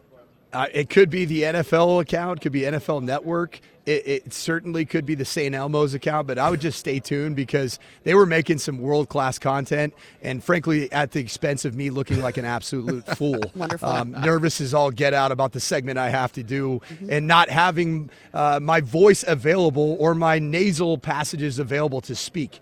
Uh, 0.52 0.66
it 0.72 0.88
could 0.88 1.10
be 1.10 1.24
the 1.24 1.42
NFL 1.42 2.00
account, 2.00 2.40
could 2.40 2.52
be 2.52 2.60
NFL 2.60 3.02
Network. 3.02 3.60
It, 3.86 4.06
it, 4.06 4.32
certainly 4.32 4.86
could 4.86 5.04
be 5.04 5.14
the 5.14 5.24
St. 5.24 5.54
Elmo's 5.54 5.92
account, 5.92 6.26
but 6.26 6.38
I 6.38 6.48
would 6.48 6.60
just 6.60 6.78
stay 6.78 7.00
tuned 7.00 7.36
because 7.36 7.78
they 8.02 8.14
were 8.14 8.24
making 8.24 8.58
some 8.58 8.78
world 8.78 9.10
class 9.10 9.38
content, 9.38 9.92
and 10.22 10.42
frankly, 10.42 10.90
at 10.90 11.12
the 11.12 11.20
expense 11.20 11.66
of 11.66 11.74
me 11.74 11.90
looking 11.90 12.22
like 12.22 12.38
an 12.38 12.46
absolute 12.46 13.04
fool. 13.16 13.40
Wonderful. 13.54 13.88
Um, 13.88 14.12
nervous 14.12 14.60
as 14.60 14.72
all 14.72 14.90
get 14.90 15.12
out 15.12 15.32
about 15.32 15.52
the 15.52 15.60
segment 15.60 15.98
I 15.98 16.08
have 16.08 16.32
to 16.32 16.42
do, 16.42 16.80
mm-hmm. 16.88 17.12
and 17.12 17.26
not 17.26 17.50
having 17.50 18.10
uh, 18.32 18.58
my 18.62 18.80
voice 18.80 19.24
available 19.26 19.96
or 20.00 20.14
my 20.14 20.38
nasal 20.38 20.96
passages 20.96 21.58
available 21.58 22.00
to 22.02 22.14
speak. 22.14 22.60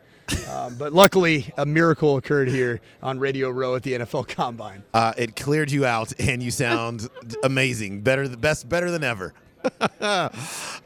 Um, 0.50 0.76
but 0.76 0.92
luckily, 0.92 1.52
a 1.56 1.66
miracle 1.66 2.16
occurred 2.16 2.48
here 2.48 2.80
on 3.02 3.18
Radio 3.18 3.50
Row 3.50 3.74
at 3.74 3.82
the 3.82 3.92
NFL 3.92 4.28
Combine. 4.28 4.82
Uh, 4.94 5.12
it 5.16 5.36
cleared 5.36 5.70
you 5.70 5.84
out, 5.84 6.12
and 6.18 6.42
you 6.42 6.50
sound 6.50 7.08
amazing. 7.44 8.00
Better, 8.00 8.28
the 8.28 8.36
best, 8.36 8.68
better 8.68 8.90
than 8.90 9.04
ever. 9.04 9.34
Uh, 10.00 10.28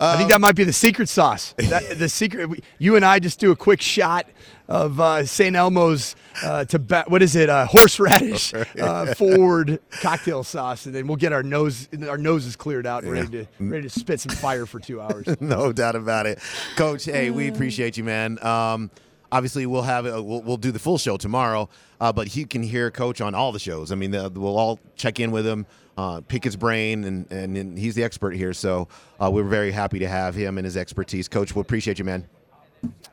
I 0.01 0.17
think 0.17 0.31
that 0.31 0.41
might 0.41 0.57
be 0.57 0.65
the 0.65 0.73
secret 0.73 1.09
sauce. 1.09 1.55
That, 1.59 1.83
the 1.99 2.09
secret. 2.09 2.65
You 2.79 2.97
and 2.97 3.05
I 3.05 3.19
just 3.19 3.41
do 3.41 3.51
a 3.51 3.57
quick 3.57 3.81
shot 3.81 4.27
of 4.69 4.99
uh, 5.01 5.25
St. 5.25 5.55
Elmo's 5.55 6.17
uh, 6.43 6.65
to 6.67 7.05
what 7.09 7.23
is 7.23 7.37
it? 7.37 7.49
Uh, 7.49 7.67
horseradish 7.67 8.53
uh, 8.81 9.15
forward 9.15 9.81
cocktail 10.01 10.45
sauce, 10.45 10.87
and 10.87 10.95
then 10.95 11.07
we'll 11.07 11.17
get 11.17 11.33
our 11.33 11.43
nose 11.43 11.89
our 12.09 12.19
noses 12.19 12.57
cleared 12.57 12.87
out, 12.87 13.05
and 13.05 13.13
ready 13.13 13.29
to 13.29 13.47
ready 13.59 13.89
to 13.89 13.91
spit 13.91 14.21
some 14.21 14.35
fire 14.35 14.67
for 14.67 14.81
two 14.81 15.01
hours. 15.01 15.27
no 15.41 15.73
doubt 15.73 15.97
about 15.97 16.27
it, 16.27 16.39
Coach. 16.77 17.05
Hey, 17.05 17.31
we 17.31 17.49
appreciate 17.49 17.97
you, 17.97 18.05
man. 18.05 18.45
Um, 18.45 18.91
obviously 19.33 19.67
we'll 19.67 19.83
have 19.83 20.07
a, 20.07 20.23
we'll, 20.23 20.43
we'll 20.43 20.57
do 20.57 20.71
the 20.71 20.79
full 20.79 20.99
show 20.99 21.17
tomorrow, 21.17 21.69
uh, 22.01 22.13
but 22.13 22.35
you 22.37 22.47
can 22.47 22.63
hear 22.63 22.91
Coach 22.91 23.21
on 23.21 23.35
all 23.35 23.53
the 23.53 23.59
shows. 23.59 23.93
I 23.93 23.95
mean, 23.95 24.11
the, 24.11 24.31
we'll 24.31 24.57
all 24.57 24.79
check 24.97 25.21
in 25.21 25.31
with 25.31 25.47
him, 25.47 25.67
uh, 25.97 26.21
pick 26.27 26.45
his 26.45 26.57
brain, 26.57 27.05
and, 27.05 27.31
and, 27.31 27.57
and, 27.57 27.79
he's 27.79 27.95
the 27.95 28.05
expert 28.05 28.33
here. 28.33 28.53
So 28.53 28.89
uh, 29.19 29.31
we're 29.33 29.45
very 29.45 29.73
happy 29.73 29.99
to 30.01 30.09
have 30.09 30.35
him 30.35 30.59
and 30.59 30.65
his 30.65 30.77
expertise. 30.77 31.29
Coach, 31.29 31.55
we 31.55 31.61
appreciate 31.61 31.99
you, 31.99 32.05
man. 32.05 32.29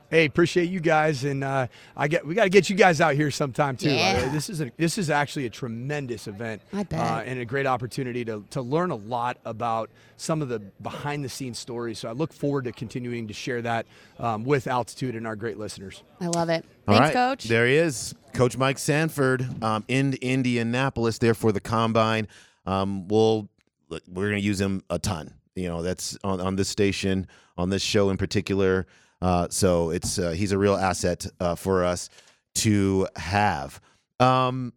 Hey, 0.09 0.25
appreciate 0.25 0.69
you 0.69 0.79
guys, 0.79 1.23
and 1.23 1.43
uh, 1.43 1.65
I 1.97 2.07
get 2.07 2.23
we 2.23 2.35
got 2.35 2.43
to 2.43 2.49
get 2.49 2.69
you 2.69 2.75
guys 2.75 3.01
out 3.01 3.15
here 3.15 3.31
sometime 3.31 3.75
too. 3.75 3.89
Yeah. 3.89 4.25
Uh, 4.27 4.31
this 4.31 4.47
is 4.47 4.61
a 4.61 4.71
this 4.77 4.99
is 4.99 5.09
actually 5.09 5.47
a 5.47 5.49
tremendous 5.49 6.27
event, 6.27 6.61
I 6.71 6.83
bet. 6.83 6.99
Uh, 6.99 7.23
and 7.25 7.39
a 7.39 7.45
great 7.45 7.65
opportunity 7.65 8.23
to 8.25 8.45
to 8.51 8.61
learn 8.61 8.91
a 8.91 8.95
lot 8.95 9.37
about 9.43 9.89
some 10.17 10.43
of 10.43 10.49
the 10.49 10.59
behind 10.59 11.25
the 11.25 11.29
scenes 11.29 11.57
stories. 11.57 11.97
So 11.97 12.09
I 12.09 12.11
look 12.11 12.31
forward 12.31 12.65
to 12.65 12.71
continuing 12.71 13.27
to 13.27 13.33
share 13.33 13.63
that 13.63 13.87
um, 14.19 14.43
with 14.43 14.67
Altitude 14.67 15.15
and 15.15 15.25
our 15.25 15.35
great 15.35 15.57
listeners. 15.57 16.03
I 16.21 16.27
love 16.27 16.49
it. 16.49 16.63
All 16.87 16.95
Thanks, 16.95 17.15
right. 17.15 17.29
Coach. 17.29 17.45
There 17.45 17.65
he 17.65 17.77
is, 17.77 18.13
Coach 18.33 18.55
Mike 18.55 18.77
Sanford 18.77 19.63
um, 19.63 19.83
in 19.87 20.13
Indianapolis, 20.21 21.17
there 21.17 21.33
for 21.33 21.51
the 21.51 21.61
combine. 21.61 22.27
Um, 22.65 23.07
we'll 23.07 23.49
we're 23.89 24.29
going 24.29 24.41
to 24.41 24.47
use 24.47 24.59
him 24.59 24.83
a 24.89 24.99
ton. 24.99 25.33
You 25.55 25.67
know, 25.67 25.81
that's 25.81 26.17
on, 26.23 26.41
on 26.41 26.55
this 26.55 26.69
station, 26.69 27.27
on 27.57 27.69
this 27.69 27.83
show 27.83 28.09
in 28.09 28.17
particular. 28.17 28.87
Uh, 29.21 29.47
so 29.49 29.91
it's 29.91 30.17
uh, 30.17 30.31
he's 30.31 30.51
a 30.51 30.57
real 30.57 30.75
asset 30.75 31.25
uh, 31.39 31.55
for 31.55 31.83
us 31.83 32.09
to 32.55 33.07
have. 33.15 33.79
Um, 34.19 34.73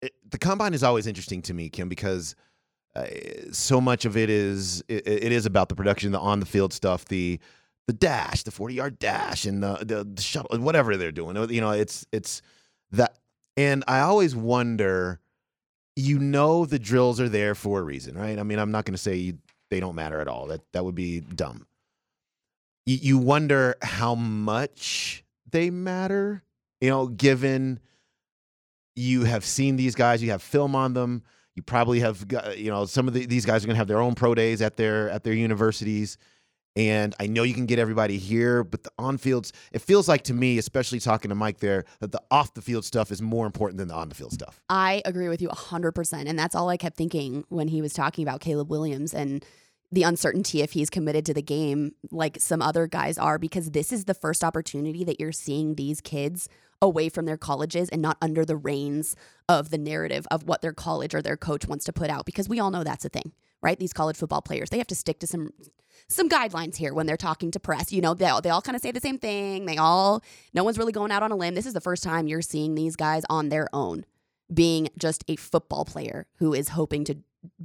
it, 0.00 0.12
the 0.28 0.38
combine 0.38 0.74
is 0.74 0.82
always 0.82 1.06
interesting 1.06 1.42
to 1.42 1.54
me, 1.54 1.68
Kim, 1.68 1.88
because 1.88 2.34
uh, 2.96 3.06
so 3.52 3.80
much 3.80 4.04
of 4.04 4.16
it 4.16 4.28
is 4.30 4.82
it, 4.88 5.06
it 5.06 5.32
is 5.32 5.46
about 5.46 5.68
the 5.68 5.74
production, 5.74 6.12
the 6.12 6.18
on 6.18 6.40
the 6.40 6.46
field 6.46 6.72
stuff, 6.72 7.04
the 7.06 7.38
the 7.86 7.92
dash, 7.92 8.42
the 8.42 8.50
forty 8.50 8.74
yard 8.74 8.98
dash, 8.98 9.44
and 9.46 9.62
the, 9.62 9.76
the 9.76 10.04
the 10.04 10.22
shuttle, 10.22 10.58
whatever 10.58 10.96
they're 10.96 11.12
doing. 11.12 11.36
You 11.50 11.60
know, 11.60 11.70
it's 11.70 12.04
it's 12.12 12.42
that, 12.90 13.16
and 13.56 13.84
I 13.86 14.00
always 14.00 14.34
wonder. 14.34 15.20
You 15.96 16.18
know, 16.18 16.64
the 16.64 16.78
drills 16.78 17.20
are 17.20 17.28
there 17.28 17.54
for 17.54 17.80
a 17.80 17.82
reason, 17.82 18.16
right? 18.16 18.38
I 18.38 18.42
mean, 18.42 18.58
I'm 18.58 18.70
not 18.70 18.84
going 18.84 18.94
to 18.94 18.98
say 18.98 19.16
you, 19.16 19.38
they 19.70 19.80
don't 19.80 19.94
matter 19.94 20.20
at 20.20 20.28
all. 20.28 20.46
That 20.46 20.60
that 20.72 20.84
would 20.84 20.94
be 20.94 21.20
dumb 21.20 21.66
you 22.86 22.98
you 23.00 23.18
wonder 23.18 23.76
how 23.82 24.14
much 24.14 25.24
they 25.50 25.70
matter, 25.70 26.42
you 26.80 26.90
know, 26.90 27.06
given 27.06 27.80
you 28.96 29.24
have 29.24 29.44
seen 29.44 29.76
these 29.76 29.94
guys, 29.94 30.22
you 30.22 30.30
have 30.30 30.42
film 30.42 30.74
on 30.74 30.94
them, 30.94 31.22
you 31.54 31.62
probably 31.62 32.00
have 32.00 32.26
got, 32.26 32.58
you 32.58 32.70
know, 32.70 32.84
some 32.84 33.08
of 33.08 33.14
the, 33.14 33.26
these 33.26 33.46
guys 33.46 33.64
are 33.64 33.66
going 33.66 33.74
to 33.74 33.78
have 33.78 33.88
their 33.88 34.00
own 34.00 34.14
pro 34.14 34.34
days 34.34 34.62
at 34.62 34.76
their 34.76 35.10
at 35.10 35.22
their 35.22 35.34
universities. 35.34 36.18
And 36.74 37.14
I 37.20 37.26
know 37.26 37.42
you 37.42 37.54
can 37.54 37.66
get 37.66 37.78
everybody 37.78 38.18
here, 38.18 38.64
but 38.64 38.82
the 38.82 38.90
on 38.98 39.18
fields, 39.18 39.52
it 39.72 39.80
feels 39.80 40.08
like 40.08 40.22
to 40.24 40.34
me, 40.34 40.58
especially 40.58 41.00
talking 41.00 41.28
to 41.28 41.34
Mike 41.34 41.58
there, 41.58 41.84
that 42.00 42.12
the 42.12 42.22
off 42.30 42.54
the 42.54 42.62
field 42.62 42.84
stuff 42.84 43.10
is 43.10 43.20
more 43.20 43.44
important 43.46 43.78
than 43.78 43.88
the 43.88 43.94
on 43.94 44.08
the 44.08 44.14
field 44.14 44.32
stuff. 44.32 44.60
I 44.68 45.02
agree 45.04 45.28
with 45.28 45.42
you 45.42 45.48
100%. 45.48 46.26
And 46.26 46.38
that's 46.38 46.54
all 46.54 46.68
I 46.68 46.76
kept 46.76 46.96
thinking 46.96 47.44
when 47.48 47.68
he 47.68 47.82
was 47.82 47.92
talking 47.92 48.26
about 48.26 48.40
Caleb 48.40 48.70
Williams 48.70 49.12
and 49.12 49.44
the 49.90 50.02
uncertainty 50.02 50.62
if 50.62 50.72
he's 50.72 50.88
committed 50.88 51.26
to 51.26 51.34
the 51.34 51.42
game 51.42 51.92
like 52.10 52.38
some 52.40 52.62
other 52.62 52.86
guys 52.86 53.18
are 53.18 53.38
because 53.38 53.72
this 53.72 53.92
is 53.92 54.06
the 54.06 54.14
first 54.14 54.42
opportunity 54.42 55.04
that 55.04 55.20
you're 55.20 55.32
seeing 55.32 55.74
these 55.74 56.00
kids 56.00 56.48
away 56.80 57.10
from 57.10 57.26
their 57.26 57.36
colleges 57.36 57.90
and 57.90 58.00
not 58.00 58.16
under 58.22 58.44
the 58.44 58.56
reins 58.56 59.14
of 59.48 59.68
the 59.68 59.76
narrative 59.76 60.26
of 60.30 60.44
what 60.44 60.62
their 60.62 60.72
college 60.72 61.14
or 61.14 61.20
their 61.20 61.36
coach 61.36 61.68
wants 61.68 61.84
to 61.84 61.92
put 61.92 62.08
out 62.08 62.24
because 62.24 62.48
we 62.48 62.58
all 62.58 62.70
know 62.70 62.82
that's 62.82 63.04
a 63.04 63.10
thing 63.10 63.32
right? 63.62 63.78
These 63.78 63.92
college 63.92 64.16
football 64.16 64.42
players 64.42 64.70
they 64.70 64.78
have 64.78 64.86
to 64.88 64.94
stick 64.94 65.18
to 65.20 65.26
some 65.26 65.50
some 66.08 66.28
guidelines 66.28 66.76
here 66.76 66.92
when 66.92 67.06
they're 67.06 67.16
talking 67.16 67.50
to 67.52 67.60
press 67.60 67.92
you 67.92 68.00
know 68.00 68.14
they 68.14 68.26
all, 68.26 68.40
they 68.40 68.50
all 68.50 68.62
kind 68.62 68.76
of 68.76 68.82
say 68.82 68.90
the 68.90 69.00
same 69.00 69.18
thing. 69.18 69.66
They 69.66 69.76
all 69.76 70.22
no 70.54 70.64
one's 70.64 70.78
really 70.78 70.92
going 70.92 71.12
out 71.12 71.22
on 71.22 71.32
a 71.32 71.36
limb. 71.36 71.54
This 71.54 71.66
is 71.66 71.74
the 71.74 71.80
first 71.80 72.02
time 72.02 72.26
you're 72.26 72.42
seeing 72.42 72.74
these 72.74 72.96
guys 72.96 73.22
on 73.28 73.48
their 73.48 73.68
own 73.72 74.04
being 74.52 74.88
just 74.98 75.24
a 75.28 75.36
football 75.36 75.84
player 75.84 76.26
who 76.36 76.52
is 76.52 76.70
hoping 76.70 77.04
to 77.04 77.16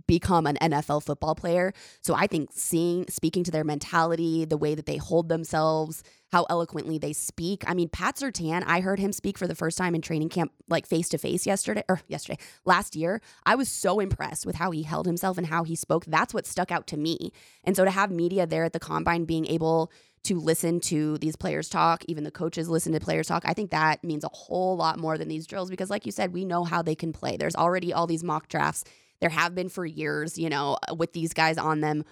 become 0.08 0.48
an 0.48 0.58
NFL 0.62 1.04
football 1.04 1.36
player. 1.36 1.74
So 2.02 2.16
I 2.16 2.28
think 2.28 2.50
seeing 2.54 3.06
speaking 3.10 3.44
to 3.44 3.52
their 3.52 3.64
mentality, 3.64 4.46
the 4.46 4.58
way 4.58 4.76
that 4.76 4.86
they 4.86 4.98
hold 4.98 5.30
themselves, 5.30 6.04
how 6.32 6.46
eloquently 6.50 6.98
they 6.98 7.14
speak. 7.14 7.64
I 7.68 7.74
mean, 7.74 7.90
Pat 7.90 8.16
Surtain, 8.18 8.64
I 8.66 8.82
heard 8.82 9.00
him 9.00 9.14
speak 9.14 9.38
for 9.38 9.48
the 9.48 9.56
first 9.56 9.78
time 9.78 9.96
in 9.96 10.02
training 10.02 10.30
camp, 10.30 10.52
like 10.68 10.86
face 10.86 11.10
to 11.10 11.18
face 11.18 11.46
yesterday 11.46 11.84
or 11.88 12.02
yesterday, 12.08 12.40
last 12.66 12.96
year. 12.96 13.22
I 13.46 13.56
was 13.56 13.70
so 13.70 14.00
impressed 14.00 14.46
with 14.46 14.56
how 14.56 14.72
he 14.72 14.84
held 14.84 15.06
himself 15.06 15.38
and 15.38 15.48
how 15.48 15.64
he 15.64 15.76
spoke. 15.76 16.06
That's 16.06 16.34
what 16.34 16.46
stuck 16.46 16.72
out 16.72 16.88
to 16.88 16.98
me. 16.98 17.32
And 17.64 17.76
so 17.76 17.86
to 17.86 17.92
have 17.92 18.12
media 18.12 18.46
there 18.46 18.66
at 18.66 18.74
the 18.74 18.80
combine 18.80 19.26
being 19.26 19.46
able 19.48 19.92
to 20.24 20.40
listen 20.40 20.82
to 20.82 21.18
these 21.20 21.38
players 21.38 21.70
talk, 21.70 22.04
even 22.08 22.26
the 22.26 22.32
coaches 22.32 22.68
listen 22.68 22.92
to 22.92 23.00
players 23.00 23.28
talk. 23.28 23.44
I 23.46 23.54
think 23.54 23.72
that 23.72 24.04
means 24.04 24.26
a 24.26 24.30
whole 24.30 24.76
lot 24.76 25.00
more 25.00 25.18
than 25.18 25.30
these 25.30 25.48
drills 25.48 25.70
because, 25.70 25.90
like 25.90 26.06
you 26.06 26.12
said, 26.12 26.34
we 26.34 26.44
know 26.44 26.66
how 26.66 26.82
they 26.82 26.96
can 26.96 27.14
play. 27.14 27.38
There's 27.38 27.56
already 27.56 27.94
all 27.94 28.08
these 28.08 28.24
mock 28.24 28.50
drafts. 28.50 28.84
There 29.22 29.30
have 29.30 29.56
been 29.56 29.70
for 29.70 29.86
years, 29.86 30.38
you 30.38 30.50
know, 30.50 30.78
with 30.96 31.14
these 31.14 31.34
guys 31.34 31.58
on 31.58 31.82
them, 31.82 32.04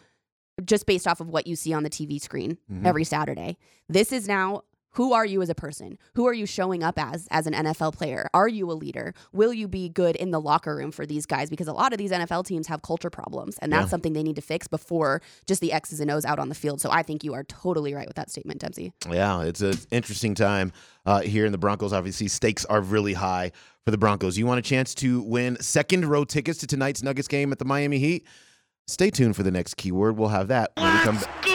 just 0.63 0.85
based 0.85 1.07
off 1.07 1.19
of 1.19 1.29
what 1.29 1.47
you 1.47 1.55
see 1.55 1.73
on 1.73 1.83
the 1.83 1.89
TV 1.89 2.19
screen 2.19 2.57
Mhm. 2.71 2.85
every 2.85 3.03
Saturday. 3.03 3.57
This 3.89 4.11
is 4.11 4.27
now 4.27 4.63
who 4.91 5.11
are 5.11 5.25
you 5.25 5.41
as 5.41 5.49
a 5.49 5.55
person? 5.55 5.97
Who 6.13 6.25
are 6.25 6.33
you 6.33 6.45
showing 6.45 6.81
up 6.81 6.97
as 6.97 7.27
as 7.29 7.45
an 7.47 7.53
NFL 7.53 7.91
player? 7.91 8.29
Are 8.33 8.47
you 8.47 8.71
a 8.71 8.73
leader? 8.73 9.13
Will 9.33 9.51
you 9.53 9.67
be 9.67 9.89
good 9.89 10.15
in 10.15 10.31
the 10.31 10.39
locker 10.39 10.73
room 10.73 10.89
for 10.93 11.05
these 11.05 11.25
guys? 11.25 11.49
Because 11.49 11.67
a 11.67 11.73
lot 11.73 11.91
of 11.91 11.97
these 11.97 12.11
NFL 12.13 12.43
teams 12.45 12.67
have 12.67 12.81
culture 12.81 13.09
problems, 13.09 13.57
and 13.57 13.73
that's 13.73 13.87
Yeah. 13.87 13.89
something 13.89 14.13
they 14.13 14.23
need 14.23 14.37
to 14.37 14.41
fix 14.41 14.69
before 14.69 15.21
just 15.45 15.59
the 15.59 15.73
X's 15.73 15.99
and 15.99 16.09
O's 16.09 16.23
out 16.23 16.39
on 16.39 16.47
the 16.47 16.55
field. 16.55 16.79
So 16.79 16.89
I 16.91 17.03
think 17.03 17.25
you 17.25 17.33
are 17.33 17.43
totally 17.43 17.93
right 17.93 18.07
with 18.07 18.15
that 18.15 18.31
statement, 18.31 18.61
Dempsey. 18.61 18.93
Yeah, 19.11 19.41
it's 19.41 19.59
an 19.59 19.75
interesting 19.91 20.33
time 20.33 20.71
uh, 21.05 21.19
here 21.21 21.45
in 21.45 21.51
the 21.51 21.57
Broncos. 21.57 21.91
Obviously, 21.91 22.29
stakes 22.29 22.63
are 22.63 22.79
really 22.79 23.13
high 23.13 23.51
for 23.85 23.91
the 23.91 23.97
Broncos. 23.97 24.37
You 24.37 24.47
want 24.47 24.59
a 24.59 24.63
chance 24.63 24.95
to 24.95 25.21
win 25.21 25.57
second 25.61 26.05
row 26.05 26.25
tickets 26.25 26.59
to 26.59 26.67
tonight's 26.67 27.03
Nuggets 27.03 27.27
game 27.27 27.51
at 27.51 27.59
the 27.59 27.65
Miami 27.65 27.99
Heat? 27.99 28.25
Stay 28.87 29.09
tuned 29.09 29.35
for 29.35 29.43
the 29.43 29.51
next 29.51 29.75
keyword. 29.77 30.17
We'll 30.17 30.29
have 30.29 30.47
that 30.47 30.71
when 30.75 30.91
we 30.91 30.99
come 30.99 31.15
back. 31.17 31.54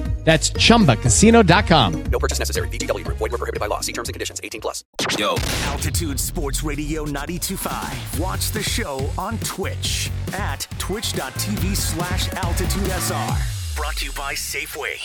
That's 0.23 0.51
chumbacasino.com. 0.51 2.03
No 2.03 2.19
purchase 2.19 2.37
necessary. 2.37 2.67
VGW 2.69 3.05
Group. 3.05 3.17
Void 3.17 3.31
were 3.31 3.37
prohibited 3.39 3.59
by 3.59 3.65
law. 3.67 3.79
See 3.79 3.91
terms 3.91 4.07
and 4.07 4.13
conditions. 4.13 4.39
18 4.43 4.61
plus. 4.61 4.83
Yo. 5.17 5.35
Altitude 5.65 6.19
Sports 6.19 6.61
Radio 6.63 7.05
925. 7.05 8.19
Watch 8.19 8.51
the 8.51 8.61
show 8.61 9.09
on 9.17 9.39
Twitch 9.39 10.11
at 10.33 10.67
twitch.tv 10.77 11.75
slash 11.75 12.29
altitudesr. 12.29 13.75
Brought 13.75 13.97
to 13.97 14.05
you 14.05 14.11
by 14.11 14.33
Safeway. 14.33 14.99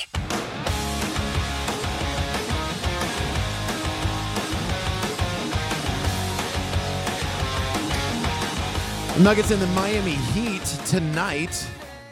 Nuggets 9.18 9.50
and 9.50 9.62
the 9.62 9.66
Miami 9.68 10.10
Heat 10.10 10.62
tonight 10.84 11.66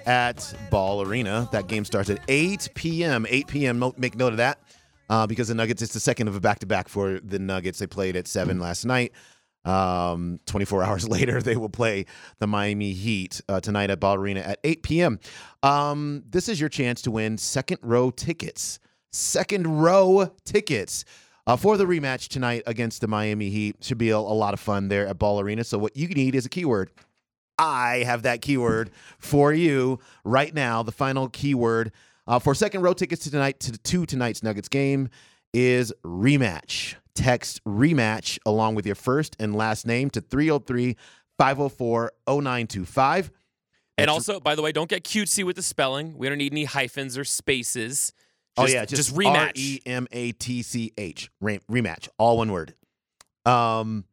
at 0.06 0.54
Ball 0.70 1.02
Arena. 1.02 1.48
That 1.52 1.66
game 1.66 1.84
starts 1.84 2.10
at 2.10 2.20
8 2.28 2.70
p.m. 2.74 3.26
8 3.28 3.46
p.m. 3.46 3.92
Make 3.96 4.16
note 4.16 4.32
of 4.32 4.36
that 4.38 4.58
uh, 5.08 5.26
because 5.26 5.48
the 5.48 5.54
Nuggets, 5.54 5.82
it's 5.82 5.94
the 5.94 6.00
second 6.00 6.28
of 6.28 6.36
a 6.36 6.40
back 6.40 6.60
to 6.60 6.66
back 6.66 6.88
for 6.88 7.20
the 7.20 7.38
Nuggets. 7.38 7.78
They 7.78 7.86
played 7.86 8.16
at 8.16 8.26
7 8.26 8.58
last 8.58 8.84
night. 8.84 9.12
Um, 9.64 10.40
24 10.46 10.82
hours 10.84 11.08
later, 11.08 11.40
they 11.40 11.56
will 11.56 11.68
play 11.68 12.06
the 12.38 12.46
Miami 12.46 12.92
Heat 12.92 13.40
uh, 13.48 13.60
tonight 13.60 13.90
at 13.90 14.00
Ball 14.00 14.16
Arena 14.16 14.40
at 14.40 14.58
8 14.64 14.82
p.m. 14.82 15.20
Um, 15.62 16.22
this 16.28 16.48
is 16.48 16.60
your 16.60 16.68
chance 16.68 17.02
to 17.02 17.10
win 17.10 17.38
second 17.38 17.78
row 17.82 18.10
tickets. 18.10 18.78
Second 19.10 19.66
row 19.82 20.30
tickets. 20.44 21.04
Uh, 21.46 21.56
for 21.56 21.76
the 21.76 21.84
rematch 21.84 22.28
tonight 22.28 22.62
against 22.66 23.02
the 23.02 23.06
Miami 23.06 23.50
Heat. 23.50 23.76
Should 23.82 23.98
be 23.98 24.08
a, 24.08 24.16
a 24.16 24.18
lot 24.18 24.54
of 24.54 24.60
fun 24.60 24.88
there 24.88 25.06
at 25.06 25.18
Ball 25.18 25.40
Arena. 25.40 25.62
So, 25.62 25.76
what 25.76 25.94
you 25.94 26.08
need 26.08 26.34
is 26.34 26.46
a 26.46 26.48
keyword. 26.48 26.90
I 27.64 28.04
have 28.04 28.22
that 28.22 28.42
keyword 28.42 28.90
for 29.18 29.52
you 29.52 29.98
right 30.24 30.54
now. 30.54 30.82
The 30.82 30.92
final 30.92 31.28
keyword 31.28 31.92
uh, 32.26 32.38
for 32.38 32.54
second 32.54 32.82
row 32.82 32.92
tickets 32.92 33.24
to 33.24 33.30
tonight 33.30 33.60
to, 33.60 33.72
to 33.72 34.06
tonight's 34.06 34.42
Nuggets 34.42 34.68
game 34.68 35.08
is 35.52 35.92
rematch. 36.04 36.96
Text 37.14 37.62
rematch 37.64 38.38
along 38.44 38.74
with 38.74 38.86
your 38.86 38.96
first 38.96 39.36
and 39.38 39.54
last 39.54 39.86
name 39.86 40.10
to 40.10 40.20
303 40.20 40.96
504 41.38 42.12
0925. 42.28 43.30
And 43.96 44.10
also, 44.10 44.40
by 44.40 44.56
the 44.56 44.62
way, 44.62 44.72
don't 44.72 44.90
get 44.90 45.04
cutesy 45.04 45.44
with 45.44 45.56
the 45.56 45.62
spelling. 45.62 46.18
We 46.18 46.28
don't 46.28 46.38
need 46.38 46.52
any 46.52 46.64
hyphens 46.64 47.16
or 47.16 47.24
spaces. 47.24 48.12
oh 48.56 48.66
yeah, 48.66 48.84
just, 48.84 49.10
just 49.10 49.16
rematch. 49.16 49.46
R 49.46 49.52
E 49.54 49.80
M 49.86 50.08
A 50.10 50.32
T 50.32 50.62
C 50.62 50.92
H. 50.98 51.30
Rematch, 51.42 52.08
all 52.18 52.38
one 52.38 52.50
word. 52.50 52.74
Um, 53.46 54.04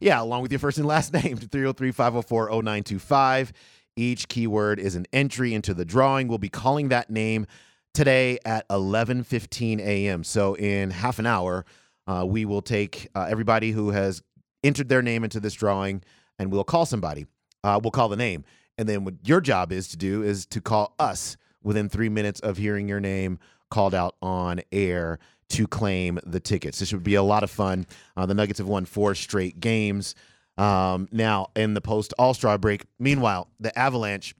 yeah, 0.00 0.22
along 0.22 0.42
with 0.42 0.52
your 0.52 0.58
first 0.58 0.78
and 0.78 0.86
last 0.86 1.12
name 1.24 1.38
to 1.38 1.46
303-504-0925. 1.46 3.52
Each 3.96 4.28
keyword 4.28 4.78
is 4.78 4.94
an 4.94 5.06
entry 5.12 5.52
into 5.52 5.74
the 5.74 5.84
drawing. 5.84 6.28
We'll 6.28 6.38
be 6.38 6.48
calling 6.48 6.88
that 6.88 7.10
name 7.10 7.46
today 7.92 8.38
at 8.44 8.66
11:15 8.68 9.80
a.m. 9.80 10.24
So 10.24 10.54
in 10.54 10.90
half 10.90 11.18
an 11.18 11.26
hour, 11.26 11.64
uh, 12.06 12.24
we 12.26 12.44
will 12.44 12.62
take 12.62 13.08
uh, 13.14 13.26
everybody 13.28 13.72
who 13.72 13.90
has 13.90 14.22
entered 14.64 14.88
their 14.88 15.02
name 15.02 15.24
into 15.24 15.40
this 15.40 15.54
drawing, 15.54 16.02
and 16.38 16.50
we'll 16.50 16.64
call 16.64 16.86
somebody. 16.86 17.26
Uh, 17.62 17.78
we'll 17.82 17.90
call 17.90 18.08
the 18.08 18.16
name, 18.16 18.44
and 18.78 18.88
then 18.88 19.04
what 19.04 19.14
your 19.24 19.40
job 19.40 19.72
is 19.72 19.88
to 19.88 19.96
do 19.96 20.22
is 20.22 20.46
to 20.46 20.60
call 20.60 20.94
us 20.98 21.36
within 21.62 21.88
three 21.88 22.08
minutes 22.08 22.40
of 22.40 22.56
hearing 22.56 22.88
your 22.88 23.00
name 23.00 23.38
called 23.70 23.94
out 23.94 24.16
on 24.20 24.60
air 24.72 25.18
to 25.52 25.66
claim 25.66 26.18
the 26.24 26.40
tickets. 26.40 26.78
This 26.78 26.92
would 26.92 27.02
be 27.02 27.14
a 27.14 27.22
lot 27.22 27.42
of 27.42 27.50
fun. 27.50 27.86
Uh, 28.16 28.26
the 28.26 28.34
Nuggets 28.34 28.58
have 28.58 28.68
won 28.68 28.84
four 28.84 29.14
straight 29.14 29.60
games. 29.60 30.14
Um, 30.58 31.08
now, 31.12 31.48
in 31.56 31.74
the 31.74 31.80
post 31.80 32.12
All 32.18 32.34
Star 32.34 32.58
break, 32.58 32.84
meanwhile, 32.98 33.48
the 33.60 33.76
Avalanche 33.78 34.34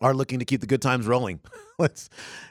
are 0.00 0.12
looking 0.14 0.40
to 0.40 0.44
keep 0.44 0.60
the 0.60 0.66
good 0.66 0.82
times 0.82 1.06
rolling. 1.06 1.40
it's, 1.78 2.08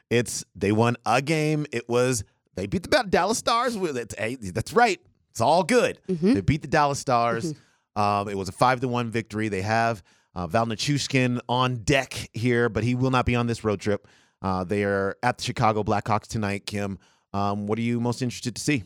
it's 0.10 0.46
they 0.56 0.72
won 0.72 0.98
a 1.06 1.22
game. 1.22 1.66
It 1.72 1.88
was 1.88 2.24
they 2.56 2.68
beat 2.68 2.90
the 2.90 3.04
Dallas 3.10 3.38
Stars 3.38 3.78
with 3.78 3.98
it. 3.98 4.14
Hey, 4.18 4.36
that's 4.36 4.74
right. 4.74 5.00
It's 5.32 5.42
all 5.42 5.64
good. 5.64 6.00
They 6.34 6.42
beat 6.42 6.62
the 6.62 6.68
Dallas 6.68 7.00
Stars. 7.00 7.54
Um, 7.96 8.28
it 8.30 8.38
was 8.38 8.50
a 8.50 8.52
five 8.52 8.80
to 8.82 8.88
one 8.88 9.10
victory. 9.10 9.50
They 9.50 9.62
have 9.62 10.04
uh, 10.36 10.48
Val 10.48 10.66
Nichushkin 10.66 11.40
on 11.50 11.78
deck 11.78 12.30
here, 12.34 12.70
but 12.70 12.84
he 12.84 12.96
will 12.96 13.12
not 13.12 13.26
be 13.26 13.36
on 13.36 13.48
this 13.48 13.64
road 13.64 13.80
trip. 13.80 14.08
Uh, 14.42 14.64
they 14.64 14.84
are 14.84 15.16
at 15.24 15.38
the 15.38 15.44
Chicago 15.44 15.84
Blackhawks 15.84 16.28
tonight. 16.28 16.66
Kim, 16.66 17.00
um, 17.34 17.68
what 17.68 17.78
are 17.80 17.84
you 17.84 18.00
most 18.00 18.22
interested 18.22 18.56
to 18.56 18.62
see? 18.62 18.84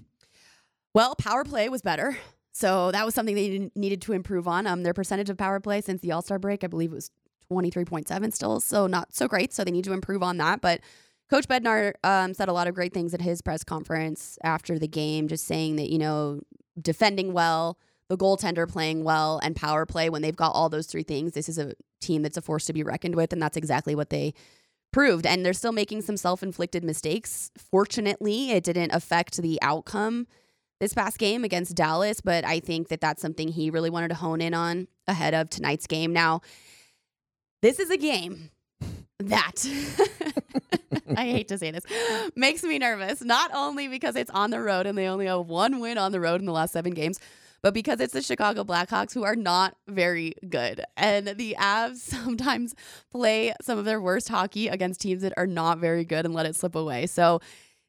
Well, 0.94 1.16
power 1.16 1.44
play 1.44 1.70
was 1.70 1.82
better. 1.82 2.18
So 2.54 2.92
that 2.92 3.06
was 3.06 3.14
something 3.14 3.36
they 3.36 3.70
needed- 3.76 4.02
to 4.02 4.14
improve 4.14 4.48
on. 4.48 4.66
Um, 4.66 4.82
their 4.82 4.94
percentage 4.94 5.30
of 5.30 5.38
power 5.38 5.60
play 5.60 5.80
since 5.82 6.02
the 6.02 6.12
All 6.12 6.24
Star 6.24 6.40
break, 6.40 6.64
I 6.64 6.68
believe 6.68 6.92
it 6.92 6.96
was 6.96 7.12
23.7 7.52 8.34
still. 8.34 8.60
So 8.60 8.88
not 8.88 9.14
so 9.14 9.28
great. 9.28 9.54
So 9.54 9.64
they 9.64 9.70
need 9.70 9.84
to 9.84 9.94
improve 9.94 10.24
on 10.24 10.38
that. 10.38 10.60
But 10.60 10.82
Coach 11.30 11.48
Bednar 11.48 11.94
um, 12.04 12.34
said 12.34 12.50
a 12.50 12.54
lot 12.54 12.68
of 12.68 12.74
great 12.74 12.94
things 12.94 13.14
at 13.14 13.22
his 13.22 13.42
press 13.42 13.64
conference 13.64 14.40
after 14.44 14.80
the 14.80 14.88
game, 14.88 15.28
just 15.28 15.46
saying 15.46 15.76
that, 15.76 15.92
you 15.92 16.00
know, 16.00 16.42
defending 16.82 17.32
well, 17.32 17.78
the 18.08 18.18
goaltender 18.18 18.68
playing 18.68 19.04
well, 19.04 19.40
and 19.44 19.56
power 19.56 19.86
play. 19.86 20.10
When 20.10 20.22
they've 20.22 20.36
got 20.36 20.54
all 20.54 20.70
those 20.70 20.88
three 20.88 21.04
things, 21.04 21.34
this 21.34 21.50
is 21.50 21.60
a 21.60 21.74
team 22.02 22.24
that's 22.24 22.38
a 22.38 22.42
force 22.42 22.66
to 22.66 22.74
be 22.74 22.82
reckoned 22.82 23.16
with. 23.16 23.34
And 23.34 23.42
that's 23.42 23.58
exactly 23.58 23.94
what 23.94 24.10
they 24.10 24.34
proved. 24.92 25.26
And 25.26 25.46
they're 25.46 25.54
still 25.54 25.72
making 25.72 26.02
some 26.02 26.18
self 26.18 26.44
inflicted 26.44 26.84
mistakes. 26.84 27.52
Fortunately, 27.58 28.52
it 28.52 28.64
didn't 28.64 28.92
affect 28.92 29.38
the 29.38 29.60
outcome 29.62 30.28
this 30.80 30.94
past 30.94 31.18
game 31.18 31.44
against 31.44 31.76
Dallas, 31.76 32.22
but 32.22 32.46
I 32.46 32.60
think 32.60 32.90
that 32.90 33.02
that's 33.02 33.22
something 33.22 33.48
he 33.48 33.70
really 33.70 33.90
wanted 33.90 34.10
to 34.10 34.16
hone 34.16 34.42
in 34.42 34.54
on 34.54 34.88
ahead 35.08 35.34
of 35.34 35.50
tonight's 35.50 35.88
game. 35.88 36.14
Now, 36.14 36.42
this 37.62 37.80
is 37.80 37.90
a 37.90 37.98
game 37.98 38.52
that 39.20 39.66
I 41.18 41.26
hate 41.26 41.48
to 41.48 41.58
say 41.58 41.72
this 41.72 41.84
makes 42.36 42.64
me 42.64 42.78
nervous, 42.78 43.24
not 43.24 43.52
only 43.54 43.88
because 43.88 44.16
it's 44.16 44.30
on 44.32 44.52
the 44.52 44.62
road 44.62 44.86
and 44.86 44.98
they 44.98 45.08
only 45.08 45.26
have 45.26 45.48
one 45.48 45.80
win 45.80 45.98
on 45.98 46.12
the 46.12 46.20
road 46.20 46.40
in 46.40 46.46
the 46.46 46.52
last 46.52 46.74
seven 46.74 46.94
games, 46.94 47.20
but 47.62 47.74
because 47.74 48.00
it's 48.00 48.14
the 48.14 48.22
Chicago 48.22 48.64
Blackhawks 48.64 49.14
who 49.14 49.24
are 49.24 49.36
not 49.36 49.76
very 49.88 50.34
good. 50.48 50.82
And 50.96 51.28
the 51.28 51.56
Avs 51.60 51.98
sometimes 51.98 52.76
play 53.12 53.54
some 53.62 53.78
of 53.78 53.86
their 53.86 54.02
worst 54.02 54.30
hockey 54.30 54.68
against 54.68 55.02
teams 55.02 55.22
that 55.22 55.34
are 55.38 55.48
not 55.48 55.80
very 55.80 56.06
good 56.06 56.26
and 56.26 56.34
let 56.34 56.46
it 56.46 56.56
slip 56.56 56.76
away. 56.76 57.08
So 57.08 57.42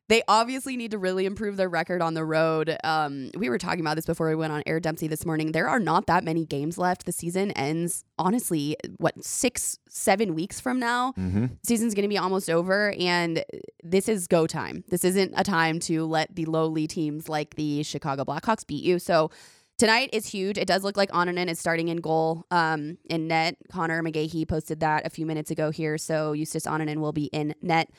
they 0.09 0.23
obviously 0.27 0.77
need 0.77 0.93
to 0.93 0.99
really 0.99 1.27
improve 1.27 1.57
their 1.57 1.69
record 1.69 2.01
on 2.01 2.15
the 2.15 2.25
road. 2.25 2.77
Um, 2.83 3.31
we 3.37 3.51
were 3.51 3.59
talking 3.59 3.81
about 3.81 3.97
this 3.97 4.07
before 4.07 4.29
we 4.29 4.35
went 4.35 4.55
on 4.55 4.63
air, 4.67 4.81
Dempsey, 4.81 5.07
this 5.07 5.27
morning. 5.27 5.53
There 5.53 5.69
are 5.69 5.79
not 5.79 6.07
that 6.07 6.25
many 6.25 6.47
games 6.47 6.79
left. 6.79 7.05
The 7.05 7.13
season 7.13 7.51
ends, 7.53 8.05
honestly, 8.19 8.77
what, 8.97 9.23
six, 9.23 9.79
seven 9.89 10.35
weeks 10.35 10.61
from 10.61 10.79
now? 10.79 11.13
Mm-hmm. 11.13 11.47
Season's 11.63 11.95
going 11.95 12.05
to 12.05 12.09
be 12.09 12.17
almost 12.17 12.49
over, 12.49 12.95
and 12.99 13.45
this 13.83 14.09
is 14.09 14.27
go 14.27 14.47
time. 14.47 14.83
This 14.89 15.05
isn't 15.05 15.35
a 15.37 15.45
time 15.45 15.79
to 15.81 16.07
let 16.07 16.35
the 16.35 16.47
lowly 16.47 16.87
teams 16.87 17.29
like 17.29 17.57
the 17.57 17.83
Chicago 17.83 18.25
Blackhawks 18.25 18.67
beat 18.67 18.83
you. 18.83 18.99
So 18.99 19.31
tonight 19.79 20.11
is 20.13 20.27
huge. 20.27 20.59
It 20.59 20.69
does 20.69 20.85
look 20.85 20.97
like 20.97 21.11
Annunen 21.13 21.49
is 21.49 21.59
starting 21.59 21.89
in 21.89 21.99
goal 21.99 22.45
um, 22.51 22.99
in 23.09 23.29
net. 23.29 23.57
Conor 23.71 24.03
McGahey 24.03 24.47
posted 24.47 24.81
that 24.81 25.07
a 25.07 25.11
few 25.11 25.25
minutes 25.25 25.51
ago 25.51 25.71
here. 25.71 25.97
So 25.97 26.35
Justus 26.35 26.67
Annunen 26.67 26.99
will 26.99 27.13
be 27.13 27.27
in 27.27 27.55
net 27.63 27.91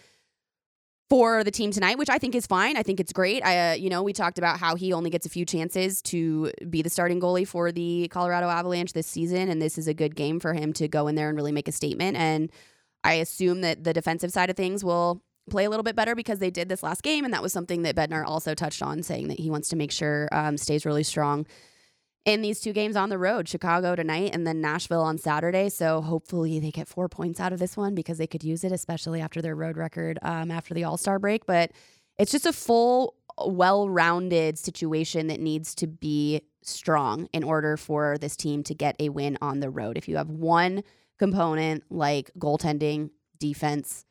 for 1.09 1.43
the 1.43 1.49
team 1.49 1.71
tonight, 1.71 1.97
which 1.97 2.09
I 2.09 2.19
think 2.19 2.35
is 2.35 2.45
fine. 2.45 2.77
I 2.77 2.83
think 2.83 2.99
it's 2.99 3.11
great. 3.11 3.43
I, 3.43 3.71
uh, 3.71 3.73
you 3.73 3.89
know, 3.89 4.03
we 4.03 4.13
talked 4.13 4.37
about 4.37 4.59
how 4.59 4.75
he 4.75 4.93
only 4.93 5.09
gets 5.09 5.25
a 5.25 5.29
few 5.29 5.43
chances 5.43 6.03
to 6.03 6.51
be 6.69 6.83
the 6.83 6.89
starting 6.89 7.19
goalie 7.19 7.47
for 7.47 7.71
the 7.71 8.07
Colorado 8.09 8.47
Avalanche 8.47 8.93
this 8.93 9.07
season, 9.07 9.49
and 9.49 9.59
this 9.59 9.79
is 9.79 9.87
a 9.87 9.93
good 9.93 10.15
game 10.15 10.39
for 10.39 10.53
him 10.53 10.71
to 10.73 10.87
go 10.87 11.07
in 11.07 11.15
there 11.15 11.29
and 11.29 11.35
really 11.35 11.51
make 11.51 11.67
a 11.67 11.71
statement. 11.71 12.15
And 12.15 12.51
I 13.03 13.13
assume 13.13 13.61
that 13.61 13.83
the 13.83 13.93
defensive 13.93 14.31
side 14.31 14.51
of 14.51 14.55
things 14.55 14.83
will 14.83 15.23
play 15.49 15.65
a 15.65 15.69
little 15.69 15.83
bit 15.83 15.95
better 15.95 16.15
because 16.15 16.39
they 16.39 16.51
did 16.51 16.69
this 16.69 16.83
last 16.83 17.03
game, 17.03 17.25
and 17.25 17.33
that 17.33 17.41
was 17.41 17.53
something 17.53 17.81
that 17.83 17.95
Bednar 17.95 18.25
also 18.25 18.53
touched 18.53 18.81
on, 18.81 19.03
saying 19.03 19.27
that 19.27 19.39
he 19.39 19.49
wants 19.49 19.69
to 19.69 19.75
make 19.75 19.91
sure 19.91 20.29
um, 20.31 20.57
stays 20.57 20.85
really 20.85 21.03
strong 21.03 21.45
in 22.25 22.41
these 22.41 22.59
two 22.59 22.73
games 22.73 22.95
on 22.95 23.09
the 23.09 23.17
road 23.17 23.47
Chicago 23.47 23.95
tonight 23.95 24.31
and 24.33 24.45
then 24.45 24.61
Nashville 24.61 25.01
on 25.01 25.17
Saturday. 25.17 25.69
So 25.69 26.01
hopefully 26.01 26.59
they 26.59 26.71
get 26.71 26.87
four 26.87 27.09
points 27.09 27.39
out 27.39 27.53
of 27.53 27.59
this 27.59 27.77
one 27.77 27.95
because 27.95 28.17
they 28.17 28.27
could 28.27 28.43
use 28.43 28.63
it, 28.63 28.71
especially 28.71 29.21
after 29.21 29.41
their 29.41 29.55
road 29.55 29.77
record 29.77 30.19
um, 30.21 30.51
after 30.51 30.73
the 30.73 30.83
All 30.83 30.97
Star 30.97 31.17
break. 31.17 31.45
But 31.45 31.71
it's 32.17 32.31
just 32.31 32.45
a 32.45 32.53
full, 32.53 33.15
well 33.45 33.89
rounded 33.89 34.59
situation 34.59 35.27
that 35.27 35.39
needs 35.39 35.73
to 35.75 35.87
be 35.87 36.41
strong 36.61 37.27
in 37.33 37.43
order 37.43 37.77
for 37.77 38.17
this 38.17 38.35
team 38.35 38.63
to 38.63 38.75
get 38.75 38.95
a 38.99 39.09
win 39.09 39.37
on 39.41 39.59
the 39.59 39.69
road. 39.69 39.97
If 39.97 40.07
you 40.07 40.17
have 40.17 40.29
one 40.29 40.83
component 41.17 41.83
like 41.89 42.31
goaltending, 42.37 43.11
defense, 43.39 44.05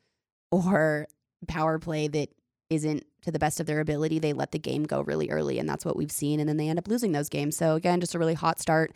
or 0.50 1.06
power 1.46 1.78
play 1.78 2.08
that 2.08 2.30
isn't 2.70 3.04
to 3.22 3.30
the 3.30 3.38
best 3.38 3.60
of 3.60 3.66
their 3.66 3.80
ability, 3.80 4.18
they 4.18 4.32
let 4.32 4.52
the 4.52 4.58
game 4.58 4.84
go 4.84 5.00
really 5.00 5.30
early. 5.30 5.58
And 5.58 5.68
that's 5.68 5.84
what 5.84 5.96
we've 5.96 6.12
seen. 6.12 6.40
And 6.40 6.48
then 6.48 6.56
they 6.56 6.68
end 6.68 6.78
up 6.78 6.88
losing 6.88 7.12
those 7.12 7.28
games. 7.28 7.56
So, 7.56 7.74
again, 7.74 8.00
just 8.00 8.14
a 8.14 8.18
really 8.18 8.34
hot 8.34 8.60
start. 8.60 8.92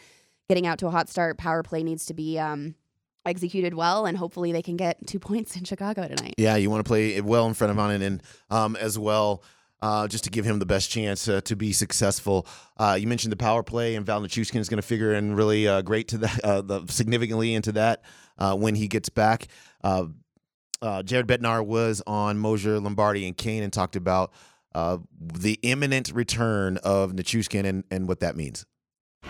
Getting 0.48 0.66
out 0.66 0.78
to 0.78 0.86
a 0.86 0.90
hot 0.90 1.08
start, 1.08 1.38
power 1.38 1.62
play 1.62 1.82
needs 1.82 2.06
to 2.06 2.14
be 2.14 2.38
um, 2.38 2.74
executed 3.24 3.74
well. 3.74 4.06
And 4.06 4.16
hopefully 4.16 4.52
they 4.52 4.62
can 4.62 4.76
get 4.76 5.06
two 5.06 5.18
points 5.20 5.56
in 5.56 5.64
Chicago 5.64 6.06
tonight. 6.08 6.34
Yeah, 6.38 6.56
you 6.56 6.70
want 6.70 6.84
to 6.84 6.88
play 6.88 7.14
it 7.14 7.24
well 7.24 7.46
in 7.46 7.54
front 7.54 7.70
of 7.70 7.76
Annunen 7.76 8.20
um, 8.50 8.76
as 8.76 8.98
well. 8.98 9.42
Uh, 9.80 10.06
just 10.06 10.22
to 10.22 10.30
give 10.30 10.44
him 10.44 10.60
the 10.60 10.66
best 10.66 10.92
chance 10.92 11.26
uh, 11.26 11.40
to 11.40 11.56
be 11.56 11.72
successful. 11.72 12.46
Uh, 12.76 12.96
you 12.96 13.08
mentioned 13.08 13.32
the 13.32 13.36
power 13.36 13.64
play, 13.64 13.96
and 13.96 14.06
Val 14.06 14.20
Nichushkin 14.20 14.60
is 14.60 14.68
going 14.68 14.80
to 14.80 14.86
figure 14.86 15.12
in 15.12 15.34
really 15.34 15.66
uh, 15.66 15.82
great 15.82 16.06
to 16.06 16.18
that, 16.18 16.44
uh, 16.44 16.62
the, 16.62 16.86
significantly 16.86 17.52
into 17.52 17.72
that 17.72 18.04
uh, 18.38 18.54
when 18.54 18.76
he 18.76 18.86
gets 18.86 19.08
back 19.08 19.48
uh, 20.82 21.02
Jared 21.02 21.26
Bednar 21.26 21.64
was 21.64 22.02
on 22.06 22.38
Mosier, 22.38 22.78
Lombardi, 22.80 23.26
and 23.26 23.36
Kane 23.36 23.62
and 23.62 23.72
talked 23.72 23.96
about 23.96 24.32
uh, 24.74 24.98
the 25.20 25.58
imminent 25.62 26.10
return 26.12 26.78
of 26.78 27.12
Nichushkin 27.12 27.64
and, 27.64 27.84
and 27.90 28.08
what 28.08 28.20
that 28.20 28.36
means. 28.36 28.66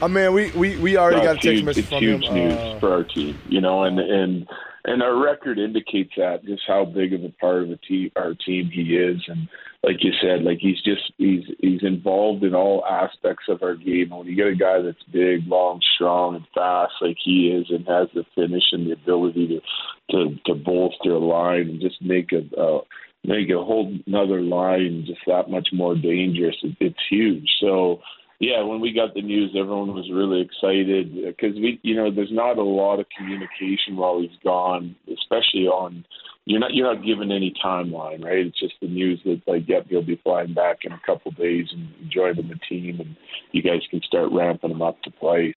I 0.00 0.08
mean, 0.08 0.32
we, 0.32 0.50
we, 0.52 0.76
we 0.78 0.96
already 0.96 1.20
got 1.20 1.32
a 1.32 1.34
text 1.34 1.46
huge, 1.48 1.64
message 1.64 1.84
it's 1.84 1.88
from 1.90 1.98
huge 2.02 2.24
him. 2.24 2.34
news 2.34 2.54
uh, 2.54 2.78
for 2.80 2.92
our 2.92 3.04
team, 3.04 3.38
you 3.48 3.60
know, 3.60 3.84
and 3.84 3.98
and 3.98 4.48
and 4.84 5.02
our 5.02 5.22
record 5.22 5.58
indicates 5.58 6.12
that 6.16 6.44
just 6.44 6.62
how 6.66 6.84
big 6.84 7.12
of 7.12 7.22
a 7.22 7.28
part 7.40 7.62
of 7.62 7.68
the 7.68 7.76
team 7.76 8.10
our 8.16 8.34
team 8.34 8.70
he 8.72 8.96
is, 8.96 9.20
and 9.28 9.48
like 9.82 10.04
you 10.04 10.12
said, 10.20 10.44
like 10.44 10.58
he's 10.60 10.80
just 10.82 11.12
he's 11.18 11.44
he's 11.58 11.82
involved 11.82 12.44
in 12.44 12.54
all 12.54 12.84
aspects 12.88 13.46
of 13.48 13.62
our 13.62 13.74
game. 13.74 14.08
And 14.10 14.18
when 14.18 14.26
you 14.28 14.36
get 14.36 14.46
a 14.46 14.54
guy 14.54 14.80
that's 14.80 15.02
big, 15.12 15.46
long, 15.46 15.80
strong, 15.94 16.36
and 16.36 16.44
fast 16.54 16.92
like 17.00 17.16
he 17.22 17.48
is, 17.48 17.66
and 17.70 17.86
has 17.88 18.08
the 18.14 18.24
finish 18.34 18.64
and 18.72 18.86
the 18.86 18.92
ability 18.92 19.48
to 19.48 19.60
to 20.12 20.36
to 20.46 20.54
bolster 20.54 21.12
a 21.12 21.18
line 21.18 21.68
and 21.68 21.80
just 21.80 22.00
make 22.00 22.30
a 22.32 22.60
uh, 22.60 22.80
make 23.24 23.50
a 23.50 23.62
whole 23.62 23.92
another 24.06 24.40
line 24.40 25.04
just 25.06 25.20
that 25.26 25.50
much 25.50 25.68
more 25.72 25.96
dangerous, 25.96 26.56
it, 26.62 26.76
it's 26.80 26.96
huge. 27.10 27.48
So 27.60 28.00
yeah, 28.42 28.62
when 28.62 28.80
we 28.80 28.92
got 28.92 29.14
the 29.14 29.22
news, 29.22 29.54
everyone 29.56 29.94
was 29.94 30.10
really 30.12 30.40
excited 30.40 31.14
because 31.14 31.54
we, 31.54 31.78
you 31.82 31.94
know, 31.94 32.10
there's 32.10 32.32
not 32.32 32.58
a 32.58 32.62
lot 32.62 32.98
of 32.98 33.06
communication 33.16 33.96
while 33.96 34.20
he's 34.20 34.36
gone, 34.42 34.96
especially 35.06 35.66
on. 35.66 36.04
You're 36.44 36.60
not 36.60 36.74
you're 36.74 36.92
not 36.92 37.04
given 37.04 37.30
any 37.30 37.54
timeline, 37.64 38.24
right? 38.24 38.38
It's 38.46 38.58
just 38.58 38.74
the 38.80 38.88
news 38.88 39.20
that 39.24 39.42
like, 39.46 39.68
yep, 39.68 39.86
he'll 39.88 40.02
be 40.02 40.20
flying 40.24 40.54
back 40.54 40.78
in 40.84 40.92
a 40.92 41.00
couple 41.06 41.30
days 41.32 41.68
and 41.72 41.88
joining 42.10 42.48
the 42.48 42.58
team, 42.68 43.00
and 43.00 43.16
you 43.52 43.62
guys 43.62 43.80
can 43.90 44.00
start 44.02 44.30
ramping 44.32 44.70
him 44.70 44.82
up 44.82 45.00
to 45.02 45.10
play. 45.10 45.54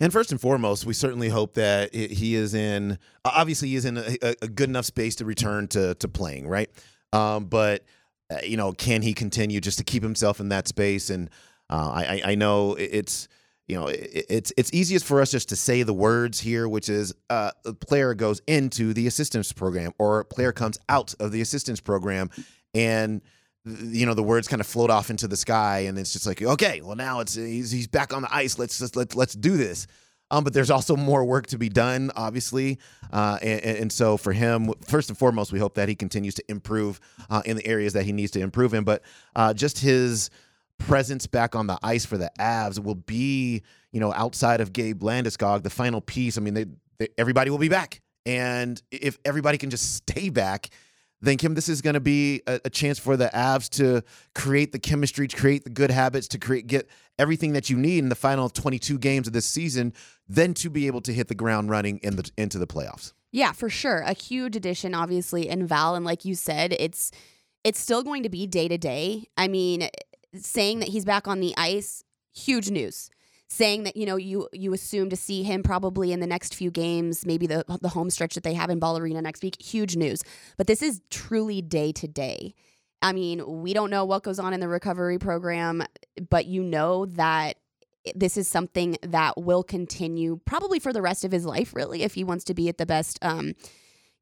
And 0.00 0.12
first 0.12 0.30
and 0.32 0.40
foremost, 0.40 0.84
we 0.84 0.92
certainly 0.92 1.28
hope 1.28 1.54
that 1.54 1.94
he 1.94 2.34
is 2.34 2.54
in. 2.54 2.98
Obviously, 3.24 3.68
he 3.68 3.76
is 3.76 3.84
in 3.84 3.98
a, 3.98 4.34
a 4.42 4.48
good 4.48 4.68
enough 4.68 4.84
space 4.84 5.16
to 5.16 5.24
return 5.24 5.68
to 5.68 5.94
to 5.94 6.08
playing, 6.08 6.48
right? 6.48 6.70
Um, 7.12 7.46
but 7.46 7.84
uh, 8.30 8.38
you 8.44 8.56
know, 8.56 8.72
can 8.72 9.02
he 9.02 9.14
continue 9.14 9.60
just 9.60 9.78
to 9.78 9.84
keep 9.84 10.02
himself 10.02 10.40
in 10.40 10.48
that 10.50 10.68
space? 10.68 11.10
And 11.10 11.30
uh, 11.70 11.90
I, 11.94 12.22
I 12.24 12.34
know 12.34 12.74
it's 12.74 13.28
you 13.66 13.76
know 13.76 13.88
it's 13.90 14.52
it's 14.56 14.72
easiest 14.72 15.04
for 15.04 15.20
us 15.20 15.30
just 15.30 15.48
to 15.48 15.56
say 15.56 15.82
the 15.82 15.92
words 15.92 16.38
here, 16.38 16.68
which 16.68 16.88
is 16.88 17.12
uh, 17.30 17.50
a 17.64 17.72
player 17.72 18.14
goes 18.14 18.40
into 18.46 18.92
the 18.92 19.06
assistance 19.06 19.52
program 19.52 19.92
or 19.98 20.20
a 20.20 20.24
player 20.24 20.52
comes 20.52 20.78
out 20.88 21.14
of 21.18 21.32
the 21.32 21.40
assistance 21.40 21.80
program, 21.80 22.30
and 22.74 23.22
you 23.64 24.06
know 24.06 24.14
the 24.14 24.22
words 24.22 24.46
kind 24.46 24.60
of 24.60 24.66
float 24.66 24.90
off 24.90 25.10
into 25.10 25.26
the 25.26 25.36
sky, 25.36 25.80
and 25.80 25.98
it's 25.98 26.12
just 26.12 26.26
like 26.26 26.40
okay, 26.40 26.80
well 26.80 26.96
now 26.96 27.20
it's 27.20 27.34
he's, 27.34 27.72
he's 27.72 27.88
back 27.88 28.14
on 28.14 28.22
the 28.22 28.34
ice. 28.34 28.58
Let's 28.58 28.78
just 28.78 28.94
let 28.94 29.16
let's 29.16 29.34
do 29.34 29.56
this. 29.56 29.86
Um, 30.30 30.42
but 30.42 30.52
there's 30.52 30.70
also 30.70 30.96
more 30.96 31.24
work 31.24 31.46
to 31.48 31.58
be 31.58 31.68
done, 31.68 32.10
obviously, 32.16 32.80
uh, 33.12 33.38
and, 33.40 33.60
and, 33.60 33.92
so 33.92 34.16
for 34.16 34.32
him, 34.32 34.72
first 34.84 35.08
and 35.08 35.16
foremost, 35.16 35.52
we 35.52 35.60
hope 35.60 35.74
that 35.74 35.88
he 35.88 35.94
continues 35.94 36.34
to 36.34 36.44
improve 36.50 36.98
uh, 37.30 37.42
in 37.44 37.56
the 37.56 37.64
areas 37.64 37.92
that 37.92 38.04
he 38.04 38.10
needs 38.10 38.32
to 38.32 38.40
improve 38.40 38.74
in. 38.74 38.82
But 38.82 39.02
uh, 39.36 39.54
just 39.54 39.78
his 39.78 40.30
presence 40.78 41.26
back 41.26 41.54
on 41.54 41.66
the 41.66 41.78
ice 41.82 42.04
for 42.04 42.18
the 42.18 42.30
Avs 42.38 42.78
will 42.78 42.94
be, 42.94 43.62
you 43.92 44.00
know, 44.00 44.12
outside 44.12 44.60
of 44.60 44.72
Gabe 44.72 45.02
Landeskog, 45.02 45.62
the 45.62 45.70
final 45.70 46.00
piece. 46.00 46.38
I 46.38 46.40
mean, 46.40 46.54
they, 46.54 46.66
they, 46.98 47.08
everybody 47.18 47.50
will 47.50 47.58
be 47.58 47.68
back, 47.68 48.00
and 48.24 48.80
if 48.90 49.18
everybody 49.24 49.58
can 49.58 49.70
just 49.70 49.96
stay 49.96 50.28
back, 50.28 50.70
then 51.20 51.36
Kim, 51.36 51.54
this 51.54 51.68
is 51.68 51.80
going 51.80 51.94
to 51.94 52.00
be 52.00 52.42
a, 52.46 52.60
a, 52.66 52.70
chance 52.70 52.98
for 52.98 53.16
the 53.16 53.30
Avs 53.32 53.70
to 53.70 54.02
create 54.34 54.72
the 54.72 54.78
chemistry, 54.78 55.26
to 55.26 55.36
create 55.36 55.64
the 55.64 55.70
good 55.70 55.90
habits, 55.90 56.28
to 56.28 56.38
create 56.38 56.66
get 56.66 56.88
everything 57.18 57.54
that 57.54 57.70
you 57.70 57.76
need 57.76 57.98
in 57.98 58.10
the 58.10 58.14
final 58.14 58.48
22 58.48 58.98
games 58.98 59.26
of 59.26 59.32
this 59.32 59.46
season, 59.46 59.94
then 60.28 60.52
to 60.54 60.68
be 60.68 60.86
able 60.86 61.00
to 61.00 61.12
hit 61.12 61.28
the 61.28 61.34
ground 61.34 61.70
running 61.70 61.98
in 61.98 62.16
the 62.16 62.30
into 62.36 62.58
the 62.58 62.66
playoffs. 62.66 63.12
Yeah, 63.32 63.52
for 63.52 63.68
sure. 63.68 63.98
A 63.98 64.12
huge 64.12 64.56
addition, 64.56 64.94
obviously, 64.94 65.48
in 65.48 65.66
Val, 65.66 65.94
and 65.94 66.04
like 66.04 66.24
you 66.24 66.34
said, 66.34 66.74
it's 66.78 67.10
it's 67.64 67.80
still 67.80 68.02
going 68.02 68.22
to 68.22 68.28
be 68.28 68.46
day 68.46 68.68
to 68.68 68.78
day. 68.78 69.24
I 69.36 69.48
mean, 69.48 69.88
saying 70.38 70.80
that 70.80 70.88
he's 70.88 71.04
back 71.04 71.28
on 71.28 71.40
the 71.40 71.54
ice, 71.56 72.02
huge 72.34 72.70
news. 72.70 73.10
Saying 73.48 73.84
that 73.84 73.96
you 73.96 74.06
know 74.06 74.16
you 74.16 74.48
you 74.52 74.72
assume 74.72 75.08
to 75.10 75.16
see 75.16 75.44
him 75.44 75.62
probably 75.62 76.10
in 76.10 76.18
the 76.18 76.26
next 76.26 76.52
few 76.52 76.70
games, 76.70 77.24
maybe 77.24 77.46
the 77.46 77.64
the 77.80 77.90
home 77.90 78.10
stretch 78.10 78.34
that 78.34 78.42
they 78.42 78.54
have 78.54 78.70
in 78.70 78.80
Ball 78.80 78.98
Arena 78.98 79.22
next 79.22 79.42
week, 79.44 79.62
huge 79.62 79.94
news. 79.94 80.24
But 80.56 80.66
this 80.66 80.82
is 80.82 81.00
truly 81.10 81.62
day 81.62 81.92
to 81.92 82.08
day. 82.08 82.54
I 83.02 83.12
mean, 83.12 83.62
we 83.62 83.72
don't 83.72 83.90
know 83.90 84.04
what 84.04 84.24
goes 84.24 84.40
on 84.40 84.52
in 84.52 84.58
the 84.58 84.66
recovery 84.66 85.18
program, 85.18 85.84
but 86.28 86.46
you 86.46 86.64
know 86.64 87.06
that 87.06 87.56
this 88.14 88.36
is 88.36 88.48
something 88.48 88.96
that 89.02 89.40
will 89.40 89.62
continue 89.62 90.40
probably 90.44 90.78
for 90.78 90.92
the 90.92 91.02
rest 91.02 91.24
of 91.24 91.32
his 91.32 91.44
life, 91.44 91.74
really, 91.74 92.02
if 92.02 92.14
he 92.14 92.24
wants 92.24 92.44
to 92.44 92.54
be 92.54 92.68
at 92.68 92.78
the 92.78 92.86
best, 92.86 93.18
um, 93.22 93.54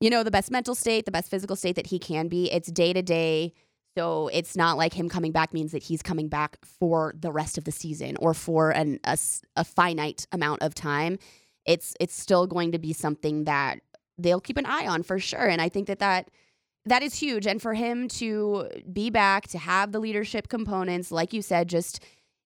you 0.00 0.10
know, 0.10 0.22
the 0.22 0.30
best 0.30 0.50
mental 0.50 0.74
state, 0.74 1.04
the 1.04 1.10
best 1.10 1.30
physical 1.30 1.56
state 1.56 1.76
that 1.76 1.88
he 1.88 1.98
can 1.98 2.28
be. 2.28 2.50
It's 2.50 2.70
day 2.70 2.92
to 2.92 3.02
day 3.02 3.54
so 3.96 4.28
it's 4.32 4.56
not 4.56 4.76
like 4.76 4.92
him 4.92 5.08
coming 5.08 5.32
back 5.32 5.52
means 5.52 5.72
that 5.72 5.82
he's 5.82 6.02
coming 6.02 6.28
back 6.28 6.58
for 6.64 7.14
the 7.18 7.30
rest 7.30 7.56
of 7.56 7.64
the 7.64 7.72
season 7.72 8.16
or 8.18 8.34
for 8.34 8.70
an, 8.70 8.98
a, 9.04 9.16
a 9.56 9.64
finite 9.64 10.26
amount 10.32 10.62
of 10.62 10.74
time. 10.74 11.18
It's 11.64 11.94
it's 12.00 12.18
still 12.18 12.46
going 12.46 12.72
to 12.72 12.78
be 12.78 12.92
something 12.92 13.44
that 13.44 13.80
they'll 14.18 14.40
keep 14.40 14.56
an 14.56 14.66
eye 14.66 14.86
on 14.86 15.02
for 15.02 15.18
sure. 15.18 15.46
And 15.46 15.62
I 15.62 15.68
think 15.68 15.86
that 15.86 16.00
that 16.00 16.28
that 16.86 17.02
is 17.02 17.14
huge. 17.14 17.46
And 17.46 17.62
for 17.62 17.74
him 17.74 18.08
to 18.08 18.68
be 18.92 19.10
back, 19.10 19.48
to 19.48 19.58
have 19.58 19.92
the 19.92 20.00
leadership 20.00 20.48
components, 20.48 21.10
like 21.10 21.32
you 21.32 21.40
said, 21.40 21.68
just 21.68 22.04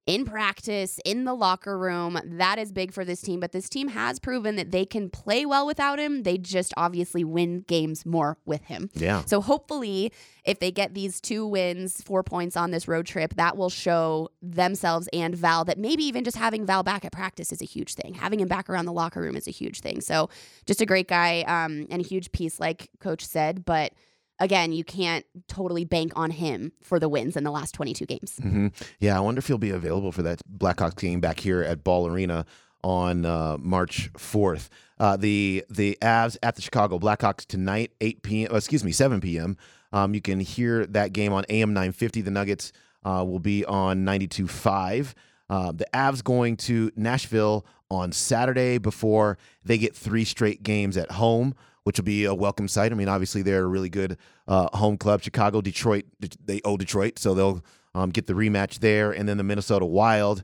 in 0.08 0.26
practice, 0.26 0.99
in 1.05 1.26
the 1.26 1.34
locker 1.34 1.78
room. 1.78 2.20
That 2.26 2.58
is 2.58 2.72
big 2.72 2.93
for 2.93 3.05
this 3.05 3.22
team. 3.22 3.39
But 3.39 3.51
this 3.51 3.70
team 3.70 3.89
has 3.89 4.20
proven 4.20 4.55
that 4.55 4.72
they 4.72 4.86
can 4.86 5.10
play 5.10 5.45
well 5.45 5.68
without 5.68 5.99
him. 5.99 6.24
They 6.24 6.38
just 6.38 6.74
obviously 6.78 7.24
win 7.24 7.66
games 7.68 8.05
more 8.05 8.38
with 8.45 8.64
him. 8.64 8.89
Yeah. 8.95 9.24
So 9.26 9.41
hopefully, 9.41 10.14
if 10.45 10.60
they 10.60 10.72
get 10.72 10.93
these 10.93 11.20
two 11.20 11.45
wins, 11.45 12.01
four 12.01 12.24
points 12.24 12.55
on 12.55 12.72
this 12.72 12.88
road 12.88 13.05
trip, 13.05 13.36
that 13.36 13.58
will 13.58 13.70
show 13.70 14.30
themselves 14.41 15.10
and 15.12 15.36
Val 15.36 15.66
that 15.66 15.78
maybe 15.78 16.03
even 16.03 16.24
just 16.24 16.38
having 16.38 16.66
Val 16.66 16.84
back 16.84 17.03
at 17.03 17.12
practice 17.12 17.51
is 17.51 17.62
a 17.62 17.66
huge 17.66 17.95
thing. 17.95 18.14
Having 18.14 18.39
him 18.39 18.47
back 18.47 18.70
around 18.70 18.86
the 18.86 18.93
locker 18.93 19.22
room 19.22 19.36
is 19.36 19.47
a 19.47 19.51
huge 19.51 19.82
thing. 19.82 19.99
So 19.99 20.30
just 20.66 20.80
a 20.80 20.86
great 20.86 21.10
guy 21.10 21.41
um, 21.41 21.86
and 21.89 22.01
a 22.01 22.08
huge 22.08 22.32
piece, 22.32 22.60
like 22.62 22.89
Coach 23.01 23.26
said. 23.26 23.66
But 23.66 23.91
again, 24.40 24.72
you 24.72 24.84
can't 24.84 25.26
totally 25.48 25.86
bank 25.86 26.14
on 26.16 26.32
him 26.32 26.72
for 26.82 27.00
the 27.00 27.10
wins 27.10 27.36
in 27.36 27.44
the 27.44 27.52
last 27.52 27.74
22 27.74 28.06
games. 28.06 28.40
Mm-hmm. 28.42 28.68
Yeah, 29.00 29.18
I 29.18 29.20
wonder 29.20 29.40
if 29.40 29.48
he'll 29.48 29.58
be 29.58 29.72
available 29.72 30.12
for 30.12 30.22
that 30.24 30.42
Blackhawks 30.58 30.98
game 30.98 31.20
back 31.20 31.40
here 31.40 31.62
at 31.62 31.84
Ball 31.84 32.08
Arena 32.08 32.46
on 32.84 33.26
uh, 33.26 33.58
March 33.60 34.12
4th. 34.14 34.70
Uh, 35.00 35.16
the 35.16 35.64
the 35.70 35.98
Avs 36.02 36.38
at 36.42 36.56
the 36.56 36.62
Chicago 36.62 36.98
Blackhawks 36.98 37.46
tonight, 37.46 37.92
8 38.02 38.22
p.m. 38.24 38.52
Uh, 38.52 38.58
excuse 38.58 38.84
me, 38.84 38.92
7 38.92 39.22
p.m. 39.22 39.58
Um, 39.94 40.14
you 40.14 40.22
can 40.22 40.40
hear 40.40 40.86
that 40.88 41.14
game 41.14 41.34
on 41.34 41.46
AM 41.50 41.74
950. 41.74 42.22
The 42.22 42.32
Nuggets 42.32 42.72
uh, 43.04 43.24
will 43.28 43.40
be 43.40 43.64
on 43.66 44.06
92.5. 44.06 45.14
Uh, 45.50 45.72
the 45.72 45.88
Avs 45.94 46.24
going 46.24 46.58
to 46.58 46.92
Nashville 46.96 47.66
on 47.90 48.12
Saturday 48.12 48.78
before 48.78 49.38
they 49.64 49.78
get 49.78 49.96
three 49.96 50.26
straight 50.26 50.64
games 50.64 50.98
at 50.98 51.12
home, 51.12 51.56
which 51.84 51.98
will 51.98 52.06
be 52.06 52.26
a 52.26 52.34
welcome 52.34 52.68
sight. 52.68 52.92
I 52.92 52.96
mean, 52.96 53.08
obviously 53.08 53.42
they're 53.42 53.64
a 53.64 53.68
really 53.68 53.90
good 53.90 54.18
uh, 54.48 54.76
home 54.78 54.98
club. 54.98 55.22
Chicago, 55.22 55.62
Detroit, 55.62 56.06
they 56.44 56.62
owe 56.66 56.78
Detroit, 56.78 57.20
so 57.20 57.34
they'll 57.34 57.64
um, 57.96 58.10
get 58.10 58.28
the 58.28 58.34
rematch 58.34 58.80
there, 58.80 59.12
and 59.12 59.28
then 59.28 59.38
the 59.38 59.44
Minnesota 59.44 59.86
Wild. 59.86 60.44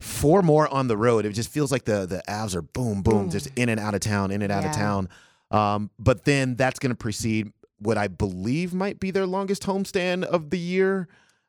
Four 0.00 0.42
more 0.42 0.66
on 0.66 0.88
the 0.88 0.96
road. 0.96 1.24
It 1.24 1.32
just 1.32 1.48
feels 1.50 1.70
like 1.70 1.84
the 1.84 2.06
the 2.06 2.22
Avs 2.28 2.56
are 2.56 2.62
boom, 2.62 3.02
boom, 3.02 3.30
just 3.30 3.48
in 3.54 3.68
and 3.68 3.78
out 3.78 3.94
of 3.94 4.00
town, 4.00 4.32
in 4.32 4.42
and 4.42 4.50
out 4.50 4.64
of 4.64 4.72
town. 4.72 5.08
Um, 5.52 5.90
but 5.98 6.24
then 6.24 6.56
that's 6.56 6.80
going 6.80 6.90
to 6.90 6.96
precede 6.96 7.52
what 7.78 7.96
I 7.96 8.08
believe 8.08 8.74
might 8.74 8.98
be 8.98 9.12
their 9.12 9.26
longest 9.26 9.62
homestand 9.62 10.24
of 10.24 10.50
the 10.50 10.58
year. 10.58 11.06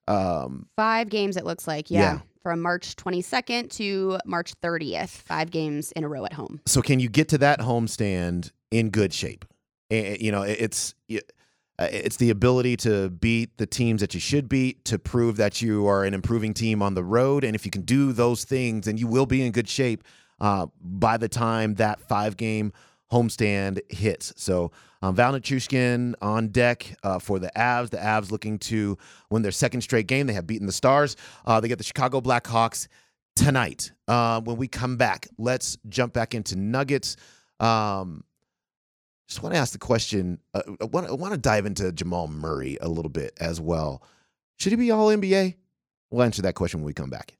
Um, 0.07 0.67
Five 0.75 1.09
games, 1.09 1.35
it 1.35 1.45
looks 1.45 1.67
like. 1.67 1.89
Yeah. 1.89 1.99
Yeah. 1.99 2.19
From 2.43 2.61
March 2.61 2.97
22nd 2.97 3.69
to 3.77 4.19
March 4.25 4.53
30th. 4.61 5.07
Five 5.07 5.49
games 5.49 5.93
in 5.93 6.03
a 6.03 6.09
row 6.09 6.25
at 6.25 6.33
home. 6.33 6.59
so 6.65 6.81
can 6.81 6.99
you 6.99 7.07
get 7.07 7.29
to 7.29 7.37
that 7.37 7.61
homestand 7.61 8.51
in 8.69 8.89
good 8.89 9.13
shape? 9.13 9.45
You 9.89 10.29
know, 10.29 10.41
it's 10.41 10.93
uh, 11.09 11.19
it's 11.79 12.17
the 12.17 12.31
ability 12.31 12.75
to 12.77 13.09
beat 13.09 13.57
the 13.57 13.65
teams 13.65 14.01
that 14.01 14.13
you 14.13 14.19
should 14.19 14.49
beat 14.49 14.83
to 14.85 14.99
prove 14.99 15.37
that 15.37 15.61
you 15.61 15.87
are 15.87 16.03
an 16.03 16.13
improving 16.13 16.53
team 16.53 16.81
on 16.81 16.95
the 16.95 17.03
road, 17.03 17.45
and 17.45 17.55
if 17.55 17.63
you 17.63 17.71
can 17.71 17.83
do 17.83 18.11
those 18.11 18.43
things, 18.43 18.87
then 18.87 18.97
you 18.97 19.07
will 19.07 19.25
be 19.25 19.45
in 19.45 19.53
good 19.53 19.69
shape 19.69 20.03
uh, 20.41 20.65
by 20.81 21.15
the 21.15 21.29
time 21.29 21.75
that 21.75 22.01
five 22.01 22.35
game 22.35 22.73
homestand 23.09 23.79
hits. 23.89 24.33
So. 24.35 24.71
Um, 25.03 25.15
Val 25.15 25.33
Nichushkin 25.33 26.13
on 26.21 26.47
deck 26.47 26.95
uh, 27.03 27.19
for 27.19 27.37
the 27.37 27.51
Avs. 27.57 27.89
The 27.89 27.97
Avs 27.97 28.31
looking 28.31 28.57
to 28.59 28.97
win 29.29 29.41
their 29.41 29.51
second 29.51 29.81
straight 29.81 30.07
game. 30.07 30.27
They 30.27 30.33
have 30.33 30.47
beaten 30.47 30.65
the 30.65 30.71
Stars. 30.71 31.17
Uh, 31.45 31.59
they 31.59 31.67
get 31.67 31.77
the 31.77 31.83
Chicago 31.83 32.21
Blackhawks 32.21 32.87
tonight. 33.35 33.91
Uh, 34.07 34.39
when 34.39 34.55
we 34.55 34.69
come 34.69 34.95
back, 34.95 35.27
let's 35.37 35.77
jump 35.89 36.13
back 36.13 36.33
into 36.33 36.55
Nuggets. 36.55 37.17
Um, 37.59 38.23
just 39.27 39.43
want 39.43 39.53
to 39.53 39.59
ask 39.59 39.73
the 39.73 39.77
question. 39.77 40.39
Uh, 40.53 40.61
I 40.79 40.85
want 40.85 41.33
to 41.33 41.37
dive 41.37 41.65
into 41.65 41.91
Jamal 41.91 42.29
Murray 42.29 42.77
a 42.79 42.87
little 42.87 43.11
bit 43.11 43.33
as 43.41 43.59
well. 43.59 44.03
Should 44.57 44.71
he 44.71 44.77
be 44.77 44.89
All 44.91 45.09
NBA? 45.09 45.55
We'll 46.11 46.23
answer 46.23 46.43
that 46.43 46.55
question 46.55 46.79
when 46.79 46.85
we 46.85 46.93
come 46.93 47.09
back. 47.09 47.35